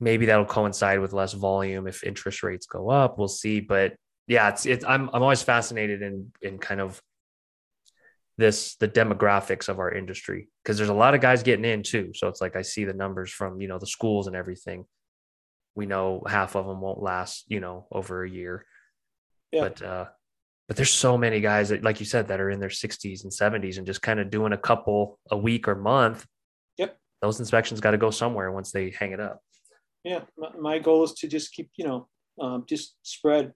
Maybe 0.00 0.24
that'll 0.24 0.46
coincide 0.46 0.98
with 0.98 1.12
less 1.12 1.34
volume 1.34 1.86
if 1.86 2.02
interest 2.02 2.42
rates 2.42 2.64
go 2.64 2.88
up. 2.88 3.18
We'll 3.18 3.28
see. 3.28 3.60
But 3.60 3.96
yeah, 4.26 4.48
it's, 4.48 4.64
it's 4.64 4.82
I'm 4.82 5.10
I'm 5.12 5.22
always 5.22 5.42
fascinated 5.42 6.00
in 6.00 6.32
in 6.40 6.56
kind 6.56 6.80
of 6.80 7.02
this 8.38 8.76
the 8.76 8.88
demographics 8.88 9.68
of 9.68 9.78
our 9.78 9.92
industry 9.92 10.48
because 10.64 10.78
there's 10.78 10.88
a 10.88 10.94
lot 10.94 11.14
of 11.14 11.20
guys 11.20 11.42
getting 11.42 11.66
in 11.66 11.82
too. 11.82 12.12
So 12.14 12.28
it's 12.28 12.40
like 12.40 12.56
I 12.56 12.62
see 12.62 12.86
the 12.86 12.94
numbers 12.94 13.30
from, 13.30 13.60
you 13.60 13.68
know, 13.68 13.78
the 13.78 13.86
schools 13.86 14.26
and 14.26 14.34
everything 14.34 14.86
we 15.74 15.84
know 15.84 16.22
half 16.26 16.56
of 16.56 16.66
them 16.66 16.80
won't 16.80 17.02
last, 17.02 17.44
you 17.48 17.60
know, 17.60 17.86
over 17.92 18.24
a 18.24 18.30
year. 18.30 18.64
Yeah. 19.52 19.68
But 19.68 19.82
uh 19.82 20.04
but 20.70 20.76
there's 20.76 20.92
so 20.92 21.18
many 21.18 21.40
guys 21.40 21.70
that 21.70 21.82
like 21.82 21.98
you 21.98 22.06
said 22.06 22.28
that 22.28 22.40
are 22.40 22.48
in 22.48 22.60
their 22.60 22.68
60s 22.68 23.24
and 23.24 23.32
70s 23.32 23.78
and 23.78 23.84
just 23.84 24.02
kind 24.02 24.20
of 24.20 24.30
doing 24.30 24.52
a 24.52 24.56
couple 24.56 25.18
a 25.32 25.36
week 25.36 25.66
or 25.66 25.74
month. 25.74 26.24
Yep. 26.78 26.96
Those 27.20 27.40
inspections 27.40 27.80
got 27.80 27.90
to 27.90 27.98
go 27.98 28.12
somewhere 28.12 28.52
once 28.52 28.70
they 28.70 28.90
hang 28.90 29.10
it 29.10 29.18
up. 29.18 29.40
Yeah, 30.04 30.20
my, 30.38 30.50
my 30.60 30.78
goal 30.78 31.02
is 31.02 31.12
to 31.14 31.26
just 31.26 31.52
keep, 31.52 31.70
you 31.74 31.84
know, 31.84 32.08
um, 32.40 32.66
just 32.68 32.94
spread. 33.02 33.52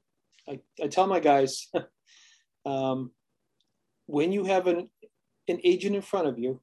I, 0.48 0.58
I 0.82 0.88
tell 0.88 1.06
my 1.06 1.20
guys, 1.20 1.70
um, 2.66 3.12
when 4.06 4.32
you 4.32 4.46
have 4.46 4.66
an 4.66 4.90
an 5.46 5.60
agent 5.62 5.94
in 5.94 6.02
front 6.02 6.26
of 6.26 6.36
you, 6.36 6.60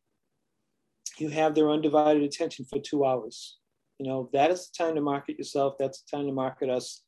you 1.18 1.30
have 1.30 1.56
their 1.56 1.70
undivided 1.70 2.24
attention 2.24 2.66
for 2.66 2.78
two 2.78 3.06
hours. 3.06 3.58
You 4.00 4.06
know, 4.10 4.30
that 4.34 4.52
is 4.52 4.68
the 4.68 4.84
time 4.84 4.96
to 4.96 5.02
market 5.02 5.38
yourself. 5.38 5.76
That's 5.80 6.02
the 6.02 6.18
time 6.18 6.28
to 6.28 6.34
market 6.34 6.70
us. 6.70 7.04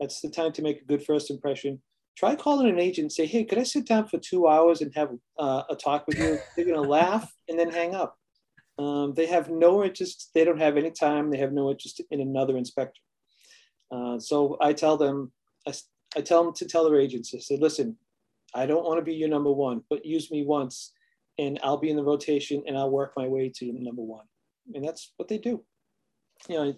That's 0.00 0.22
the 0.22 0.30
time 0.30 0.52
to 0.52 0.62
make 0.62 0.80
a 0.80 0.86
good 0.86 1.04
first 1.04 1.30
impression. 1.30 1.82
Try 2.16 2.34
calling 2.34 2.68
an 2.68 2.78
agent 2.78 3.04
and 3.04 3.12
say, 3.12 3.26
hey, 3.26 3.44
could 3.44 3.58
I 3.58 3.62
sit 3.62 3.86
down 3.86 4.08
for 4.08 4.18
two 4.18 4.48
hours 4.48 4.80
and 4.80 4.92
have 4.94 5.10
uh, 5.38 5.62
a 5.68 5.76
talk 5.76 6.06
with 6.06 6.18
you? 6.18 6.38
They're 6.56 6.64
going 6.64 6.82
to 6.82 6.88
laugh 6.88 7.30
and 7.48 7.58
then 7.58 7.70
hang 7.70 7.94
up. 7.94 8.16
Um, 8.78 9.14
they 9.14 9.26
have 9.26 9.50
no 9.50 9.84
interest. 9.84 10.30
They 10.34 10.44
don't 10.44 10.60
have 10.60 10.76
any 10.76 10.90
time. 10.90 11.30
They 11.30 11.38
have 11.38 11.52
no 11.52 11.70
interest 11.70 12.00
in 12.10 12.20
another 12.20 12.56
inspector. 12.56 13.00
Uh, 13.90 14.18
so 14.18 14.56
I 14.60 14.72
tell 14.72 14.96
them, 14.96 15.32
I, 15.66 15.72
I 16.16 16.20
tell 16.22 16.42
them 16.42 16.54
to 16.54 16.66
tell 16.66 16.88
their 16.88 17.00
agents, 17.00 17.34
I 17.34 17.38
say, 17.38 17.58
listen, 17.58 17.96
I 18.54 18.66
don't 18.66 18.84
want 18.84 18.98
to 18.98 19.04
be 19.04 19.14
your 19.14 19.28
number 19.28 19.52
one, 19.52 19.82
but 19.90 20.06
use 20.06 20.30
me 20.30 20.44
once 20.44 20.92
and 21.38 21.58
I'll 21.62 21.76
be 21.76 21.90
in 21.90 21.96
the 21.96 22.04
rotation 22.04 22.62
and 22.66 22.78
I'll 22.78 22.90
work 22.90 23.12
my 23.16 23.28
way 23.28 23.52
to 23.56 23.72
number 23.72 24.02
one. 24.02 24.24
And 24.74 24.84
that's 24.84 25.12
what 25.16 25.28
they 25.28 25.38
do 25.38 25.62
you 26.48 26.56
know, 26.56 26.74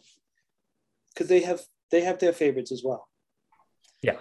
because 1.13 1.29
they 1.29 1.41
have 1.41 1.61
they 1.91 2.03
have 2.03 2.19
their 2.19 2.33
favorites 2.33 2.73
as 2.73 2.83
well. 2.85 3.09
Yeah. 4.03 4.17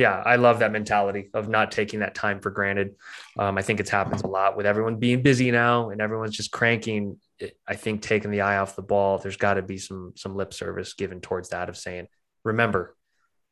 Yeah, 0.00 0.22
I 0.24 0.36
love 0.36 0.60
that 0.60 0.72
mentality 0.72 1.28
of 1.34 1.50
not 1.50 1.72
taking 1.72 2.00
that 2.00 2.14
time 2.14 2.40
for 2.40 2.50
granted. 2.50 2.94
Um, 3.38 3.58
I 3.58 3.60
think 3.60 3.80
it 3.80 3.88
happens 3.90 4.22
a 4.22 4.28
lot 4.28 4.56
with 4.56 4.64
everyone 4.64 4.96
being 4.96 5.20
busy 5.20 5.50
now 5.50 5.90
and 5.90 6.00
everyone's 6.00 6.34
just 6.34 6.50
cranking. 6.50 7.18
I 7.68 7.74
think 7.74 8.00
taking 8.00 8.30
the 8.30 8.40
eye 8.40 8.56
off 8.56 8.76
the 8.76 8.80
ball, 8.80 9.18
there's 9.18 9.36
got 9.36 9.54
to 9.54 9.62
be 9.62 9.76
some 9.76 10.14
some 10.16 10.34
lip 10.34 10.54
service 10.54 10.94
given 10.94 11.20
towards 11.20 11.50
that 11.50 11.68
of 11.68 11.76
saying, 11.76 12.06
remember, 12.44 12.96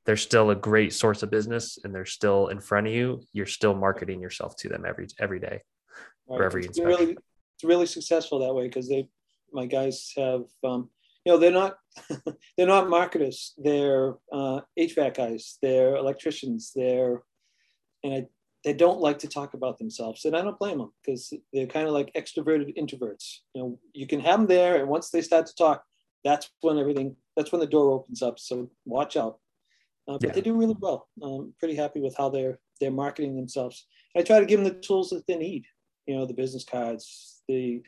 there's 0.06 0.22
still 0.22 0.48
a 0.48 0.54
great 0.54 0.94
source 0.94 1.22
of 1.22 1.30
business 1.30 1.78
and 1.84 1.94
they're 1.94 2.06
still 2.06 2.48
in 2.48 2.60
front 2.60 2.86
of 2.86 2.94
you. 2.94 3.20
You're 3.34 3.44
still 3.44 3.74
marketing 3.74 4.22
yourself 4.22 4.56
to 4.60 4.70
them 4.70 4.86
every 4.88 5.06
every 5.20 5.40
day 5.40 5.60
right. 6.30 6.40
or 6.40 6.44
every 6.44 6.64
it's 6.64 6.80
Really, 6.80 7.12
it's 7.56 7.64
really 7.64 7.84
successful 7.84 8.38
that 8.38 8.54
way 8.54 8.68
because 8.68 8.88
they 8.88 9.06
my 9.52 9.66
guys 9.66 10.14
have 10.16 10.44
um, 10.64 10.88
you 11.28 11.34
know 11.34 11.38
they're 11.38 11.50
not 11.50 11.76
they're 12.56 12.66
not 12.66 12.88
marketers. 12.88 13.52
They're 13.58 14.14
uh, 14.32 14.60
hvac 14.80 15.14
guys. 15.14 15.58
They're 15.60 15.96
electricians. 15.96 16.72
They're 16.74 17.22
and 18.02 18.14
I, 18.14 18.26
they 18.64 18.72
don't 18.72 19.00
like 19.00 19.18
to 19.18 19.28
talk 19.28 19.54
about 19.54 19.78
themselves 19.78 20.24
and 20.24 20.36
i 20.36 20.42
don't 20.42 20.58
blame 20.58 20.78
them 20.78 20.92
because 21.04 21.32
they're 21.52 21.66
kind 21.66 21.86
of 21.86 21.92
like 21.92 22.12
extroverted 22.14 22.74
introverts. 22.78 23.40
You 23.54 23.60
know 23.60 23.78
you 23.92 24.06
can 24.06 24.20
have 24.20 24.38
them 24.38 24.46
there 24.46 24.80
and 24.80 24.88
once 24.88 25.10
they 25.10 25.20
start 25.20 25.44
to 25.46 25.54
talk 25.54 25.82
that's 26.24 26.48
when 26.62 26.78
everything 26.78 27.14
that's 27.36 27.52
when 27.52 27.60
the 27.60 27.66
door 27.66 27.92
opens 27.92 28.22
up 28.22 28.38
so 28.38 28.70
watch 28.86 29.14
out. 29.16 29.38
Uh, 30.08 30.16
but 30.18 30.28
yeah. 30.28 30.32
they 30.32 30.40
do 30.40 30.56
really 30.56 30.76
well. 30.80 31.08
I'm 31.22 31.52
pretty 31.58 31.76
happy 31.76 32.00
with 32.00 32.16
how 32.16 32.30
they're 32.30 32.58
they're 32.80 32.90
marketing 32.90 33.36
themselves. 33.36 33.86
I 34.16 34.22
try 34.22 34.40
to 34.40 34.46
give 34.46 34.60
them 34.62 34.72
the 34.72 34.80
tools 34.80 35.10
that 35.10 35.26
they 35.26 35.36
need 35.36 35.66
you 36.06 36.16
know 36.16 36.24
the 36.24 36.40
business 36.42 36.64
cards 36.64 37.42
the 37.48 37.82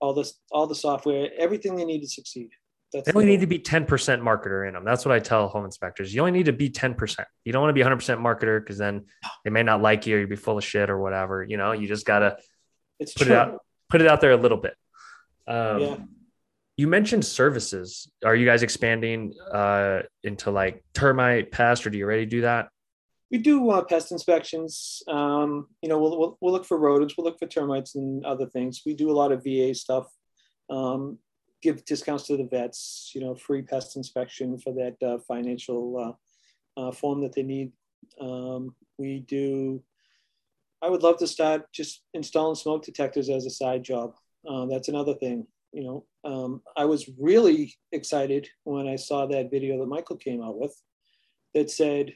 all 0.00 0.14
this 0.14 0.40
all 0.50 0.66
the 0.66 0.82
software 0.86 1.28
everything 1.36 1.76
they 1.76 1.84
need 1.84 2.00
to 2.00 2.08
succeed 2.08 2.50
that's 2.92 3.06
they 3.06 3.12
only 3.12 3.26
need 3.26 3.40
to 3.40 3.46
be 3.46 3.58
10% 3.58 3.86
marketer 3.86 4.66
in 4.66 4.74
them. 4.74 4.84
That's 4.84 5.04
what 5.04 5.14
I 5.14 5.18
tell 5.18 5.48
home 5.48 5.64
inspectors. 5.64 6.14
You 6.14 6.22
only 6.22 6.32
need 6.32 6.46
to 6.46 6.52
be 6.52 6.70
10%. 6.70 7.24
You 7.44 7.52
don't 7.52 7.62
want 7.62 7.76
to 7.76 7.84
be 7.84 7.86
100% 7.86 8.18
marketer 8.18 8.60
because 8.60 8.78
then 8.78 9.04
they 9.44 9.50
may 9.50 9.62
not 9.62 9.82
like 9.82 10.06
you 10.06 10.16
or 10.16 10.20
you'd 10.20 10.30
be 10.30 10.36
full 10.36 10.56
of 10.56 10.64
shit 10.64 10.88
or 10.88 10.98
whatever. 10.98 11.42
You 11.42 11.58
know, 11.58 11.72
you 11.72 11.86
just 11.86 12.06
got 12.06 12.20
to 12.20 12.36
put 12.98 13.16
true. 13.16 13.26
it 13.26 13.32
out, 13.32 13.58
put 13.90 14.00
it 14.00 14.08
out 14.08 14.20
there 14.20 14.32
a 14.32 14.36
little 14.36 14.56
bit. 14.58 14.74
Um, 15.46 15.80
yeah. 15.80 15.96
You 16.78 16.86
mentioned 16.86 17.24
services. 17.26 18.10
Are 18.24 18.36
you 18.36 18.46
guys 18.46 18.62
expanding 18.62 19.34
uh, 19.52 20.02
into 20.22 20.50
like 20.50 20.82
termite 20.94 21.50
pest 21.50 21.86
or 21.86 21.90
do 21.90 21.98
you 21.98 22.04
already 22.04 22.26
do 22.26 22.42
that? 22.42 22.68
We 23.30 23.38
do 23.38 23.68
uh, 23.70 23.84
pest 23.84 24.12
inspections. 24.12 25.02
Um, 25.08 25.66
you 25.82 25.88
know, 25.90 25.98
we'll, 25.98 26.18
we'll, 26.18 26.38
we'll 26.40 26.52
look 26.52 26.64
for 26.64 26.78
rodents, 26.78 27.16
we'll 27.18 27.26
look 27.26 27.38
for 27.38 27.46
termites 27.46 27.96
and 27.96 28.24
other 28.24 28.46
things. 28.46 28.82
We 28.86 28.94
do 28.94 29.10
a 29.10 29.12
lot 29.12 29.32
of 29.32 29.44
VA 29.44 29.74
stuff. 29.74 30.06
Um, 30.70 31.18
give 31.62 31.84
discounts 31.84 32.26
to 32.26 32.36
the 32.36 32.44
vets, 32.44 33.12
you 33.14 33.20
know, 33.20 33.34
free 33.34 33.62
pest 33.62 33.96
inspection 33.96 34.58
for 34.58 34.72
that 34.74 34.96
uh, 35.06 35.18
financial 35.26 36.16
uh, 36.76 36.80
uh, 36.80 36.92
form 36.92 37.20
that 37.22 37.34
they 37.34 37.42
need. 37.42 37.72
Um, 38.20 38.74
we 38.98 39.20
do, 39.20 39.82
I 40.82 40.88
would 40.88 41.02
love 41.02 41.18
to 41.18 41.26
start 41.26 41.72
just 41.72 42.02
installing 42.14 42.54
smoke 42.54 42.84
detectors 42.84 43.28
as 43.28 43.46
a 43.46 43.50
side 43.50 43.82
job. 43.82 44.14
Uh, 44.48 44.66
that's 44.66 44.88
another 44.88 45.14
thing, 45.14 45.46
you 45.72 45.82
know. 45.82 46.04
Um, 46.24 46.62
I 46.76 46.84
was 46.84 47.10
really 47.18 47.74
excited 47.92 48.48
when 48.64 48.86
I 48.86 48.96
saw 48.96 49.26
that 49.26 49.50
video 49.50 49.78
that 49.78 49.86
Michael 49.86 50.16
came 50.16 50.42
out 50.42 50.58
with 50.58 50.74
that 51.54 51.70
said, 51.70 52.14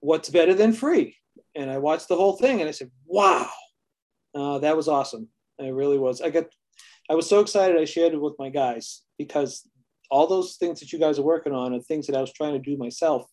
What's 0.00 0.30
better 0.30 0.52
than 0.52 0.72
free? 0.72 1.16
And 1.54 1.70
I 1.70 1.78
watched 1.78 2.08
the 2.08 2.16
whole 2.16 2.36
thing 2.36 2.60
and 2.60 2.68
I 2.68 2.72
said, 2.72 2.90
Wow, 3.06 3.48
uh, 4.34 4.58
that 4.58 4.76
was 4.76 4.88
awesome. 4.88 5.28
It 5.58 5.72
really 5.72 5.98
was. 5.98 6.20
I 6.20 6.30
got 6.30 6.46
I 7.10 7.14
was 7.14 7.28
so 7.28 7.40
excited 7.40 7.76
I 7.76 7.84
shared 7.84 8.14
it 8.14 8.20
with 8.20 8.34
my 8.38 8.48
guys 8.48 9.02
because 9.18 9.68
all 10.10 10.26
those 10.26 10.56
things 10.56 10.80
that 10.80 10.92
you 10.92 10.98
guys 10.98 11.18
are 11.18 11.24
working 11.24 11.52
on 11.52 11.74
are 11.74 11.80
things 11.80 12.06
that 12.06 12.16
I 12.16 12.20
was 12.20 12.32
trying 12.32 12.52
to 12.52 12.58
do 12.58 12.76
myself 12.76 13.26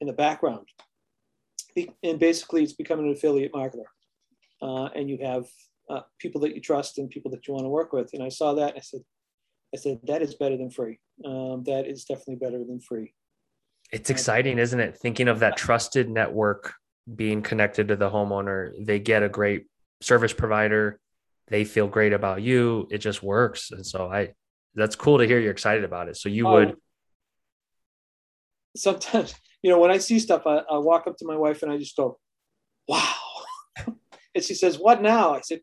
in 0.00 0.06
the 0.06 0.12
background. 0.12 0.66
And 2.02 2.18
basically, 2.18 2.62
it's 2.62 2.72
becoming 2.72 3.06
an 3.06 3.12
affiliate 3.12 3.52
marketer. 3.52 3.84
Uh, 4.62 4.86
and 4.94 5.08
you 5.08 5.18
have 5.22 5.44
uh, 5.90 6.00
people 6.18 6.40
that 6.42 6.54
you 6.54 6.60
trust 6.60 6.98
and 6.98 7.10
people 7.10 7.30
that 7.32 7.46
you 7.46 7.54
want 7.54 7.64
to 7.64 7.68
work 7.68 7.92
with. 7.92 8.10
And 8.12 8.22
I 8.22 8.28
saw 8.28 8.54
that. 8.54 8.74
I 8.76 8.80
said, 8.80 9.00
I 9.74 9.78
said 9.78 9.98
that 10.04 10.22
is 10.22 10.34
better 10.34 10.56
than 10.56 10.70
free. 10.70 10.98
Um, 11.24 11.62
that 11.64 11.86
is 11.86 12.04
definitely 12.04 12.36
better 12.36 12.58
than 12.58 12.80
free. 12.80 13.14
It's 13.92 14.10
exciting, 14.10 14.58
isn't 14.58 14.80
it? 14.80 14.96
Thinking 14.96 15.28
of 15.28 15.40
that 15.40 15.56
trusted 15.56 16.08
network 16.08 16.74
being 17.14 17.42
connected 17.42 17.88
to 17.88 17.96
the 17.96 18.10
homeowner. 18.10 18.72
They 18.84 18.98
get 18.98 19.22
a 19.22 19.28
great 19.28 19.66
service 20.00 20.32
provider 20.32 21.00
they 21.48 21.64
feel 21.64 21.86
great 21.86 22.12
about 22.12 22.42
you. 22.42 22.88
It 22.90 22.98
just 22.98 23.22
works. 23.22 23.70
And 23.70 23.84
so 23.84 24.10
I, 24.10 24.30
that's 24.74 24.96
cool 24.96 25.18
to 25.18 25.26
hear 25.26 25.38
you're 25.38 25.52
excited 25.52 25.84
about 25.84 26.08
it. 26.08 26.16
So 26.16 26.28
you 26.28 26.46
would. 26.46 26.70
Um, 26.70 26.76
sometimes, 28.76 29.34
you 29.62 29.70
know, 29.70 29.78
when 29.78 29.90
I 29.90 29.98
see 29.98 30.18
stuff, 30.18 30.46
I, 30.46 30.62
I 30.70 30.78
walk 30.78 31.06
up 31.06 31.16
to 31.18 31.26
my 31.26 31.36
wife 31.36 31.62
and 31.62 31.70
I 31.70 31.78
just 31.78 31.96
go, 31.96 32.18
wow. 32.88 33.14
and 33.86 34.44
she 34.44 34.54
says, 34.54 34.78
what 34.78 35.02
now? 35.02 35.34
I 35.34 35.40
said, 35.40 35.60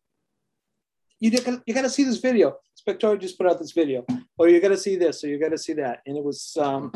you 1.21 1.29
you 1.65 1.73
got 1.73 1.83
to 1.83 1.89
see 1.89 2.03
this 2.03 2.17
video. 2.17 2.57
Spectora 2.75 3.19
just 3.19 3.37
put 3.37 3.47
out 3.47 3.59
this 3.59 3.73
video, 3.73 4.03
or 4.37 4.49
you 4.49 4.59
got 4.59 4.69
to 4.69 4.77
see 4.77 4.95
this, 4.95 5.23
or 5.23 5.27
you 5.27 5.39
got 5.39 5.51
to 5.51 5.57
see 5.57 5.73
that, 5.73 5.99
and 6.07 6.17
it 6.17 6.23
was 6.23 6.57
um, 6.59 6.91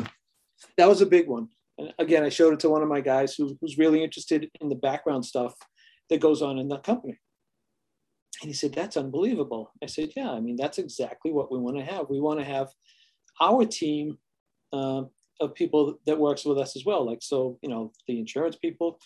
that 0.76 0.88
was 0.88 1.00
a 1.00 1.06
big 1.06 1.28
one. 1.28 1.48
And 1.78 1.92
again, 1.98 2.24
I 2.24 2.28
showed 2.28 2.52
it 2.52 2.60
to 2.60 2.70
one 2.70 2.82
of 2.82 2.88
my 2.88 3.00
guys 3.00 3.34
who, 3.34 3.56
who's 3.60 3.78
really 3.78 4.02
interested 4.02 4.50
in 4.60 4.68
the 4.68 4.74
background 4.74 5.24
stuff 5.24 5.54
that 6.10 6.20
goes 6.20 6.42
on 6.42 6.58
in 6.58 6.68
the 6.68 6.78
company. 6.78 7.18
And 8.42 8.48
he 8.48 8.52
said, 8.52 8.72
That's 8.72 8.96
unbelievable. 8.96 9.72
I 9.82 9.86
said, 9.86 10.10
Yeah, 10.16 10.30
I 10.30 10.40
mean, 10.40 10.56
that's 10.56 10.78
exactly 10.78 11.32
what 11.32 11.50
we 11.50 11.58
want 11.58 11.76
to 11.78 11.84
have. 11.84 12.08
We 12.08 12.20
want 12.20 12.38
to 12.40 12.44
have 12.44 12.68
our 13.40 13.64
team 13.64 14.18
uh, 14.72 15.02
of 15.40 15.54
people 15.54 15.98
that 16.06 16.18
works 16.18 16.44
with 16.44 16.58
us 16.58 16.76
as 16.76 16.84
well. 16.84 17.04
Like 17.04 17.22
so, 17.22 17.58
you 17.62 17.68
know, 17.68 17.92
the 18.06 18.18
insurance 18.18 18.56
people. 18.56 18.98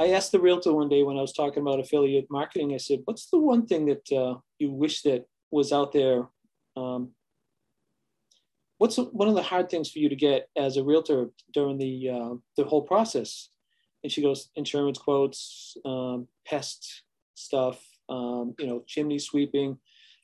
I 0.00 0.12
asked 0.12 0.32
the 0.32 0.40
realtor 0.40 0.72
one 0.72 0.88
day 0.88 1.02
when 1.02 1.16
I 1.16 1.20
was 1.20 1.32
talking 1.32 1.62
about 1.62 1.80
affiliate 1.80 2.26
marketing. 2.30 2.74
I 2.74 2.78
said, 2.78 3.00
"What's 3.04 3.30
the 3.30 3.38
one 3.38 3.66
thing 3.66 3.86
that 3.86 4.12
uh, 4.12 4.38
you 4.58 4.72
wish 4.72 5.02
that 5.02 5.26
was 5.50 5.72
out 5.72 5.92
there?" 5.92 6.28
Um, 6.76 7.10
what's 8.78 8.96
one 8.96 9.28
of 9.28 9.34
the 9.34 9.42
hard 9.42 9.68
things 9.68 9.90
for 9.90 9.98
you 9.98 10.08
to 10.08 10.16
get 10.16 10.48
as 10.56 10.76
a 10.76 10.84
realtor 10.84 11.30
during 11.52 11.78
the 11.78 12.10
uh, 12.10 12.34
the 12.56 12.64
whole 12.64 12.82
process? 12.82 13.50
And 14.02 14.12
she 14.12 14.22
goes, 14.22 14.50
insurance 14.54 14.98
quotes, 14.98 15.76
um, 15.84 16.28
pest 16.46 17.02
stuff, 17.34 17.84
um, 18.08 18.54
you 18.58 18.66
know, 18.66 18.82
chimney 18.86 19.18
sweeping, 19.18 19.78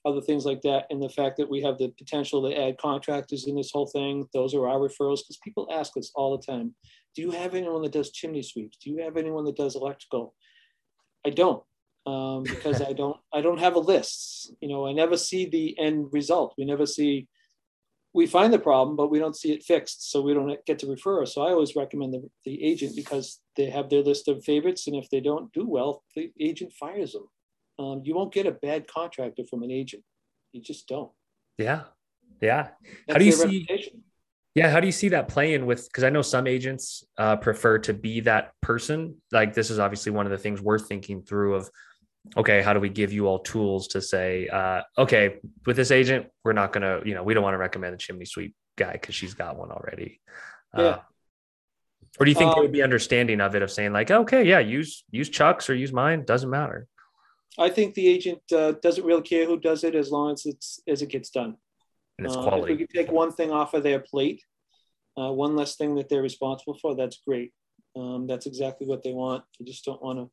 other 0.05 0.21
things 0.21 0.45
like 0.45 0.63
that. 0.63 0.87
And 0.91 1.03
the 1.03 1.09
fact 1.09 1.37
that 1.39 1.51
we 1.51 1.63
have 1.63 1.79
the 1.79 1.89
potential 1.99 2.49
to 2.49 2.57
add 2.57 2.79
contractors 2.79 3.47
in 3.47 3.57
this 3.57 3.71
whole 3.73 3.87
thing, 3.87 4.29
those 4.33 4.55
are 4.55 4.69
our 4.69 4.79
referrals 4.79 5.21
because 5.21 5.39
people 5.43 5.69
ask 5.73 5.97
us 5.97 6.11
all 6.15 6.37
the 6.37 6.45
time, 6.45 6.75
do 7.15 7.23
you 7.23 7.31
have 7.31 7.55
anyone 7.55 7.83
that 7.83 7.93
does 7.93 8.11
chimney 8.11 8.43
sweeps? 8.43 8.77
Do 8.79 8.91
you 8.91 9.03
have 9.03 9.17
anyone 9.17 9.45
that 9.45 9.57
does 9.57 9.77
electrical? 9.77 10.35
I 11.27 11.31
don't. 11.31 11.63
Um, 12.07 12.43
because 12.43 12.83
I 12.83 12.93
don't 12.93 13.17
I 13.33 13.41
don't 13.41 13.61
have 13.61 13.77
a 13.77 13.81
list. 13.81 14.53
You 14.61 14.69
know, 14.69 14.87
I 14.87 14.93
never 14.93 15.17
see 15.17 15.49
the 15.49 15.79
end 15.79 16.09
result. 16.13 16.55
We 16.59 16.65
never 16.65 16.87
see 16.87 17.29
we 18.15 18.27
find 18.27 18.53
the 18.53 18.61
problem, 18.61 18.97
but 18.97 19.11
we 19.11 19.19
don't 19.19 19.37
see 19.37 19.53
it 19.53 19.65
fixed, 19.65 20.11
so 20.11 20.23
we 20.23 20.35
don't 20.35 20.65
get 20.67 20.79
to 20.79 20.87
refer. 20.87 21.27
So 21.27 21.43
I 21.43 21.51
always 21.51 21.75
recommend 21.75 22.15
the, 22.15 22.31
the 22.45 22.63
agent 22.65 22.95
because 22.95 23.41
they 23.57 23.69
have 23.71 23.91
their 23.91 24.03
list 24.03 24.29
of 24.29 24.45
favorites, 24.45 24.87
and 24.87 24.95
if 24.95 25.11
they 25.11 25.21
don't 25.21 25.53
do 25.53 25.69
well, 25.69 26.05
the 26.15 26.31
agent 26.41 26.73
fires 26.73 27.13
them. 27.13 27.29
Um, 27.79 28.03
you 28.05 28.15
won't 28.15 28.33
get 28.33 28.47
a 28.47 28.53
bad 28.53 28.87
contractor 28.87 29.45
from 29.49 29.63
an 29.63 29.71
agent. 29.71 30.03
You 30.53 30.61
just 30.61 30.87
don't. 30.87 31.11
Yeah, 31.59 31.83
yeah. 32.41 32.69
That's 33.07 33.15
how 33.15 33.19
do 33.19 33.25
you 33.25 33.33
see? 33.33 33.45
Reputation. 33.45 34.03
Yeah, 34.55 34.71
how 34.71 34.79
do 34.79 34.87
you 34.87 34.93
see 34.93 35.09
that 35.09 35.27
playing 35.27 35.67
with? 35.67 35.89
Because 35.89 36.05
I 36.05 36.11
know 36.11 36.23
some 36.23 36.47
agents 36.47 37.05
uh, 37.19 37.37
prefer 37.37 37.79
to 37.81 37.95
be 37.95 38.21
that 38.21 38.53
person. 38.61 39.17
Like 39.33 39.53
this 39.53 39.71
is 39.71 39.81
obviously 39.81 40.13
one 40.13 40.27
of 40.27 40.31
the 40.31 40.39
things 40.39 40.61
we're 40.61 40.79
thinking 40.79 41.23
through 41.23 41.55
of 41.55 41.71
okay, 42.37 42.63
how 42.63 42.73
do 42.73 42.81
we 42.81 42.89
give 42.89 43.13
you 43.13 43.27
all 43.27 43.39
tools 43.39 43.89
to 43.89 44.01
say, 44.01 44.49
uh, 44.49 44.83
okay, 44.97 45.37
with 45.67 45.77
this 45.77 45.91
agent, 45.91 46.27
we're 46.43 46.53
not 46.53 46.73
going 46.73 46.83
to, 46.83 47.07
you 47.07 47.15
know, 47.15 47.23
we 47.23 47.35
don't 47.35 47.43
want 47.43 47.55
to 47.55 47.59
recommend 47.59 47.95
the 47.95 47.99
chimney 47.99 48.25
sweep 48.25 48.55
guy 48.77 48.93
because 48.93 49.15
she's 49.15 49.35
got 49.35 49.57
one 49.57 49.71
already. 49.71 50.21
Uh, 50.77 50.83
yeah. 50.83 50.89
Uh, 50.89 51.01
or 52.21 52.27
do 52.27 52.31
you 52.31 52.37
think 52.37 52.51
um, 52.51 52.55
they 52.57 52.61
would 52.63 52.73
be 52.73 52.83
understanding 52.83 53.41
of 53.41 53.55
it 53.57 53.63
of 53.63 53.71
saying 53.71 53.93
like, 53.93 54.11
okay, 54.11 54.45
yeah, 54.45 54.61
use 54.61 55.05
use 55.11 55.29
Chuck's 55.29 55.69
or 55.69 55.75
use 55.75 55.93
mine, 55.93 56.25
doesn't 56.25 56.49
matter. 56.49 56.87
I 57.59 57.69
think 57.69 57.95
the 57.95 58.09
agent 58.09 58.41
uh, 58.53 58.73
doesn't 58.83 59.05
really 59.05 59.23
care 59.23 59.47
who 59.47 59.59
does 59.59 59.85
it 59.85 59.95
as 59.95 60.11
long 60.11 60.33
as 60.33 60.45
it's 60.47 60.81
as 60.89 61.03
it 61.03 61.11
gets 61.11 61.31
done. 61.31 61.57
And 62.19 62.27
it's 62.27 62.37
quality. 62.37 62.63
Uh, 62.63 62.65
if 62.65 62.69
we 62.71 62.77
could 62.79 62.95
take 62.95 63.13
one 63.13 63.33
thing 63.33 63.51
off 63.51 63.75
of 63.75 63.83
their 63.83 64.01
plate, 64.01 64.43
uh, 65.17 65.33
one 65.33 65.57
less 65.57 65.77
thing 65.77 65.95
that 65.97 66.09
they're 66.09 66.23
responsible 66.23 66.79
for, 66.81 66.97
that's 66.97 67.21
great. 67.27 67.53
Um, 67.97 68.27
that's 68.27 68.47
exactly 68.47 68.87
what 68.87 69.03
they 69.03 69.13
want. 69.13 69.45
They 69.59 69.65
just 69.65 69.85
don't 69.85 70.03
want 70.03 70.19
to 70.19 70.31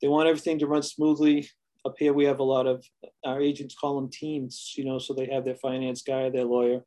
they 0.00 0.08
want 0.08 0.28
everything 0.28 0.58
to 0.58 0.66
run 0.66 0.82
smoothly. 0.82 1.48
Up 1.86 1.94
here, 1.98 2.14
we 2.14 2.24
have 2.24 2.38
a 2.38 2.44
lot 2.44 2.66
of 2.66 2.84
our 3.24 3.40
agents 3.40 3.74
call 3.74 3.96
them 3.96 4.10
teams, 4.10 4.72
you 4.76 4.84
know, 4.84 4.98
so 4.98 5.12
they 5.12 5.26
have 5.26 5.44
their 5.44 5.56
finance 5.56 6.02
guy, 6.02 6.30
their 6.30 6.44
lawyer, 6.44 6.80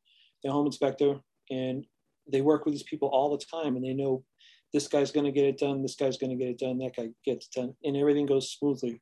their 0.43 0.51
home 0.51 0.65
inspector, 0.65 1.19
and 1.51 1.85
they 2.31 2.41
work 2.41 2.65
with 2.65 2.73
these 2.73 2.83
people 2.83 3.09
all 3.09 3.35
the 3.35 3.45
time 3.45 3.75
and 3.75 3.85
they 3.85 3.93
know 3.93 4.23
this 4.73 4.87
guy's 4.87 5.11
going 5.11 5.25
to 5.25 5.31
get 5.31 5.45
it 5.45 5.57
done, 5.57 5.81
this 5.81 5.95
guy's 5.95 6.17
going 6.17 6.31
to 6.31 6.35
get 6.35 6.49
it 6.49 6.59
done, 6.59 6.77
that 6.79 6.95
guy 6.95 7.09
gets 7.23 7.47
it 7.47 7.59
done, 7.59 7.73
and 7.83 7.95
everything 7.95 8.25
goes 8.25 8.51
smoothly. 8.51 9.01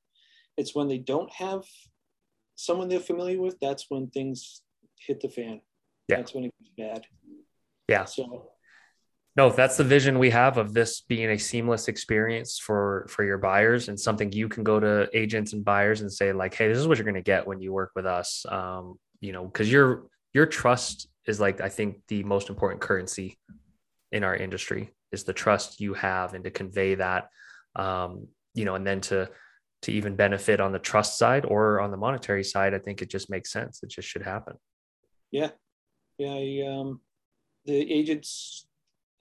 It's 0.58 0.76
when 0.76 0.88
they 0.88 0.98
don't 0.98 1.32
have 1.34 1.64
someone 2.56 2.88
they're 2.88 3.00
familiar 3.00 3.42
with, 3.42 3.58
that's 3.60 3.86
when 3.90 4.08
things 4.08 4.62
hit 5.00 5.22
the 5.22 5.30
fan. 5.30 5.62
Yeah. 6.08 6.18
That's 6.18 6.34
when 6.34 6.46
it 6.46 6.54
gets 6.60 6.72
bad. 6.78 7.06
Yeah. 7.88 8.06
So 8.06 8.50
no 9.36 9.50
that's 9.50 9.78
the 9.78 9.84
vision 9.84 10.18
we 10.18 10.30
have 10.30 10.58
of 10.58 10.74
this 10.74 11.02
being 11.02 11.30
a 11.32 11.38
seamless 11.38 11.88
experience 11.88 12.58
for 12.58 13.06
for 13.10 13.24
your 13.24 13.38
buyers 13.38 13.90
and 13.90 14.00
something 14.00 14.32
you 14.32 14.48
can 14.48 14.64
go 14.64 14.80
to 14.80 15.10
agents 15.14 15.54
and 15.54 15.64
buyers 15.66 16.02
and 16.02 16.12
say 16.12 16.32
like 16.32 16.54
hey 16.54 16.68
this 16.68 16.78
is 16.78 16.88
what 16.88 16.98
you're 16.98 17.06
going 17.06 17.16
to 17.16 17.22
get 17.22 17.46
when 17.46 17.60
you 17.60 17.74
work 17.74 17.92
with 17.96 18.06
us 18.06 18.46
um, 18.50 18.98
you 19.20 19.32
know 19.32 19.46
because 19.46 19.72
your 19.72 20.06
your 20.34 20.46
trust 20.46 21.08
is 21.26 21.40
like 21.40 21.62
i 21.62 21.70
think 21.70 22.02
the 22.08 22.24
most 22.24 22.50
important 22.50 22.82
currency 22.82 23.38
in 24.12 24.24
our 24.24 24.36
industry 24.36 24.92
is 25.12 25.24
the 25.24 25.34
trust 25.34 25.80
you 25.80 25.94
have 25.94 26.34
and 26.34 26.44
to 26.44 26.52
convey 26.52 26.96
that 26.96 27.30
um, 27.76 28.28
you 28.54 28.66
know 28.66 28.76
and 28.76 28.88
then 28.88 29.02
to 29.02 29.30
to 29.86 29.92
even 29.92 30.16
benefit 30.16 30.60
on 30.60 30.72
the 30.72 30.80
trust 30.80 31.18
side 31.18 31.46
or 31.46 31.80
on 31.80 31.92
the 31.92 31.98
monetary 31.98 32.44
side 32.44 32.74
i 32.74 32.80
think 32.80 33.02
it 33.02 33.10
just 33.10 33.30
makes 33.30 33.52
sense 33.52 33.82
it 33.82 33.90
just 33.90 34.08
should 34.08 34.24
happen 34.24 34.56
yeah 35.32 35.50
yeah 36.18 36.34
I, 36.34 36.68
um, 36.68 37.02
the 37.66 37.92
agents 37.92 38.68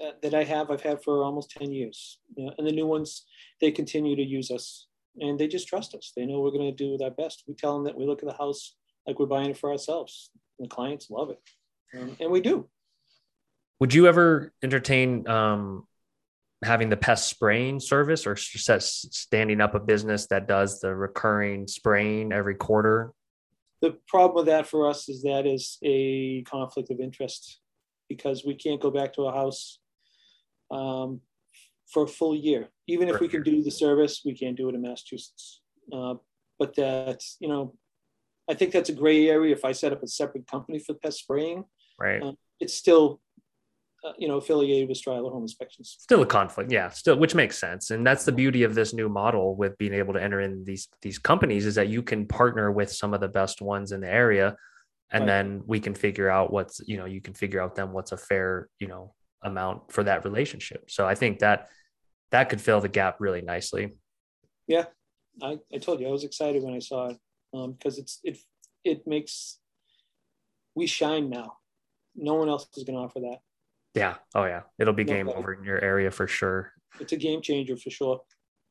uh, 0.03 0.11
that 0.23 0.35
I 0.35 0.45
have, 0.45 0.71
I've 0.71 0.83
had 0.83 1.03
for 1.03 1.23
almost 1.23 1.51
10 1.53 1.73
years. 1.73 2.19
You 2.37 2.47
know, 2.47 2.53
and 2.59 2.67
the 2.67 2.73
new 2.73 2.87
ones, 2.87 3.25
they 3.61 3.71
continue 3.71 4.17
to 4.17 4.23
use 4.23 4.51
us 4.51 4.89
and 5.21 5.39
they 5.39 5.47
just 5.47 5.69
trust 5.69 5.95
us. 5.95 6.13
They 6.17 6.27
know 6.27 6.41
we're 6.41 6.51
going 6.51 6.75
to 6.75 6.99
do 6.99 7.03
our 7.03 7.11
best. 7.11 7.45
We 7.47 7.55
tell 7.55 7.75
them 7.75 7.85
that 7.85 7.97
we 7.97 8.07
look 8.07 8.23
at 8.23 8.29
the 8.29 8.37
house 8.37 8.75
like 9.07 9.19
we're 9.19 9.27
buying 9.27 9.51
it 9.51 9.59
for 9.59 9.71
ourselves. 9.71 10.31
And 10.59 10.69
the 10.69 10.75
clients 10.75 11.11
love 11.11 11.31
it. 11.31 11.41
Um, 11.97 12.17
and 12.21 12.31
we 12.31 12.41
do. 12.41 12.69
Would 13.81 13.95
you 13.95 14.07
ever 14.07 14.53
entertain 14.63 15.29
um, 15.29 15.87
having 16.65 16.89
the 16.89 16.97
pest 16.97 17.29
spraying 17.29 17.81
service 17.81 18.27
or 18.27 18.37
standing 18.37 19.61
up 19.61 19.75
a 19.75 19.81
business 19.81 20.27
that 20.29 20.49
does 20.49 20.81
the 20.81 20.95
recurring 20.95 21.67
spraying 21.67 22.33
every 22.33 22.55
quarter? 22.55 23.13
The 23.81 23.97
problem 24.09 24.37
with 24.37 24.47
that 24.47 24.67
for 24.67 24.89
us 24.89 25.09
is 25.09 25.23
that 25.23 25.47
is 25.47 25.79
a 25.83 26.43
conflict 26.43 26.91
of 26.91 27.01
interest 27.01 27.61
because 28.09 28.45
we 28.45 28.55
can't 28.55 28.81
go 28.81 28.91
back 28.91 29.13
to 29.15 29.23
a 29.23 29.33
house 29.33 29.79
um, 30.71 31.21
for 31.93 32.05
a 32.05 32.09
full 32.09 32.35
year. 32.35 32.69
Even 32.87 33.09
if 33.09 33.21
we 33.21 33.29
can 33.29 33.43
do 33.43 33.63
the 33.63 33.71
service, 33.71 34.23
we 34.25 34.35
can't 34.35 34.57
do 34.57 34.69
it 34.69 34.75
in 34.75 34.83
Massachusetts. 34.83 35.61
Uh, 35.93 36.15
but 36.59 36.75
that's, 36.75 37.37
you 37.41 37.49
know, 37.49 37.75
I 38.49 38.55
think 38.55 38.73
that's 38.73 38.91
a 38.91 38.95
gray 38.95 39.29
area. 39.29 39.55
If 39.55 39.65
I 39.65 39.73
set 39.73 39.93
up 39.93 40.03
a 40.03 40.07
separate 40.07 40.47
company 40.47 40.79
for 40.79 40.95
pest 40.95 41.19
spraying, 41.19 41.65
right, 41.99 42.23
uh, 42.23 42.33
it's 42.61 42.75
still, 42.75 43.21
uh, 44.05 44.13
you 44.19 44.29
know, 44.29 44.37
affiliated 44.37 44.89
with 44.89 44.99
Striler 44.99 45.33
Home 45.33 45.43
Inspections. 45.43 45.97
Still 45.99 46.23
a 46.23 46.27
conflict, 46.27 46.71
yeah, 46.71 46.91
still, 46.91 47.17
which 47.17 47.35
makes 47.35 47.59
sense. 47.59 47.91
And 47.91 48.07
that's 48.07 48.25
the 48.25 48.33
beauty 48.33 48.63
of 48.63 48.75
this 48.75 48.93
new 48.93 49.09
model 49.09 49.57
with 49.57 49.79
being 49.79 49.95
able 49.95 50.13
to 50.13 50.23
enter 50.23 50.41
in 50.41 50.65
these 50.65 50.89
these 51.01 51.19
companies 51.19 51.65
is 51.65 51.75
that 51.77 51.89
you 51.89 52.03
can 52.03 52.27
partner 52.27 52.71
with 52.71 52.93
some 52.93 53.15
of 53.15 53.21
the 53.21 53.29
best 53.29 53.63
ones 53.63 53.93
in 53.93 54.01
the 54.01 54.11
area, 54.11 54.57
and 55.11 55.23
right. 55.23 55.27
then 55.27 55.63
we 55.67 55.81
can 55.81 55.95
figure 55.95 56.29
out 56.29 56.53
what's, 56.53 56.81
you 56.87 56.99
know, 56.99 57.07
you 57.07 57.21
can 57.21 57.35
figure 57.35 57.63
out 57.63 57.75
then 57.75 57.93
what's 57.93 58.13
a 58.13 58.17
fair, 58.17 58.69
you 58.79 58.89
know, 58.89 59.15
amount 59.43 59.91
for 59.91 60.05
that 60.05 60.25
relationship. 60.25 60.91
So 60.91 61.07
I 61.07 61.15
think 61.15 61.39
that 61.39 61.69
that 62.31 62.49
could 62.51 62.61
fill 62.61 62.81
the 62.81 62.89
gap 62.89 63.17
really 63.21 63.41
nicely. 63.41 63.95
Yeah, 64.67 64.85
I, 65.43 65.59
I 65.73 65.79
told 65.79 66.01
you 66.01 66.09
I 66.09 66.11
was 66.11 66.25
excited 66.25 66.63
when 66.63 66.75
I 66.75 66.79
saw 66.79 67.09
it 67.09 67.19
because 67.53 67.99
um, 67.99 68.03
it's 68.03 68.21
it 68.23 68.39
it 68.85 69.07
makes 69.07 69.61
we 70.75 70.87
shine 70.87 71.31
now. 71.31 71.57
No 72.17 72.35
one 72.35 72.49
else 72.49 72.67
is 72.77 72.85
going 72.85 72.97
to 72.99 73.05
offer 73.05 73.21
that. 73.21 73.39
Yeah. 73.95 74.15
Oh 74.35 74.45
yeah. 74.45 74.63
It'll 74.79 74.95
be 74.95 75.05
no 75.05 75.13
game 75.13 75.29
over 75.29 75.53
in 75.55 75.65
your 75.65 75.83
area 75.83 76.11
for 76.11 76.27
sure. 76.27 76.73
It's 77.01 77.13
a 77.13 77.17
game 77.17 77.43
changer 77.43 77.77
for 77.77 77.91
sure. 77.91 78.21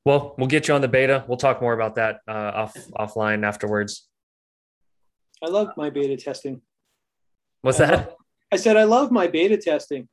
Well, 0.05 0.36
we'll 0.38 0.47
get 0.47 0.67
you 0.67 0.74
on 0.74 0.82
the 0.82 0.88
beta. 0.88 1.24
We'll 1.28 1.38
talk 1.38 1.61
more 1.61 1.74
about 1.74 1.95
that 1.95 2.19
uh, 2.28 2.51
off 2.53 2.76
offline 2.99 3.45
afterwards. 3.45 4.07
I 5.41 5.49
love 5.49 5.69
my 5.78 5.89
beta 5.89 6.17
testing. 6.17 6.61
What's 7.61 7.80
I 7.80 7.86
that? 7.86 7.97
Love, 7.97 8.15
I 8.51 8.55
said 8.57 8.78
I 8.78 8.84
love 8.84 9.11
my 9.11 9.28
beta 9.28 9.57
testing 9.57 10.07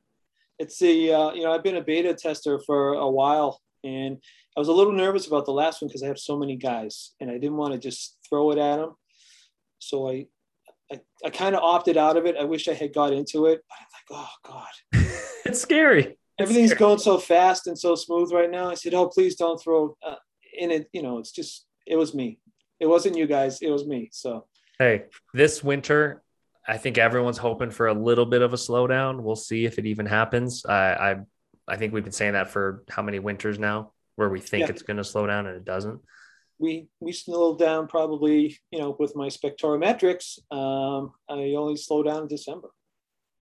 it's 0.61 0.77
the 0.77 1.11
uh, 1.11 1.31
you 1.31 1.43
know 1.43 1.51
I've 1.51 1.63
been 1.63 1.77
a 1.77 1.83
beta 1.83 2.13
tester 2.13 2.59
for 2.59 2.93
a 2.93 3.09
while, 3.09 3.59
and 3.83 4.17
I 4.55 4.59
was 4.59 4.67
a 4.67 4.73
little 4.73 4.93
nervous 4.93 5.25
about 5.25 5.45
the 5.45 5.51
last 5.51 5.81
one 5.81 5.87
because 5.87 6.03
I 6.03 6.07
have 6.07 6.19
so 6.19 6.37
many 6.37 6.55
guys, 6.55 7.15
and 7.19 7.31
I 7.31 7.33
didn't 7.33 7.57
want 7.57 7.73
to 7.73 7.79
just 7.79 8.19
throw 8.29 8.51
it 8.51 8.59
at 8.59 8.77
them. 8.77 8.93
So 9.79 10.07
I 10.07 10.27
I, 10.91 10.99
I 11.25 11.29
kind 11.29 11.55
of 11.55 11.63
opted 11.63 11.97
out 11.97 12.17
of 12.17 12.25
it. 12.25 12.35
I 12.37 12.43
wish 12.43 12.67
I 12.67 12.73
had 12.73 12.93
got 12.93 13.13
into 13.13 13.45
it. 13.45 13.61
But 13.67 13.77
I'm 13.79 14.19
like, 14.19 14.25
oh 14.25 14.51
God, 14.51 15.11
it's 15.45 15.61
scary. 15.61 16.17
Everything's 16.39 16.71
scary. 16.71 16.79
going 16.79 16.99
so 16.99 17.17
fast 17.17 17.67
and 17.67 17.77
so 17.77 17.95
smooth 17.95 18.31
right 18.31 18.49
now. 18.49 18.69
I 18.69 18.75
said, 18.75 18.93
oh 18.93 19.07
please 19.07 19.35
don't 19.35 19.61
throw 19.61 19.95
uh, 20.05 20.15
in 20.57 20.71
it. 20.71 20.87
You 20.93 21.03
know, 21.03 21.19
it's 21.19 21.31
just 21.31 21.65
it 21.87 21.95
was 21.95 22.13
me. 22.13 22.39
It 22.79 22.87
wasn't 22.87 23.17
you 23.17 23.27
guys. 23.27 23.61
It 23.61 23.69
was 23.69 23.85
me. 23.85 24.09
So 24.11 24.47
hey, 24.79 25.03
this 25.33 25.63
winter 25.63 26.23
I 26.67 26.77
think 26.77 26.97
everyone's 26.97 27.37
hoping 27.37 27.71
for 27.71 27.87
a 27.87 27.93
little 27.93 28.25
bit 28.25 28.41
of 28.41 28.53
a 28.53 28.57
slowdown. 28.57 29.21
We'll 29.21 29.35
see 29.35 29.65
if 29.65 29.79
it 29.79 29.85
even 29.85 30.05
happens. 30.05 30.65
I 30.65 30.93
I, 30.93 31.15
I 31.67 31.77
think 31.77 31.93
we've 31.93 32.03
been 32.03 32.11
saying 32.11 32.33
that 32.33 32.49
for 32.49 32.83
how 32.89 33.01
many 33.01 33.19
winters 33.19 33.57
now, 33.57 33.93
where 34.15 34.29
we 34.29 34.39
think 34.39 34.65
yeah. 34.65 34.69
it's 34.69 34.83
going 34.83 34.97
to 34.97 35.03
slow 35.03 35.25
down 35.27 35.47
and 35.47 35.57
it 35.57 35.65
doesn't. 35.65 35.99
We 36.61 36.87
we 36.99 37.11
slowed 37.11 37.59
down 37.59 37.87
probably 37.87 38.57
you 38.71 38.79
know 38.79 38.95
with 38.99 39.15
my 39.15 39.27
Spectora 39.27 39.79
metrics. 39.79 40.39
Um, 40.51 41.11
I 41.29 41.55
only 41.57 41.75
slow 41.75 42.03
down 42.03 42.23
in 42.23 42.27
December. 42.27 42.69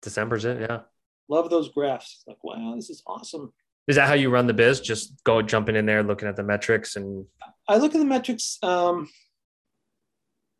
December's 0.02 0.44
it, 0.44 0.60
yeah. 0.60 0.80
Love 1.28 1.50
those 1.50 1.70
graphs. 1.70 2.22
Like 2.26 2.42
wow, 2.44 2.74
this 2.76 2.90
is 2.90 3.02
awesome. 3.06 3.52
Is 3.88 3.96
that 3.96 4.08
how 4.08 4.14
you 4.14 4.30
run 4.30 4.46
the 4.46 4.54
biz? 4.54 4.80
Just 4.80 5.14
go 5.24 5.40
jumping 5.42 5.76
in 5.76 5.86
there, 5.86 6.02
looking 6.02 6.28
at 6.28 6.36
the 6.36 6.42
metrics, 6.42 6.96
and 6.96 7.24
I 7.68 7.78
look 7.78 7.94
at 7.94 7.98
the 7.98 8.04
metrics. 8.04 8.58
Um, 8.62 9.08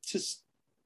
just 0.04 0.42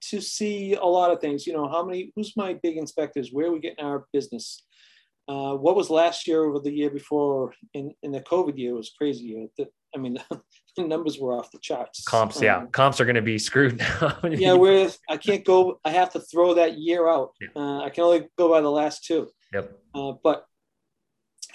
to 0.09 0.21
see 0.21 0.75
a 0.75 0.85
lot 0.85 1.11
of 1.11 1.21
things. 1.21 1.47
You 1.47 1.53
know, 1.53 1.69
how 1.69 1.85
many, 1.85 2.11
who's 2.17 2.35
my 2.37 2.55
big 2.55 2.79
inspectors? 2.79 3.31
Where 3.31 3.49
are 3.49 3.53
we 3.53 3.61
getting 3.61 3.85
our 3.85 4.07
business? 4.15 4.63
uh, 5.31 5.55
what 5.55 5.77
was 5.77 5.91
last 5.91 6.27
year 6.27 6.45
over 6.45 6.59
the 6.59 6.73
year 6.73 6.91
before 6.91 7.55
in, 7.73 7.95
in 8.03 8.11
the 8.11 8.21
COVID 8.21 8.59
year 8.59 8.75
was 8.75 8.91
crazy. 8.99 9.49
I 9.95 9.99
mean, 9.99 10.19
numbers 10.79 11.19
were 11.19 11.39
off 11.39 11.51
the 11.51 11.59
charts. 11.59 12.05
Comps, 12.05 12.39
um, 12.39 12.43
yeah, 12.43 12.67
comps 12.73 13.01
are 13.01 13.05
going 13.05 13.17
to 13.17 13.23
be 13.23 13.39
screwed 13.39 13.79
now. 13.79 14.19
yeah, 14.25 14.53
where 14.53 14.89
I 15.09 15.17
can't 15.17 15.45
go, 15.45 15.81
I 15.85 15.91
have 15.91 16.13
to 16.13 16.21
throw 16.21 16.55
that 16.55 16.79
year 16.79 17.09
out. 17.09 17.33
Yeah. 17.41 17.49
Uh, 17.57 17.81
I 17.85 17.91
can 17.91 18.05
only 18.05 18.29
go 18.39 18.49
by 18.49 18.61
the 18.61 18.71
last 18.71 19.05
two. 19.05 19.29
Yep. 19.53 19.79
Uh, 19.95 20.13
but 20.23 20.47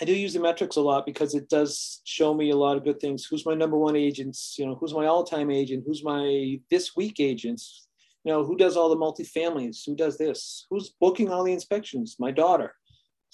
I 0.02 0.06
do 0.06 0.14
use 0.14 0.34
the 0.34 0.40
metrics 0.40 0.76
a 0.76 0.82
lot 0.82 1.06
because 1.06 1.36
it 1.36 1.50
does 1.50 2.02
show 2.04 2.34
me 2.34 2.50
a 2.50 2.56
lot 2.56 2.76
of 2.76 2.84
good 2.84 3.00
things. 3.00 3.26
Who's 3.26 3.46
my 3.46 3.54
number 3.54 3.78
one 3.78 3.96
agents? 3.96 4.56
You 4.58 4.66
know, 4.66 4.76
who's 4.76 4.94
my 4.94 5.06
all-time 5.06 5.50
agent? 5.50 5.84
Who's 5.88 6.04
my 6.04 6.60
this 6.70 6.96
week 6.96 7.20
agents? 7.20 7.88
You 8.24 8.34
know, 8.34 8.44
who 8.44 8.58
does 8.58 8.76
all 8.76 8.90
the 8.90 8.98
multifamilies? 8.98 9.86
Who 9.86 9.96
does 9.96 10.18
this? 10.18 10.66
Who's 10.70 10.94
booking 11.00 11.32
all 11.32 11.44
the 11.44 11.54
inspections? 11.54 12.18
My 12.20 12.32
daughter. 12.32 12.74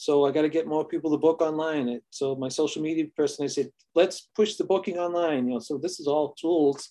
So 0.01 0.25
I 0.25 0.31
got 0.31 0.41
to 0.41 0.49
get 0.49 0.65
more 0.65 0.83
people 0.83 1.11
to 1.11 1.17
book 1.17 1.41
online. 1.41 2.01
So 2.09 2.33
my 2.33 2.49
social 2.49 2.81
media 2.81 3.05
person, 3.15 3.45
I 3.45 3.47
said, 3.47 3.69
let's 3.93 4.29
push 4.35 4.55
the 4.55 4.63
booking 4.63 4.97
online. 4.97 5.45
You 5.45 5.53
know, 5.53 5.59
so 5.59 5.77
this 5.77 5.99
is 5.99 6.07
all 6.07 6.33
tools 6.33 6.89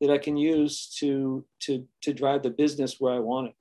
that 0.00 0.10
I 0.10 0.18
can 0.18 0.36
use 0.36 0.92
to 0.98 1.44
to 1.60 1.86
to 2.02 2.12
drive 2.12 2.42
the 2.42 2.50
business 2.50 2.96
where 2.98 3.14
I 3.14 3.20
want 3.20 3.50
it, 3.50 3.54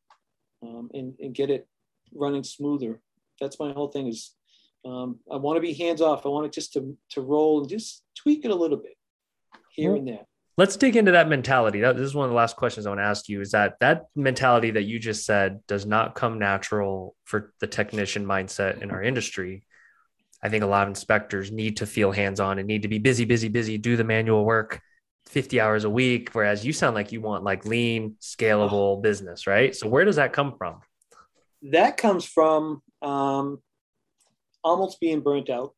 um, 0.63 0.89
and 0.95 1.13
and 1.19 1.35
get 1.35 1.51
it 1.51 1.67
running 2.15 2.43
smoother. 2.43 2.99
That's 3.39 3.59
my 3.59 3.73
whole 3.73 3.89
thing. 3.89 4.07
Is 4.07 4.33
um, 4.83 5.19
I 5.31 5.35
want 5.35 5.57
to 5.57 5.61
be 5.61 5.73
hands 5.75 6.01
off. 6.01 6.25
I 6.25 6.29
want 6.29 6.47
it 6.47 6.53
just 6.53 6.73
to 6.73 6.97
to 7.11 7.21
roll 7.21 7.59
and 7.59 7.69
just 7.69 8.01
tweak 8.15 8.43
it 8.43 8.49
a 8.49 8.55
little 8.55 8.77
bit 8.77 8.97
here 9.75 9.95
and 9.95 10.07
there 10.07 10.25
let's 10.59 10.75
dig 10.75 10.97
into 10.97 11.13
that 11.13 11.29
mentality. 11.29 11.79
That, 11.79 11.95
this 11.95 12.05
is 12.05 12.13
one 12.13 12.25
of 12.25 12.31
the 12.31 12.35
last 12.35 12.57
questions 12.57 12.85
I 12.85 12.89
want 12.89 12.99
to 12.99 13.05
ask 13.05 13.29
you 13.29 13.39
is 13.39 13.51
that 13.51 13.75
that 13.79 14.07
mentality 14.13 14.71
that 14.71 14.83
you 14.83 14.99
just 14.99 15.25
said 15.25 15.65
does 15.67 15.85
not 15.85 16.15
come 16.15 16.37
natural 16.37 17.15
for 17.23 17.53
the 17.61 17.67
technician 17.67 18.25
mindset 18.25 18.81
in 18.81 18.91
our 18.91 19.01
industry. 19.01 19.63
I 20.43 20.49
think 20.49 20.65
a 20.65 20.67
lot 20.67 20.83
of 20.83 20.89
inspectors 20.89 21.49
need 21.49 21.77
to 21.77 21.85
feel 21.85 22.11
hands 22.11 22.41
on 22.41 22.59
and 22.59 22.67
need 22.67 22.81
to 22.81 22.89
be 22.89 22.99
busy, 22.99 23.23
busy, 23.23 23.47
busy, 23.47 23.77
do 23.77 23.95
the 23.95 24.03
manual 24.03 24.43
work 24.43 24.81
50 25.27 25.61
hours 25.61 25.85
a 25.85 25.89
week. 25.89 26.31
Whereas 26.33 26.65
you 26.65 26.73
sound 26.73 26.93
like 26.93 27.13
you 27.13 27.21
want 27.21 27.45
like 27.45 27.65
lean, 27.65 28.17
scalable 28.19 29.01
business, 29.01 29.47
right? 29.47 29.73
So, 29.73 29.87
where 29.87 30.03
does 30.03 30.17
that 30.17 30.33
come 30.33 30.55
from? 30.57 30.81
That 31.71 31.95
comes 31.95 32.25
from 32.25 32.81
um, 33.01 33.61
almost 34.61 34.99
being 34.99 35.21
burnt 35.21 35.49
out 35.49 35.73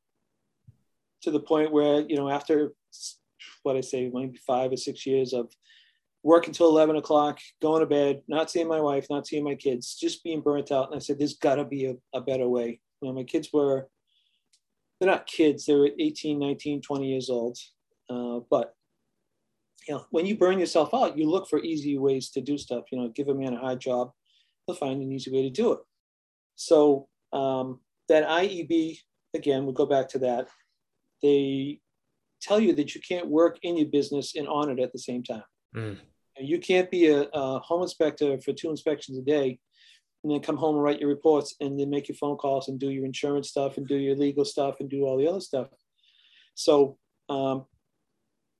to 1.21 1.29
the 1.29 1.39
point 1.39 1.71
where, 1.71 2.01
you 2.01 2.15
know, 2.15 2.29
after 2.29 2.71
what 3.63 3.77
I 3.77 3.81
say, 3.81 4.09
maybe 4.13 4.37
five 4.37 4.71
or 4.71 4.77
six 4.77 5.05
years 5.05 5.33
of 5.33 5.51
work 6.23 6.47
until 6.47 6.69
11 6.69 6.95
o'clock, 6.97 7.39
going 7.61 7.81
to 7.81 7.85
bed, 7.85 8.21
not 8.27 8.51
seeing 8.51 8.67
my 8.67 8.79
wife, 8.79 9.07
not 9.09 9.25
seeing 9.25 9.43
my 9.43 9.55
kids, 9.55 9.95
just 9.95 10.23
being 10.23 10.41
burnt 10.41 10.71
out. 10.71 10.87
And 10.87 10.95
I 10.95 10.99
said, 10.99 11.17
there's 11.17 11.37
got 11.37 11.55
to 11.55 11.65
be 11.65 11.85
a, 11.85 11.95
a, 12.13 12.21
better 12.21 12.47
way. 12.47 12.79
You 13.01 13.07
know, 13.07 13.13
my 13.13 13.23
kids 13.23 13.49
were, 13.51 13.87
they're 14.99 15.09
not 15.09 15.25
kids, 15.25 15.65
they 15.65 15.73
were 15.73 15.89
18, 15.99 16.37
19, 16.37 16.81
20 16.81 17.07
years 17.07 17.29
old. 17.29 17.57
Uh, 18.09 18.41
but, 18.49 18.75
you 19.87 19.95
know, 19.95 20.05
when 20.11 20.27
you 20.27 20.37
burn 20.37 20.59
yourself 20.59 20.93
out, 20.93 21.17
you 21.17 21.27
look 21.27 21.49
for 21.49 21.59
easy 21.59 21.97
ways 21.97 22.29
to 22.31 22.41
do 22.41 22.57
stuff. 22.57 22.83
You 22.91 22.99
know, 22.99 23.07
give 23.09 23.27
a 23.27 23.33
man 23.33 23.53
a 23.53 23.59
hard 23.59 23.81
job, 23.81 24.11
he'll 24.67 24.75
find 24.75 25.01
an 25.01 25.11
easy 25.11 25.31
way 25.31 25.41
to 25.43 25.49
do 25.49 25.71
it. 25.73 25.79
So 26.55 27.07
um, 27.33 27.79
that 28.09 28.27
IEB, 28.27 28.99
again, 29.33 29.63
we'll 29.63 29.73
go 29.73 29.87
back 29.87 30.09
to 30.09 30.19
that. 30.19 30.49
They 31.23 31.80
tell 32.41 32.59
you 32.59 32.73
that 32.75 32.95
you 32.95 33.01
can't 33.01 33.27
work 33.27 33.59
in 33.63 33.77
your 33.77 33.87
business 33.87 34.35
and 34.35 34.47
on 34.47 34.69
it 34.69 34.79
at 34.79 34.91
the 34.91 34.99
same 34.99 35.23
time. 35.23 35.43
Mm. 35.75 35.97
You 36.39 36.59
can't 36.59 36.89
be 36.89 37.07
a, 37.07 37.23
a, 37.33 37.59
home 37.59 37.83
inspector 37.83 38.39
for 38.39 38.53
two 38.53 38.69
inspections 38.69 39.17
a 39.17 39.21
day 39.21 39.59
and 40.23 40.31
then 40.31 40.41
come 40.41 40.57
home 40.57 40.75
and 40.75 40.83
write 40.83 40.99
your 40.99 41.09
reports 41.09 41.55
and 41.59 41.79
then 41.79 41.89
make 41.89 42.07
your 42.07 42.15
phone 42.15 42.37
calls 42.37 42.67
and 42.67 42.79
do 42.79 42.89
your 42.89 43.05
insurance 43.05 43.49
stuff 43.49 43.77
and 43.77 43.87
do 43.87 43.95
your 43.95 44.15
legal 44.15 44.45
stuff 44.45 44.79
and 44.79 44.89
do 44.89 45.03
all 45.03 45.17
the 45.17 45.27
other 45.27 45.39
stuff. 45.39 45.67
So 46.55 46.97
um, 47.29 47.65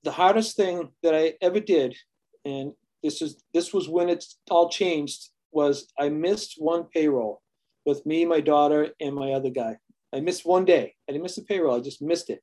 the 0.02 0.12
hardest 0.12 0.56
thing 0.56 0.90
that 1.02 1.14
I 1.14 1.34
ever 1.40 1.60
did, 1.60 1.96
and 2.44 2.72
this 3.02 3.22
is 3.22 3.42
this 3.54 3.72
was 3.72 3.88
when 3.88 4.08
it 4.08 4.24
all 4.50 4.68
changed, 4.68 5.28
was 5.52 5.86
I 5.98 6.08
missed 6.08 6.54
one 6.58 6.84
payroll 6.84 7.42
with 7.84 8.04
me, 8.06 8.24
my 8.24 8.40
daughter, 8.40 8.88
and 9.00 9.14
my 9.14 9.32
other 9.32 9.50
guy. 9.50 9.76
I 10.14 10.20
missed 10.20 10.44
one 10.44 10.64
day. 10.64 10.94
I 11.08 11.12
didn't 11.12 11.22
miss 11.22 11.36
the 11.36 11.42
payroll. 11.42 11.76
I 11.76 11.80
just 11.80 12.02
missed 12.02 12.30
it. 12.30 12.40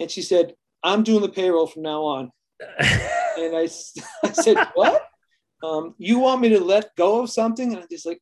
And 0.00 0.10
she 0.10 0.22
said, 0.22 0.54
I'm 0.82 1.02
doing 1.02 1.22
the 1.22 1.28
payroll 1.28 1.66
from 1.66 1.82
now 1.82 2.02
on. 2.02 2.30
and 2.78 3.56
I, 3.56 3.68
I 4.24 4.32
said, 4.32 4.58
What? 4.74 5.02
Um, 5.62 5.94
you 5.98 6.18
want 6.18 6.40
me 6.40 6.50
to 6.50 6.60
let 6.60 6.94
go 6.96 7.22
of 7.22 7.30
something? 7.30 7.72
And 7.72 7.82
I 7.82 7.86
just 7.90 8.06
like, 8.06 8.20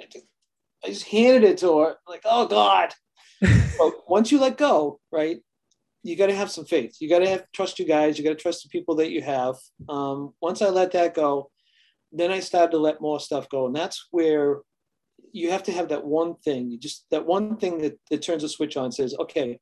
I 0.00 0.88
just, 0.88 1.06
handed 1.06 1.44
it 1.44 1.58
to 1.58 1.78
her. 1.78 1.96
like, 2.06 2.22
oh 2.24 2.46
God. 2.46 2.92
once 4.08 4.32
you 4.32 4.40
let 4.40 4.56
go, 4.56 5.00
right, 5.12 5.38
you 6.02 6.16
got 6.16 6.26
to 6.26 6.34
have 6.34 6.50
some 6.50 6.64
faith. 6.64 6.96
You 7.00 7.08
got 7.08 7.18
to 7.20 7.28
have 7.28 7.44
trust 7.52 7.78
you 7.78 7.84
guys. 7.84 8.18
You 8.18 8.24
got 8.24 8.30
to 8.30 8.36
trust 8.36 8.62
the 8.62 8.68
people 8.68 8.96
that 8.96 9.10
you 9.10 9.22
have. 9.22 9.56
Um, 9.88 10.34
once 10.40 10.62
I 10.62 10.68
let 10.68 10.92
that 10.92 11.14
go, 11.14 11.50
then 12.12 12.30
I 12.30 12.40
started 12.40 12.72
to 12.72 12.78
let 12.78 13.00
more 13.00 13.20
stuff 13.20 13.48
go. 13.48 13.66
And 13.66 13.76
that's 13.76 14.08
where 14.10 14.60
you 15.32 15.50
have 15.50 15.62
to 15.64 15.72
have 15.72 15.88
that 15.88 16.04
one 16.04 16.36
thing. 16.36 16.70
You 16.70 16.78
just 16.78 17.04
that 17.10 17.26
one 17.26 17.56
thing 17.56 17.78
that, 17.78 17.98
that 18.10 18.22
turns 18.22 18.44
a 18.44 18.48
switch 18.48 18.76
on 18.76 18.92
says, 18.92 19.14
okay, 19.18 19.58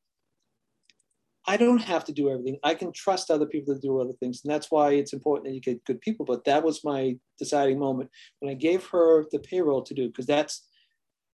I 1.49 1.57
don't 1.57 1.79
have 1.79 2.05
to 2.07 2.13
do 2.13 2.29
everything. 2.31 2.59
I 2.65 2.75
can 2.75 2.93
trust 2.93 3.31
other 3.31 3.47
people 3.47 3.75
to 3.75 3.81
do 3.81 4.01
other 4.01 4.15
things. 4.15 4.41
And 4.43 4.53
that's 4.53 4.71
why 4.71 4.93
it's 4.93 5.13
important 5.13 5.47
that 5.47 5.55
you 5.55 5.61
get 5.61 5.85
good 5.85 6.01
people. 6.01 6.27
But 6.27 6.45
that 6.45 6.65
was 6.65 6.85
my 6.85 7.17
deciding 7.39 7.79
moment 7.79 8.11
when 8.41 8.51
I 8.51 8.55
gave 8.55 8.85
her 8.87 9.25
the 9.31 9.39
payroll 9.39 9.83
to 9.83 9.95
do, 9.95 10.09
because 10.09 10.27
that's 10.27 10.67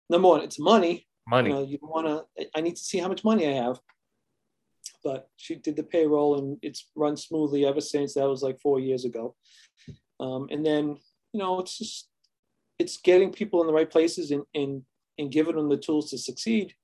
number 0.09 0.27
one, 0.27 0.41
it's 0.41 0.59
money. 0.59 1.07
Money. 1.27 1.49
You, 1.49 1.55
know, 1.55 1.63
you 1.63 1.79
want 1.81 2.07
to, 2.07 2.47
I 2.55 2.61
need 2.61 2.75
to 2.75 2.81
see 2.81 2.97
how 2.97 3.07
much 3.07 3.23
money 3.23 3.47
I 3.47 3.63
have. 3.63 3.79
But 5.03 5.29
she 5.37 5.55
did 5.55 5.77
the 5.77 5.83
payroll 5.83 6.39
and 6.39 6.57
it's 6.61 6.89
run 6.95 7.15
smoothly 7.15 7.65
ever 7.65 7.81
since. 7.81 8.13
That 8.13 8.27
was 8.27 8.43
like 8.43 8.59
four 8.59 8.79
years 8.79 9.05
ago. 9.05 9.35
Um, 10.19 10.47
and 10.51 10.65
then, 10.65 10.97
you 11.33 11.39
know, 11.39 11.59
it's 11.59 11.77
just, 11.77 12.09
it's 12.77 12.97
getting 12.97 13.31
people 13.31 13.61
in 13.61 13.67
the 13.67 13.73
right 13.73 13.89
places 13.89 14.31
and, 14.31 14.43
and, 14.53 14.83
and 15.17 15.31
giving 15.31 15.55
them 15.55 15.69
the 15.69 15.77
tools 15.77 16.09
to 16.09 16.17
succeed 16.17 16.75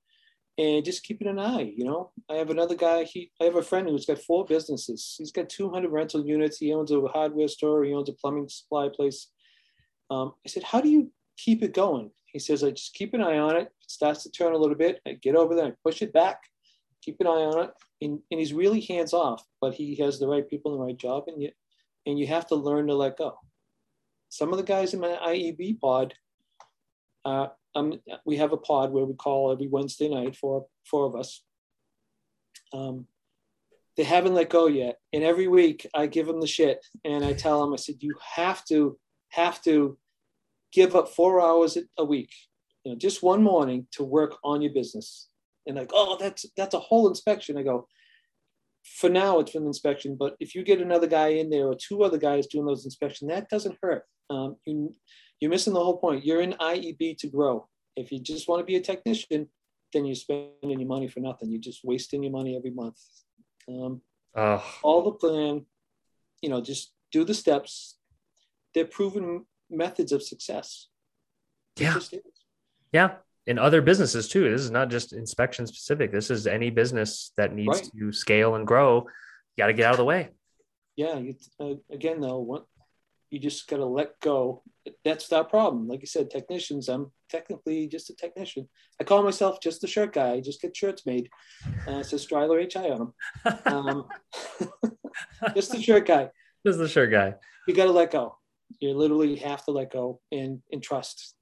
and 0.58 0.84
just 0.84 1.04
keeping 1.04 1.28
an 1.28 1.38
eye. 1.38 1.72
You 1.74 1.84
know, 1.84 2.10
I 2.28 2.34
have 2.34 2.50
another 2.50 2.74
guy. 2.74 3.04
He, 3.04 3.30
I 3.40 3.44
have 3.44 3.54
a 3.56 3.62
friend 3.62 3.88
who's 3.88 4.04
got 4.04 4.18
four 4.18 4.44
businesses. 4.44 5.14
He's 5.16 5.30
got 5.30 5.48
200 5.48 5.90
rental 5.90 6.26
units. 6.26 6.58
He 6.58 6.74
owns 6.74 6.90
a 6.90 7.00
hardware 7.02 7.48
store. 7.48 7.84
He 7.84 7.94
owns 7.94 8.08
a 8.08 8.14
plumbing 8.14 8.48
supply 8.48 8.88
place. 8.94 9.28
Um, 10.10 10.32
I 10.44 10.48
said, 10.48 10.64
"How 10.64 10.80
do 10.80 10.88
you 10.88 11.12
keep 11.36 11.62
it 11.62 11.72
going?" 11.72 12.10
He 12.26 12.40
says, 12.40 12.64
"I 12.64 12.70
just 12.70 12.94
keep 12.94 13.14
an 13.14 13.22
eye 13.22 13.38
on 13.38 13.56
it. 13.56 13.62
It 13.82 13.90
starts 13.90 14.24
to 14.24 14.30
turn 14.30 14.52
a 14.52 14.58
little 14.58 14.76
bit. 14.76 15.00
I 15.06 15.12
get 15.12 15.36
over 15.36 15.54
there, 15.54 15.66
I 15.66 15.72
push 15.84 16.02
it 16.02 16.12
back, 16.12 16.40
keep 17.02 17.20
an 17.20 17.26
eye 17.26 17.30
on 17.30 17.64
it, 17.64 17.70
and, 18.00 18.18
and 18.30 18.40
he's 18.40 18.52
really 18.52 18.80
hands 18.80 19.12
off. 19.12 19.44
But 19.60 19.74
he 19.74 19.94
has 19.96 20.18
the 20.18 20.28
right 20.28 20.48
people 20.48 20.72
in 20.72 20.78
the 20.78 20.84
right 20.84 20.96
job, 20.96 21.24
and 21.28 21.40
you 21.42 21.50
and 22.06 22.18
you 22.18 22.26
have 22.26 22.46
to 22.48 22.56
learn 22.56 22.86
to 22.88 22.94
let 22.94 23.18
go. 23.18 23.38
Some 24.30 24.52
of 24.52 24.58
the 24.58 24.64
guys 24.64 24.92
in 24.92 25.00
my 25.00 25.18
IEB 25.26 25.78
pod 25.78 26.14
uh, 27.24 27.48
um, 27.74 28.00
we 28.24 28.36
have 28.36 28.52
a 28.52 28.56
pod 28.56 28.92
where 28.92 29.04
we 29.04 29.14
call 29.14 29.52
every 29.52 29.68
Wednesday 29.68 30.08
night, 30.08 30.36
four, 30.36 30.66
four 30.84 31.06
of 31.06 31.14
us. 31.14 31.42
Um, 32.72 33.06
they 33.96 34.04
haven't 34.04 34.34
let 34.34 34.50
go 34.50 34.66
yet. 34.66 34.98
And 35.12 35.24
every 35.24 35.48
week 35.48 35.86
I 35.94 36.06
give 36.06 36.26
them 36.26 36.40
the 36.40 36.46
shit 36.46 36.84
and 37.04 37.24
I 37.24 37.32
tell 37.32 37.60
them, 37.60 37.72
I 37.72 37.76
said, 37.76 37.96
you 38.00 38.14
have 38.36 38.64
to, 38.66 38.98
have 39.30 39.60
to 39.62 39.98
give 40.72 40.94
up 40.94 41.08
four 41.08 41.40
hours 41.40 41.76
a 41.98 42.04
week, 42.04 42.32
you 42.84 42.92
know, 42.92 42.98
just 42.98 43.22
one 43.22 43.42
morning 43.42 43.86
to 43.92 44.04
work 44.04 44.36
on 44.44 44.62
your 44.62 44.72
business. 44.72 45.28
And 45.66 45.76
like, 45.76 45.90
oh, 45.92 46.16
that's, 46.18 46.46
that's 46.56 46.74
a 46.74 46.80
whole 46.80 47.08
inspection. 47.08 47.58
I 47.58 47.62
go, 47.62 47.88
for 48.84 49.10
now 49.10 49.40
it's 49.40 49.54
an 49.54 49.66
inspection, 49.66 50.16
but 50.18 50.36
if 50.40 50.54
you 50.54 50.62
get 50.62 50.80
another 50.80 51.06
guy 51.06 51.28
in 51.28 51.50
there 51.50 51.66
or 51.66 51.74
two 51.74 52.02
other 52.02 52.18
guys 52.18 52.46
doing 52.46 52.66
those 52.66 52.84
inspections, 52.84 53.30
that 53.30 53.50
doesn't 53.50 53.78
hurt. 53.82 54.04
Um, 54.30 54.56
you, 54.64 54.94
you're 55.40 55.50
missing 55.50 55.72
the 55.72 55.82
whole 55.82 55.98
point. 55.98 56.24
You're 56.24 56.40
in 56.40 56.54
IEB 56.54 57.18
to 57.18 57.28
grow. 57.28 57.68
If 57.96 58.12
you 58.12 58.20
just 58.20 58.48
want 58.48 58.60
to 58.60 58.64
be 58.64 58.76
a 58.76 58.80
technician, 58.80 59.48
then 59.92 60.04
you're 60.04 60.14
spending 60.14 60.80
your 60.80 60.88
money 60.88 61.08
for 61.08 61.20
nothing. 61.20 61.50
You're 61.50 61.60
just 61.60 61.84
wasting 61.84 62.22
your 62.22 62.32
money 62.32 62.56
every 62.56 62.70
month. 62.70 62.98
Um, 63.68 64.02
uh, 64.34 64.60
all 64.82 65.02
the 65.02 65.12
plan, 65.12 65.66
you 66.42 66.48
know, 66.48 66.60
just 66.60 66.92
do 67.12 67.24
the 67.24 67.34
steps. 67.34 67.96
They're 68.74 68.84
proven 68.84 69.46
methods 69.70 70.12
of 70.12 70.22
success. 70.22 70.88
Yeah. 71.78 71.98
Yeah. 72.92 73.10
In 73.46 73.58
other 73.58 73.80
businesses 73.80 74.28
too. 74.28 74.50
This 74.50 74.60
is 74.60 74.70
not 74.70 74.90
just 74.90 75.12
inspection 75.12 75.66
specific. 75.66 76.12
This 76.12 76.30
is 76.30 76.46
any 76.46 76.70
business 76.70 77.32
that 77.36 77.54
needs 77.54 77.80
right. 77.80 77.90
to 77.98 78.12
scale 78.12 78.56
and 78.56 78.66
grow. 78.66 79.06
You 79.56 79.62
got 79.62 79.68
to 79.68 79.72
get 79.72 79.86
out 79.86 79.92
of 79.92 79.98
the 79.98 80.04
way. 80.04 80.30
Yeah. 80.96 81.18
You, 81.18 81.34
uh, 81.58 81.74
again, 81.90 82.20
though, 82.20 82.66
you 83.30 83.38
just 83.38 83.68
got 83.68 83.76
to 83.76 83.86
let 83.86 84.18
go. 84.20 84.62
That's 85.04 85.28
that 85.28 85.50
problem. 85.50 85.88
Like 85.88 86.00
you 86.00 86.06
said, 86.06 86.30
technicians, 86.30 86.88
I'm 86.88 87.12
technically 87.28 87.86
just 87.86 88.10
a 88.10 88.14
technician. 88.14 88.68
I 89.00 89.04
call 89.04 89.22
myself 89.22 89.60
just 89.62 89.84
a 89.84 89.86
shirt 89.86 90.14
guy. 90.14 90.32
I 90.32 90.40
just 90.40 90.62
get 90.62 90.76
shirts 90.76 91.04
made. 91.04 91.28
Uh, 91.86 91.98
it 91.98 92.04
says 92.04 92.26
Striler 92.26 92.60
HI 92.60 92.90
on 92.90 92.98
them. 92.98 93.58
Um, 93.66 94.06
just 95.54 95.72
the 95.72 95.82
shirt 95.82 96.06
guy. 96.06 96.30
Just 96.66 96.78
the 96.78 96.88
shirt 96.88 97.10
guy. 97.10 97.34
You 97.66 97.74
got 97.74 97.84
to 97.84 97.92
let 97.92 98.10
go. 98.10 98.36
You 98.80 98.94
literally 98.94 99.36
have 99.36 99.64
to 99.64 99.70
let 99.70 99.92
go 99.92 100.20
and, 100.32 100.60
and 100.72 100.82
trust. 100.82 101.34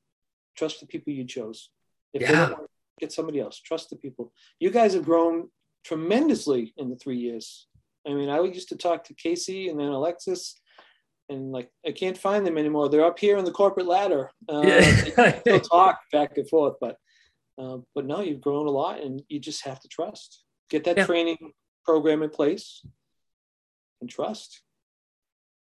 Trust 0.57 0.81
the 0.81 0.87
people 0.87 1.13
you 1.13 1.25
chose. 1.25 1.71
If, 2.13 2.23
yeah. 2.23 2.29
they 2.29 2.55
don't, 2.55 2.71
get 2.99 3.13
somebody 3.13 3.41
else. 3.41 3.61
Trust 3.61 3.91
the 3.91 3.97
people. 3.97 4.33
You 4.59 4.71
guys 4.71 4.95
have 4.95 5.05
grown 5.05 5.51
tremendously 5.85 6.73
in 6.77 6.89
the 6.89 6.97
three 6.97 7.19
years. 7.19 7.67
I 8.07 8.15
mean, 8.15 8.29
I 8.29 8.41
used 8.41 8.71
to 8.71 8.77
talk 8.77 9.05
to 9.05 9.15
Casey 9.15 9.69
and 9.69 9.79
then 9.79 9.89
Alexis, 9.89 10.59
and 11.29 11.53
like 11.53 11.71
I 11.87 11.93
can't 11.93 12.17
find 12.17 12.47
them 12.47 12.59
anymore. 12.59 12.89
They're 12.89 13.05
up 13.05 13.19
here 13.19 13.37
in 13.37 13.45
the 13.45 13.53
corporate 13.53 13.87
ladder. 13.87 14.31
Uh, 14.49 14.63
yeah. 14.65 15.41
still 15.41 15.61
talk 15.61 16.01
back 16.13 16.37
and 16.37 16.49
forth, 16.49 16.75
but 16.81 16.97
uh, 17.59 17.79
but 17.95 18.07
no, 18.07 18.21
you've 18.21 18.41
grown 18.41 18.67
a 18.67 18.71
lot, 18.71 19.01
and 19.01 19.23
you 19.29 19.41
just 19.41 19.65
have 19.65 19.81
to 19.81 19.89
trust. 19.89 20.45
Get 20.71 20.85
that 20.85 20.97
yeah. 20.97 21.07
training 21.07 21.53
program 21.85 22.23
in 22.23 22.31
place, 22.31 22.85
and 24.01 24.09
trust. 24.09 24.63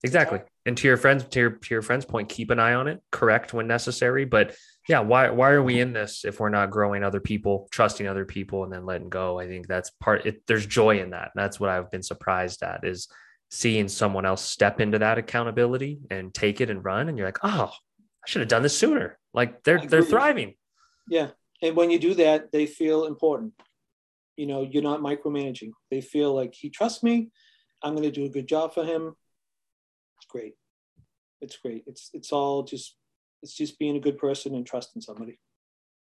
Exactly. 0.05 0.41
And 0.67 0.77
to 0.79 0.89
your 0.89 0.97
friends, 0.97 1.25
to 1.25 1.39
your, 1.39 1.51
to 1.51 1.75
your 1.75 1.83
friends' 1.83 2.05
point, 2.05 2.29
keep 2.29 2.51
an 2.51 2.59
eye 2.59 2.75
on 2.75 2.89
it, 2.89 3.01
correct 3.13 3.55
when 3.55 3.69
necessary. 3.69 4.25
But 4.25 4.57
yeah, 4.89 5.01
why 5.01 5.31
why 5.31 5.51
are 5.51 5.63
we 5.63 5.81
in 5.81 5.93
this 5.93 6.25
if 6.25 6.41
we're 6.41 6.49
not 6.49 6.71
growing 6.71 7.05
other 7.05 7.21
people, 7.21 7.69
trusting 7.71 8.07
other 8.07 8.25
people, 8.25 8.65
and 8.65 8.73
then 8.73 8.85
letting 8.85 9.09
go? 9.09 9.39
I 9.39 9.47
think 9.47 9.69
that's 9.69 9.91
part. 9.91 10.27
It, 10.27 10.43
there's 10.49 10.67
joy 10.67 11.01
in 11.01 11.11
that. 11.11 11.31
That's 11.37 11.61
what 11.61 11.71
I've 11.71 11.91
been 11.91 12.03
surprised 12.03 12.65
at 12.65 12.85
is 12.85 13.09
seeing 13.53 13.87
someone 13.87 14.25
else 14.25 14.43
step 14.43 14.81
into 14.81 14.99
that 14.99 15.19
accountability 15.19 16.01
and 16.11 16.33
take 16.33 16.61
it 16.61 16.71
and 16.71 16.85
run. 16.85 17.09
And 17.09 17.19
you're 17.19 17.29
like, 17.29 17.45
oh, 17.45 17.71
I 17.71 18.27
should 18.27 18.41
have 18.41 18.49
done 18.49 18.63
this 18.63 18.77
sooner. 18.77 19.19
Like 19.33 19.63
they're 19.63 19.87
they're 19.87 20.03
thriving. 20.03 20.55
Yeah, 21.09 21.29
and 21.63 21.77
when 21.77 21.91
you 21.91 21.99
do 21.99 22.15
that, 22.15 22.53
they 22.53 22.67
feel 22.67 23.05
important. 23.07 23.53
You 24.37 24.47
know, 24.47 24.63
you're 24.63 24.83
not 24.83 25.01
micromanaging. 25.01 25.73
They 25.91 26.01
feel 26.01 26.35
like 26.35 26.55
he 26.55 26.71
trusts 26.71 27.03
me. 27.03 27.31
I'm 27.83 27.95
going 27.95 28.05
to 28.05 28.11
do 28.11 28.25
a 28.25 28.29
good 28.29 28.47
job 28.49 28.73
for 28.75 28.85
him 28.85 29.15
it's 30.23 30.31
great. 30.31 30.55
It's 31.41 31.57
great. 31.57 31.83
It's 31.87 32.11
it's 32.13 32.33
all 32.33 32.63
just 32.63 32.97
it's 33.43 33.55
just 33.55 33.79
being 33.79 33.97
a 33.97 34.01
good 34.01 34.19
person 34.19 34.55
and 34.55 34.65
trusting 34.65 35.03
somebody. 35.03 35.41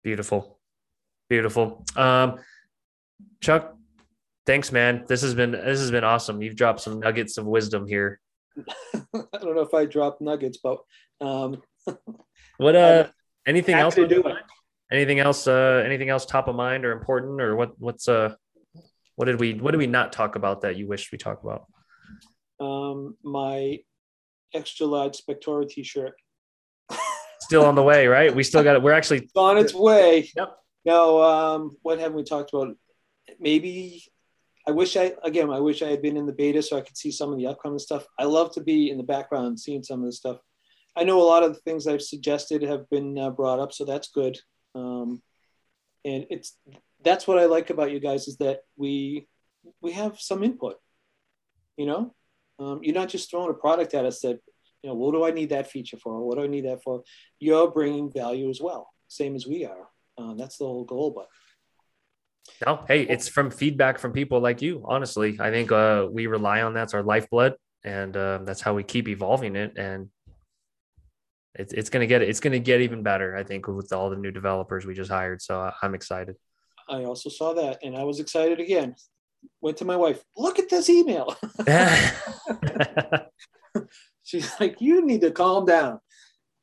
Beautiful. 0.03 0.59
Beautiful. 1.29 1.85
Um 1.95 2.39
Chuck, 3.41 3.77
thanks 4.49 4.73
man. 4.73 5.05
This 5.07 5.21
has 5.21 5.35
been 5.35 5.53
this 5.53 5.79
has 5.79 5.91
been 5.91 6.05
awesome. 6.05 6.41
You've 6.41 6.57
dropped 6.57 6.81
some 6.81 6.99
nuggets 6.99 7.37
of 7.37 7.45
wisdom 7.45 7.87
here. 7.87 8.19
I 8.57 9.39
don't 9.43 9.55
know 9.55 9.61
if 9.61 9.75
I 9.75 9.85
dropped 9.85 10.23
nuggets, 10.23 10.59
but 10.63 10.79
um 11.21 11.63
what 12.57 12.75
uh 12.75 13.09
anything 13.47 13.75
else 13.75 13.97
anything 14.91 15.21
else 15.21 15.47
uh 15.47 15.83
anything 15.85 16.09
else 16.09 16.25
top 16.25 16.49
of 16.49 16.57
mind 16.57 16.87
or 16.87 16.93
important 16.93 17.43
or 17.43 17.57
what 17.57 17.79
what's 17.79 18.09
uh 18.09 18.35
what 19.17 19.27
did 19.27 19.39
we 19.39 19.53
what 19.53 19.73
did 19.73 19.79
we 19.79 19.87
not 19.87 20.15
talk 20.15 20.35
about 20.35 20.63
that 20.63 20.77
you 20.77 20.89
wish 20.89 21.13
we 21.13 21.19
talked 21.19 21.45
about 21.45 21.67
um 22.59 23.17
my 23.23 23.79
extra 24.55 24.87
large 24.87 25.19
Spectora 25.19 25.69
t-shirt. 25.69 26.15
still 27.41 27.67
on 27.67 27.75
the 27.75 27.83
way, 27.83 28.07
right? 28.07 28.35
We 28.35 28.43
still 28.45 28.63
got 28.63 28.77
it. 28.77 28.83
We're 28.83 28.93
actually 28.93 29.19
it's 29.19 29.37
on 29.37 29.59
its 29.59 29.75
way. 29.75 30.31
Yep. 30.35 30.57
Now, 30.87 31.19
um, 31.19 31.77
what 31.83 31.99
haven't 31.99 32.17
we 32.17 32.25
talked 32.25 32.55
about? 32.55 32.75
Maybe 33.39 34.05
I 34.69 34.71
wish 34.71 34.99
I 34.99 35.15
again. 35.25 35.49
I 35.51 35.61
wish 35.61 35.81
I 35.81 35.89
had 35.89 36.03
been 36.03 36.19
in 36.19 36.27
the 36.27 36.33
beta 36.33 36.61
so 36.61 36.77
I 36.77 36.83
could 36.83 36.97
see 36.97 37.11
some 37.11 37.33
of 37.33 37.39
the 37.39 37.47
upcoming 37.47 37.79
stuff. 37.79 38.07
I 38.19 38.25
love 38.25 38.53
to 38.53 38.61
be 38.61 38.91
in 38.91 38.99
the 38.99 39.03
background 39.03 39.59
seeing 39.59 39.83
some 39.83 40.01
of 40.01 40.07
the 40.07 40.13
stuff. 40.13 40.37
I 40.95 41.05
know 41.05 41.23
a 41.23 41.25
lot 41.25 41.43
of 41.43 41.55
the 41.55 41.61
things 41.61 41.87
I've 41.87 42.03
suggested 42.03 42.63
have 42.63 42.87
been 42.91 43.17
uh, 43.17 43.31
brought 43.31 43.61
up, 43.61 43.73
so 43.73 43.87
that's 43.87 44.09
good. 44.09 44.39
Um, 44.75 45.23
and 46.05 46.27
it's 46.29 46.59
that's 47.03 47.27
what 47.27 47.39
I 47.39 47.47
like 47.47 47.71
about 47.71 47.93
you 47.93 47.99
guys 47.99 48.29
is 48.29 48.37
that 48.39 48.61
we 48.77 49.27
we 49.81 49.93
have 49.93 50.21
some 50.21 50.45
input. 50.45 50.77
You 51.79 51.87
know, 51.87 52.15
um, 52.59 52.81
you're 52.83 52.95
not 52.95 53.09
just 53.09 53.31
throwing 53.31 53.51
a 53.51 53.55
product 53.55 53.95
at 53.95 54.05
us 54.05 54.21
that, 54.21 54.39
you 54.83 54.91
know, 54.91 54.95
what 54.95 55.13
do 55.13 55.25
I 55.25 55.31
need 55.31 55.49
that 55.49 55.71
feature 55.71 55.97
for? 55.97 56.21
What 56.21 56.37
do 56.37 56.45
I 56.45 56.47
need 56.47 56.67
that 56.67 56.83
for? 56.83 57.05
You're 57.39 57.71
bringing 57.71 58.13
value 58.13 58.51
as 58.51 58.61
well, 58.61 58.91
same 59.07 59.35
as 59.35 59.47
we 59.47 59.65
are. 59.65 59.89
Uh, 60.19 60.35
that's 60.35 60.59
the 60.59 60.67
whole 60.67 60.85
goal. 60.85 61.13
But 61.13 61.29
no, 62.65 62.85
hey, 62.89 63.03
it's 63.03 63.29
from 63.29 63.51
feedback 63.51 63.99
from 63.99 64.13
people 64.13 64.41
like 64.41 64.63
you. 64.63 64.85
Honestly, 64.87 65.37
I 65.41 65.51
think 65.51 65.73
uh, 65.73 66.09
we 66.11 66.27
rely 66.27 66.63
on 66.63 66.75
that's 66.75 66.95
our 66.95 67.03
lifeblood, 67.03 67.55
and 67.85 68.17
uh, 68.17 68.41
that's 68.45 68.61
how 68.61 68.75
we 68.75 68.83
keep 68.83 69.09
evolving 69.09 69.57
it. 69.57 69.77
And 69.77 70.09
it's 71.55 71.73
it's 71.73 71.91
gonna 71.91 72.07
get 72.07 72.23
it's 72.23 72.41
gonna 72.41 72.59
get 72.59 72.81
even 72.81 73.03
better. 73.03 73.37
I 73.37 73.45
think 73.45 73.69
with 73.69 73.93
all 73.93 74.11
the 74.11 74.17
new 74.17 74.31
developers 74.31 74.87
we 74.87 74.95
just 74.95 75.11
hired. 75.11 75.43
So 75.43 75.71
I'm 75.83 75.95
excited. 75.95 76.37
I 76.89 77.05
also 77.05 77.29
saw 77.29 77.53
that, 77.55 77.79
and 77.83 77.97
I 77.97 78.05
was 78.05 78.21
excited 78.21 78.61
again 78.61 78.95
went 79.61 79.77
to 79.79 79.85
my 79.85 79.97
wife, 79.97 80.23
look 80.37 80.59
at 80.59 80.69
this 80.69 80.89
email. 80.89 81.37
She's 84.23 84.53
like, 84.61 84.81
you 84.81 85.05
need 85.05 85.21
to 85.23 85.31
calm 85.31 85.67
down. 85.67 86.01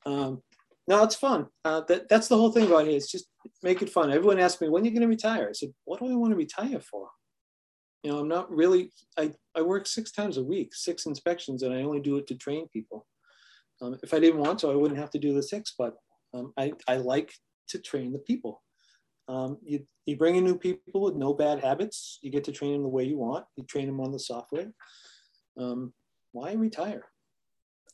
Um, 0.05 0.41
no, 0.87 1.03
it's 1.03 1.15
fun. 1.15 1.47
Uh, 1.63 1.81
that, 1.87 2.07
that's 2.09 2.27
the 2.27 2.37
whole 2.37 2.51
thing 2.51 2.67
about 2.67 2.87
it. 2.87 2.93
It's 2.93 3.11
just 3.11 3.25
make 3.63 3.81
it 3.81 3.89
fun. 3.89 4.11
Everyone 4.11 4.39
asks 4.39 4.61
me, 4.61 4.69
when 4.69 4.83
are 4.83 4.85
you 4.85 4.91
going 4.91 5.01
to 5.01 5.07
retire? 5.07 5.47
I 5.49 5.53
said, 5.53 5.73
what 5.85 5.99
do 5.99 6.11
I 6.11 6.15
want 6.15 6.31
to 6.31 6.37
retire 6.37 6.79
for? 6.79 7.09
You 8.03 8.11
know, 8.11 8.19
I'm 8.19 8.27
not 8.27 8.51
really, 8.51 8.91
I, 9.17 9.31
I 9.55 9.63
work 9.63 9.87
six 9.87 10.11
times 10.11 10.37
a 10.37 10.43
week, 10.43 10.75
six 10.75 11.07
inspections, 11.07 11.63
and 11.63 11.73
I 11.73 11.81
only 11.81 12.01
do 12.01 12.17
it 12.17 12.27
to 12.27 12.35
train 12.35 12.67
people. 12.67 13.07
Um, 13.81 13.97
if 14.03 14.13
I 14.13 14.19
didn't 14.19 14.39
want 14.39 14.59
to, 14.59 14.69
I 14.69 14.75
wouldn't 14.75 14.99
have 14.99 15.09
to 15.11 15.19
do 15.19 15.33
the 15.33 15.41
six, 15.41 15.73
but 15.77 15.95
um, 16.33 16.53
I, 16.55 16.73
I 16.87 16.97
like 16.97 17.33
to 17.69 17.79
train 17.79 18.13
the 18.13 18.19
people. 18.19 18.61
Um, 19.27 19.57
you, 19.63 19.87
you 20.05 20.17
bring 20.17 20.35
in 20.35 20.43
new 20.43 20.57
people 20.57 21.01
with 21.01 21.15
no 21.15 21.33
bad 21.33 21.61
habits. 21.61 22.19
You 22.21 22.29
get 22.29 22.43
to 22.43 22.51
train 22.51 22.73
them 22.73 22.83
the 22.83 22.89
way 22.89 23.05
you 23.05 23.17
want. 23.17 23.45
You 23.55 23.63
train 23.63 23.87
them 23.87 23.99
on 23.99 24.11
the 24.11 24.19
software. 24.19 24.71
Um, 25.59 25.93
why 26.31 26.53
retire? 26.53 27.05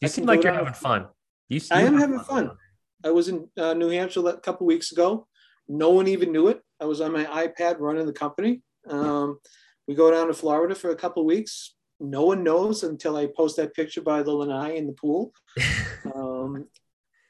You 0.02 0.10
seem 0.10 0.26
like 0.26 0.44
you're 0.44 0.52
having 0.52 0.74
fun. 0.74 1.08
You, 1.48 1.62
I 1.72 1.84
am 1.84 1.98
having 1.98 2.20
fun. 2.20 2.48
fun. 2.48 2.58
I 3.04 3.12
was 3.12 3.28
in 3.28 3.48
uh, 3.58 3.74
New 3.74 3.90
Hampshire 3.90 4.28
a 4.28 4.40
couple 4.40 4.68
weeks 4.68 4.92
ago. 4.92 5.28
No 5.68 5.90
one 5.90 6.08
even 6.08 6.32
knew 6.32 6.48
it. 6.48 6.62
I 6.80 6.86
was 6.86 7.02
on 7.02 7.12
my 7.12 7.26
iPad 7.26 7.80
running 7.80 8.06
the 8.06 8.14
company. 8.14 8.62
Um, 8.88 9.40
we 9.88 9.96
go 9.96 10.12
down 10.12 10.28
to 10.28 10.34
Florida 10.34 10.76
for 10.76 10.90
a 10.90 10.96
couple 10.96 11.26
weeks. 11.26 11.76
No 12.00 12.26
one 12.26 12.44
knows 12.44 12.84
until 12.84 13.16
I 13.16 13.28
post 13.28 13.58
that 13.58 13.74
picture 13.76 14.02
by 14.02 14.24
the 14.24 14.32
lanai 14.32 14.76
in 14.76 14.88
the 14.88 14.94
pool. 14.94 15.32
um, 16.16 16.68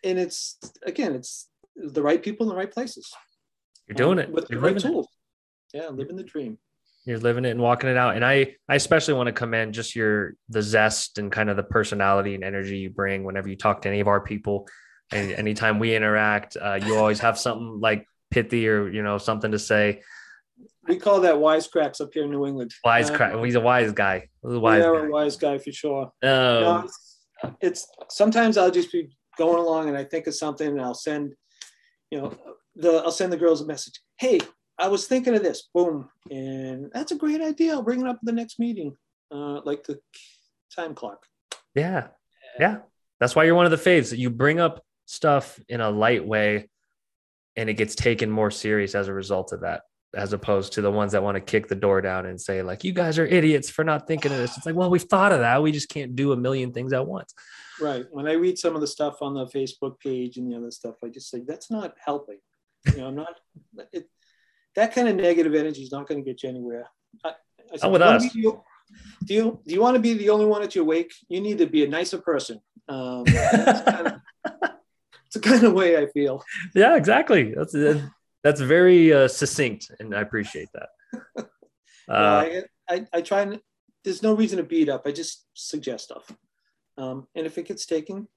and 0.04 0.18
it's 0.18 0.58
again, 0.86 1.14
it's 1.14 1.50
the 1.76 2.02
right 2.02 2.22
people 2.22 2.46
in 2.46 2.50
the 2.50 2.56
right 2.56 2.72
places. 2.72 3.12
You're 3.88 3.96
doing 3.96 4.20
it. 4.20 4.32
With 4.32 4.48
You're 4.50 4.62
the 4.62 4.68
right 4.68 4.80
tools. 4.80 5.08
It. 5.74 5.78
Yeah, 5.78 5.90
living 5.90 6.16
the 6.16 6.24
dream. 6.24 6.58
You're 7.06 7.20
living 7.20 7.46
it 7.46 7.50
and 7.50 7.60
walking 7.60 7.90
it 7.90 7.98
out. 7.98 8.16
And 8.16 8.24
I, 8.24 8.56
I 8.70 8.76
especially 8.76 9.16
want 9.16 9.28
to 9.28 9.34
commend 9.34 9.74
just 9.74 9.96
your 9.96 10.36
the 10.50 10.62
zest 10.62 11.18
and 11.18 11.32
kind 11.32 11.50
of 11.50 11.58
the 11.58 11.64
personality 11.64 12.36
and 12.36 12.44
energy 12.44 12.78
you 12.78 12.92
bring 12.92 13.24
whenever 13.24 13.50
you 13.50 13.56
talk 13.56 13.82
to 13.82 13.90
any 13.90 14.00
of 14.00 14.08
our 14.08 14.22
people. 14.22 14.68
And 15.12 15.32
anytime 15.32 15.80
we 15.80 15.96
interact, 15.96 16.58
uh, 16.60 16.80
you 16.84 16.98
always 16.98 17.20
have 17.20 17.38
something 17.38 17.80
like 17.80 18.08
pithy 18.30 18.68
or 18.68 18.90
you 18.90 19.04
know 19.04 19.18
something 19.18 19.52
to 19.52 19.60
say. 19.60 20.02
We 20.88 20.98
call 20.98 21.22
that 21.22 21.36
wisecracks 21.36 22.02
up 22.02 22.10
here 22.14 22.24
in 22.24 22.32
New 22.32 22.48
England. 22.48 22.74
Wisecrack. 22.86 23.36
Uh, 23.36 23.44
he's 23.44 23.56
a 23.56 23.62
wise 23.62 23.92
guy. 23.92 24.30
He's 24.42 24.54
a 24.54 24.60
wise 24.60 24.84
yeah, 24.84 24.92
guy. 24.92 25.06
a 25.06 25.10
wise 25.10 25.38
guy 25.38 25.58
for 25.60 25.72
sure. 25.72 26.12
Know, 26.24 26.84
it's, 26.86 27.20
it's 27.62 27.88
sometimes 28.10 28.58
I'll 28.58 28.72
just 28.72 28.92
be 28.92 29.10
going 29.38 29.60
along 29.60 29.90
and 29.90 29.98
I 29.98 30.04
think 30.04 30.28
of 30.28 30.36
something 30.36 30.68
and 30.68 30.82
I'll 30.82 30.94
send, 30.94 31.34
you 32.10 32.22
know, 32.22 32.38
the 32.76 33.04
I'll 33.04 33.12
send 33.12 33.32
the 33.32 33.38
girls 33.38 33.62
a 33.62 33.66
message. 33.66 34.00
Hey, 34.18 34.40
I 34.80 34.88
was 34.88 35.06
thinking 35.06 35.36
of 35.36 35.44
this. 35.44 35.70
Boom, 35.74 36.10
and 36.30 36.90
that's 36.94 37.12
a 37.12 37.16
great 37.16 37.42
idea. 37.42 37.74
I'll 37.74 37.84
bring 37.84 38.02
it 38.02 38.08
up 38.08 38.16
at 38.16 38.26
the 38.26 38.32
next 38.32 38.60
meeting, 38.60 38.98
uh, 39.32 39.62
like 39.64 39.84
the 39.84 40.00
time 40.76 40.96
clock. 40.96 41.26
Yeah, 41.76 42.08
yeah. 42.60 42.80
That's 43.20 43.36
why 43.36 43.44
you're 43.44 43.56
one 43.56 43.66
of 43.66 43.72
the 43.72 43.78
faves. 43.78 44.18
You 44.18 44.32
bring 44.32 44.60
up 44.60 44.84
stuff 45.12 45.60
in 45.68 45.82
a 45.82 45.90
light 45.90 46.26
way, 46.26 46.70
and 47.56 47.70
it 47.70 47.74
gets 47.74 47.96
taken 47.96 48.30
more 48.30 48.52
serious 48.52 48.96
as 48.96 49.08
a 49.08 49.14
result 49.14 49.52
of 49.54 49.62
that 49.62 49.82
as 50.14 50.34
opposed 50.34 50.74
to 50.74 50.82
the 50.82 50.92
ones 50.92 51.14
that 51.14 51.24
want 51.24 51.36
to 51.36 51.42
kick 51.42 51.70
the 51.70 51.76
door 51.76 52.02
down 52.02 52.26
and 52.26 52.42
say 52.42 52.62
like 52.62 52.84
you 52.84 52.92
guys 52.92 53.18
are 53.18 53.26
idiots 53.26 53.70
for 53.70 53.86
not 53.86 54.08
thinking 54.08 54.30
of 54.30 54.38
this 54.38 54.58
it's 54.58 54.66
like 54.66 54.76
well 54.76 54.90
we've 54.90 55.04
thought 55.04 55.32
of 55.32 55.40
that 55.40 55.64
we 55.64 55.72
just 55.72 55.88
can't 55.88 56.18
do 56.18 56.34
a 56.34 56.36
million 56.36 56.74
things 56.74 56.92
at 56.92 57.08
once 57.08 57.34
right 57.80 58.04
when 58.12 58.28
i 58.28 58.34
read 58.34 58.60
some 58.60 58.76
of 58.76 58.82
the 58.82 58.88
stuff 58.88 59.22
on 59.22 59.34
the 59.34 59.46
facebook 59.46 59.98
page 60.02 60.36
and 60.36 60.52
the 60.52 60.58
other 60.58 60.70
stuff 60.70 60.96
i 61.02 61.08
just 61.08 61.30
say 61.30 61.40
that's 61.48 61.72
not 61.72 61.94
helping 62.04 62.40
you 62.86 62.98
know, 62.98 63.08
I'm 63.08 63.16
not. 63.16 63.40
It, 63.92 64.10
that 64.76 64.94
kind 64.94 65.08
of 65.08 65.16
negative 65.16 65.54
energy 65.54 65.82
is 65.84 65.92
not 65.92 66.08
going 66.08 66.24
to 66.24 66.30
get 66.30 66.44
you 66.44 66.50
anywhere. 66.50 66.90
I, 67.24 67.34
I 67.74 67.78
said, 67.78 67.92
with 67.92 68.02
us. 68.02 68.34
You, 68.34 68.64
do 69.26 69.34
you 69.34 69.60
do 69.66 69.74
you 69.74 69.82
want 69.82 69.96
to 69.96 70.02
be 70.02 70.14
the 70.14 70.30
only 70.30 70.46
one 70.46 70.64
at 70.64 70.76
your 70.76 70.86
wake? 70.86 71.14
You 71.30 71.42
need 71.42 71.58
to 71.60 71.68
be 71.68 71.84
a 71.86 71.88
nicer 71.88 72.18
person. 72.18 72.60
Um, 72.90 73.26
kind 73.26 74.08
of, 74.08 74.14
it's 75.32 75.42
the 75.46 75.50
kind 75.50 75.64
of 75.64 75.74
way 75.74 75.98
I 75.98 76.08
feel. 76.08 76.44
Yeah, 76.76 76.98
exactly. 76.98 77.54
That's 77.56 77.74
uh, 77.74 78.02
that's 78.44 78.60
very 78.60 79.14
uh, 79.14 79.28
succinct, 79.28 79.90
and 80.00 80.14
I 80.16 80.22
appreciate 80.22 80.70
that. 80.74 81.48
Uh, 82.10 82.64
I, 82.90 82.94
I, 82.94 83.06
I 83.14 83.22
try 83.22 83.42
and 83.42 83.62
there's 84.04 84.24
no 84.24 84.34
reason 84.34 84.58
to 84.58 84.64
beat 84.64 84.90
up. 84.90 85.04
I 85.06 85.14
just 85.14 85.46
suggest 85.54 86.06
stuff, 86.06 86.30
um, 86.98 87.28
and 87.36 87.46
if 87.46 87.58
it 87.58 87.68
gets 87.68 87.86
taken, 87.86 88.28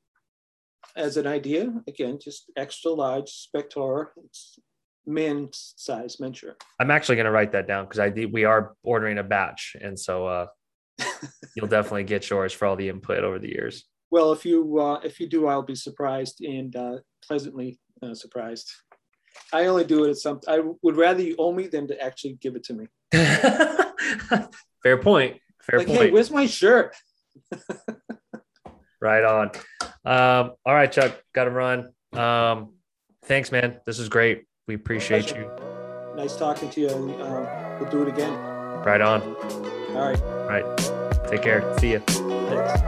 as 0.94 1.16
an 1.16 1.26
idea, 1.26 1.72
again, 1.88 2.20
just 2.22 2.52
extra 2.56 2.92
large 2.92 3.32
Spectora. 3.32 4.08
It's 4.26 4.60
man 5.06 5.48
size 5.52 6.20
miniature. 6.20 6.56
I'm 6.78 6.92
actually 6.92 7.16
going 7.16 7.24
to 7.24 7.32
write 7.32 7.52
that 7.52 7.66
down 7.66 7.86
because 7.86 7.98
I 7.98 8.10
we 8.26 8.44
are 8.44 8.74
ordering 8.84 9.18
a 9.18 9.24
batch, 9.24 9.74
and 9.80 9.98
so 9.98 10.26
uh, 10.26 10.46
you'll 11.56 11.66
definitely 11.66 12.04
get 12.04 12.28
yours 12.30 12.52
for 12.52 12.66
all 12.66 12.76
the 12.76 12.90
input 12.90 13.24
over 13.24 13.40
the 13.40 13.50
years. 13.50 13.86
Well, 14.14 14.30
if 14.30 14.46
you 14.46 14.78
uh, 14.78 15.00
if 15.02 15.18
you 15.18 15.26
do, 15.26 15.48
I'll 15.48 15.62
be 15.62 15.74
surprised 15.74 16.40
and 16.40 16.76
uh, 16.76 16.98
pleasantly 17.26 17.80
uh, 18.00 18.14
surprised. 18.14 18.70
I 19.52 19.66
only 19.66 19.82
do 19.82 20.04
it 20.04 20.10
at 20.10 20.18
some. 20.18 20.38
I 20.46 20.60
would 20.82 20.96
rather 20.96 21.20
you 21.20 21.34
owe 21.36 21.52
me 21.52 21.66
than 21.66 21.88
to 21.88 22.00
actually 22.00 22.38
give 22.40 22.54
it 22.54 22.62
to 22.66 22.74
me. 22.74 22.86
Fair 24.84 24.98
point. 24.98 25.38
Fair 25.62 25.80
like, 25.80 25.88
point. 25.88 26.00
hey, 26.00 26.10
where's 26.12 26.30
my 26.30 26.46
shirt? 26.46 26.94
right 29.00 29.24
on. 29.24 29.50
Um, 30.04 30.52
all 30.64 30.74
right, 30.74 30.92
Chuck, 30.92 31.20
got 31.34 31.46
to 31.46 31.50
run. 31.50 31.92
Um, 32.12 32.74
thanks, 33.24 33.50
man. 33.50 33.80
This 33.84 33.98
is 33.98 34.08
great. 34.08 34.44
We 34.68 34.76
appreciate 34.76 35.34
you. 35.34 35.50
Nice 36.14 36.36
talking 36.36 36.70
to 36.70 36.80
you. 36.80 36.88
Uh, 36.88 37.78
we'll 37.80 37.90
do 37.90 38.02
it 38.02 38.08
again. 38.08 38.32
Right 38.84 39.00
on. 39.00 39.22
All 39.22 40.08
right. 40.08 40.22
All 40.22 40.46
right. 40.46 41.28
Take 41.28 41.42
care. 41.42 41.76
See 41.80 41.90
you. 41.90 41.98
Thanks. 41.98 42.80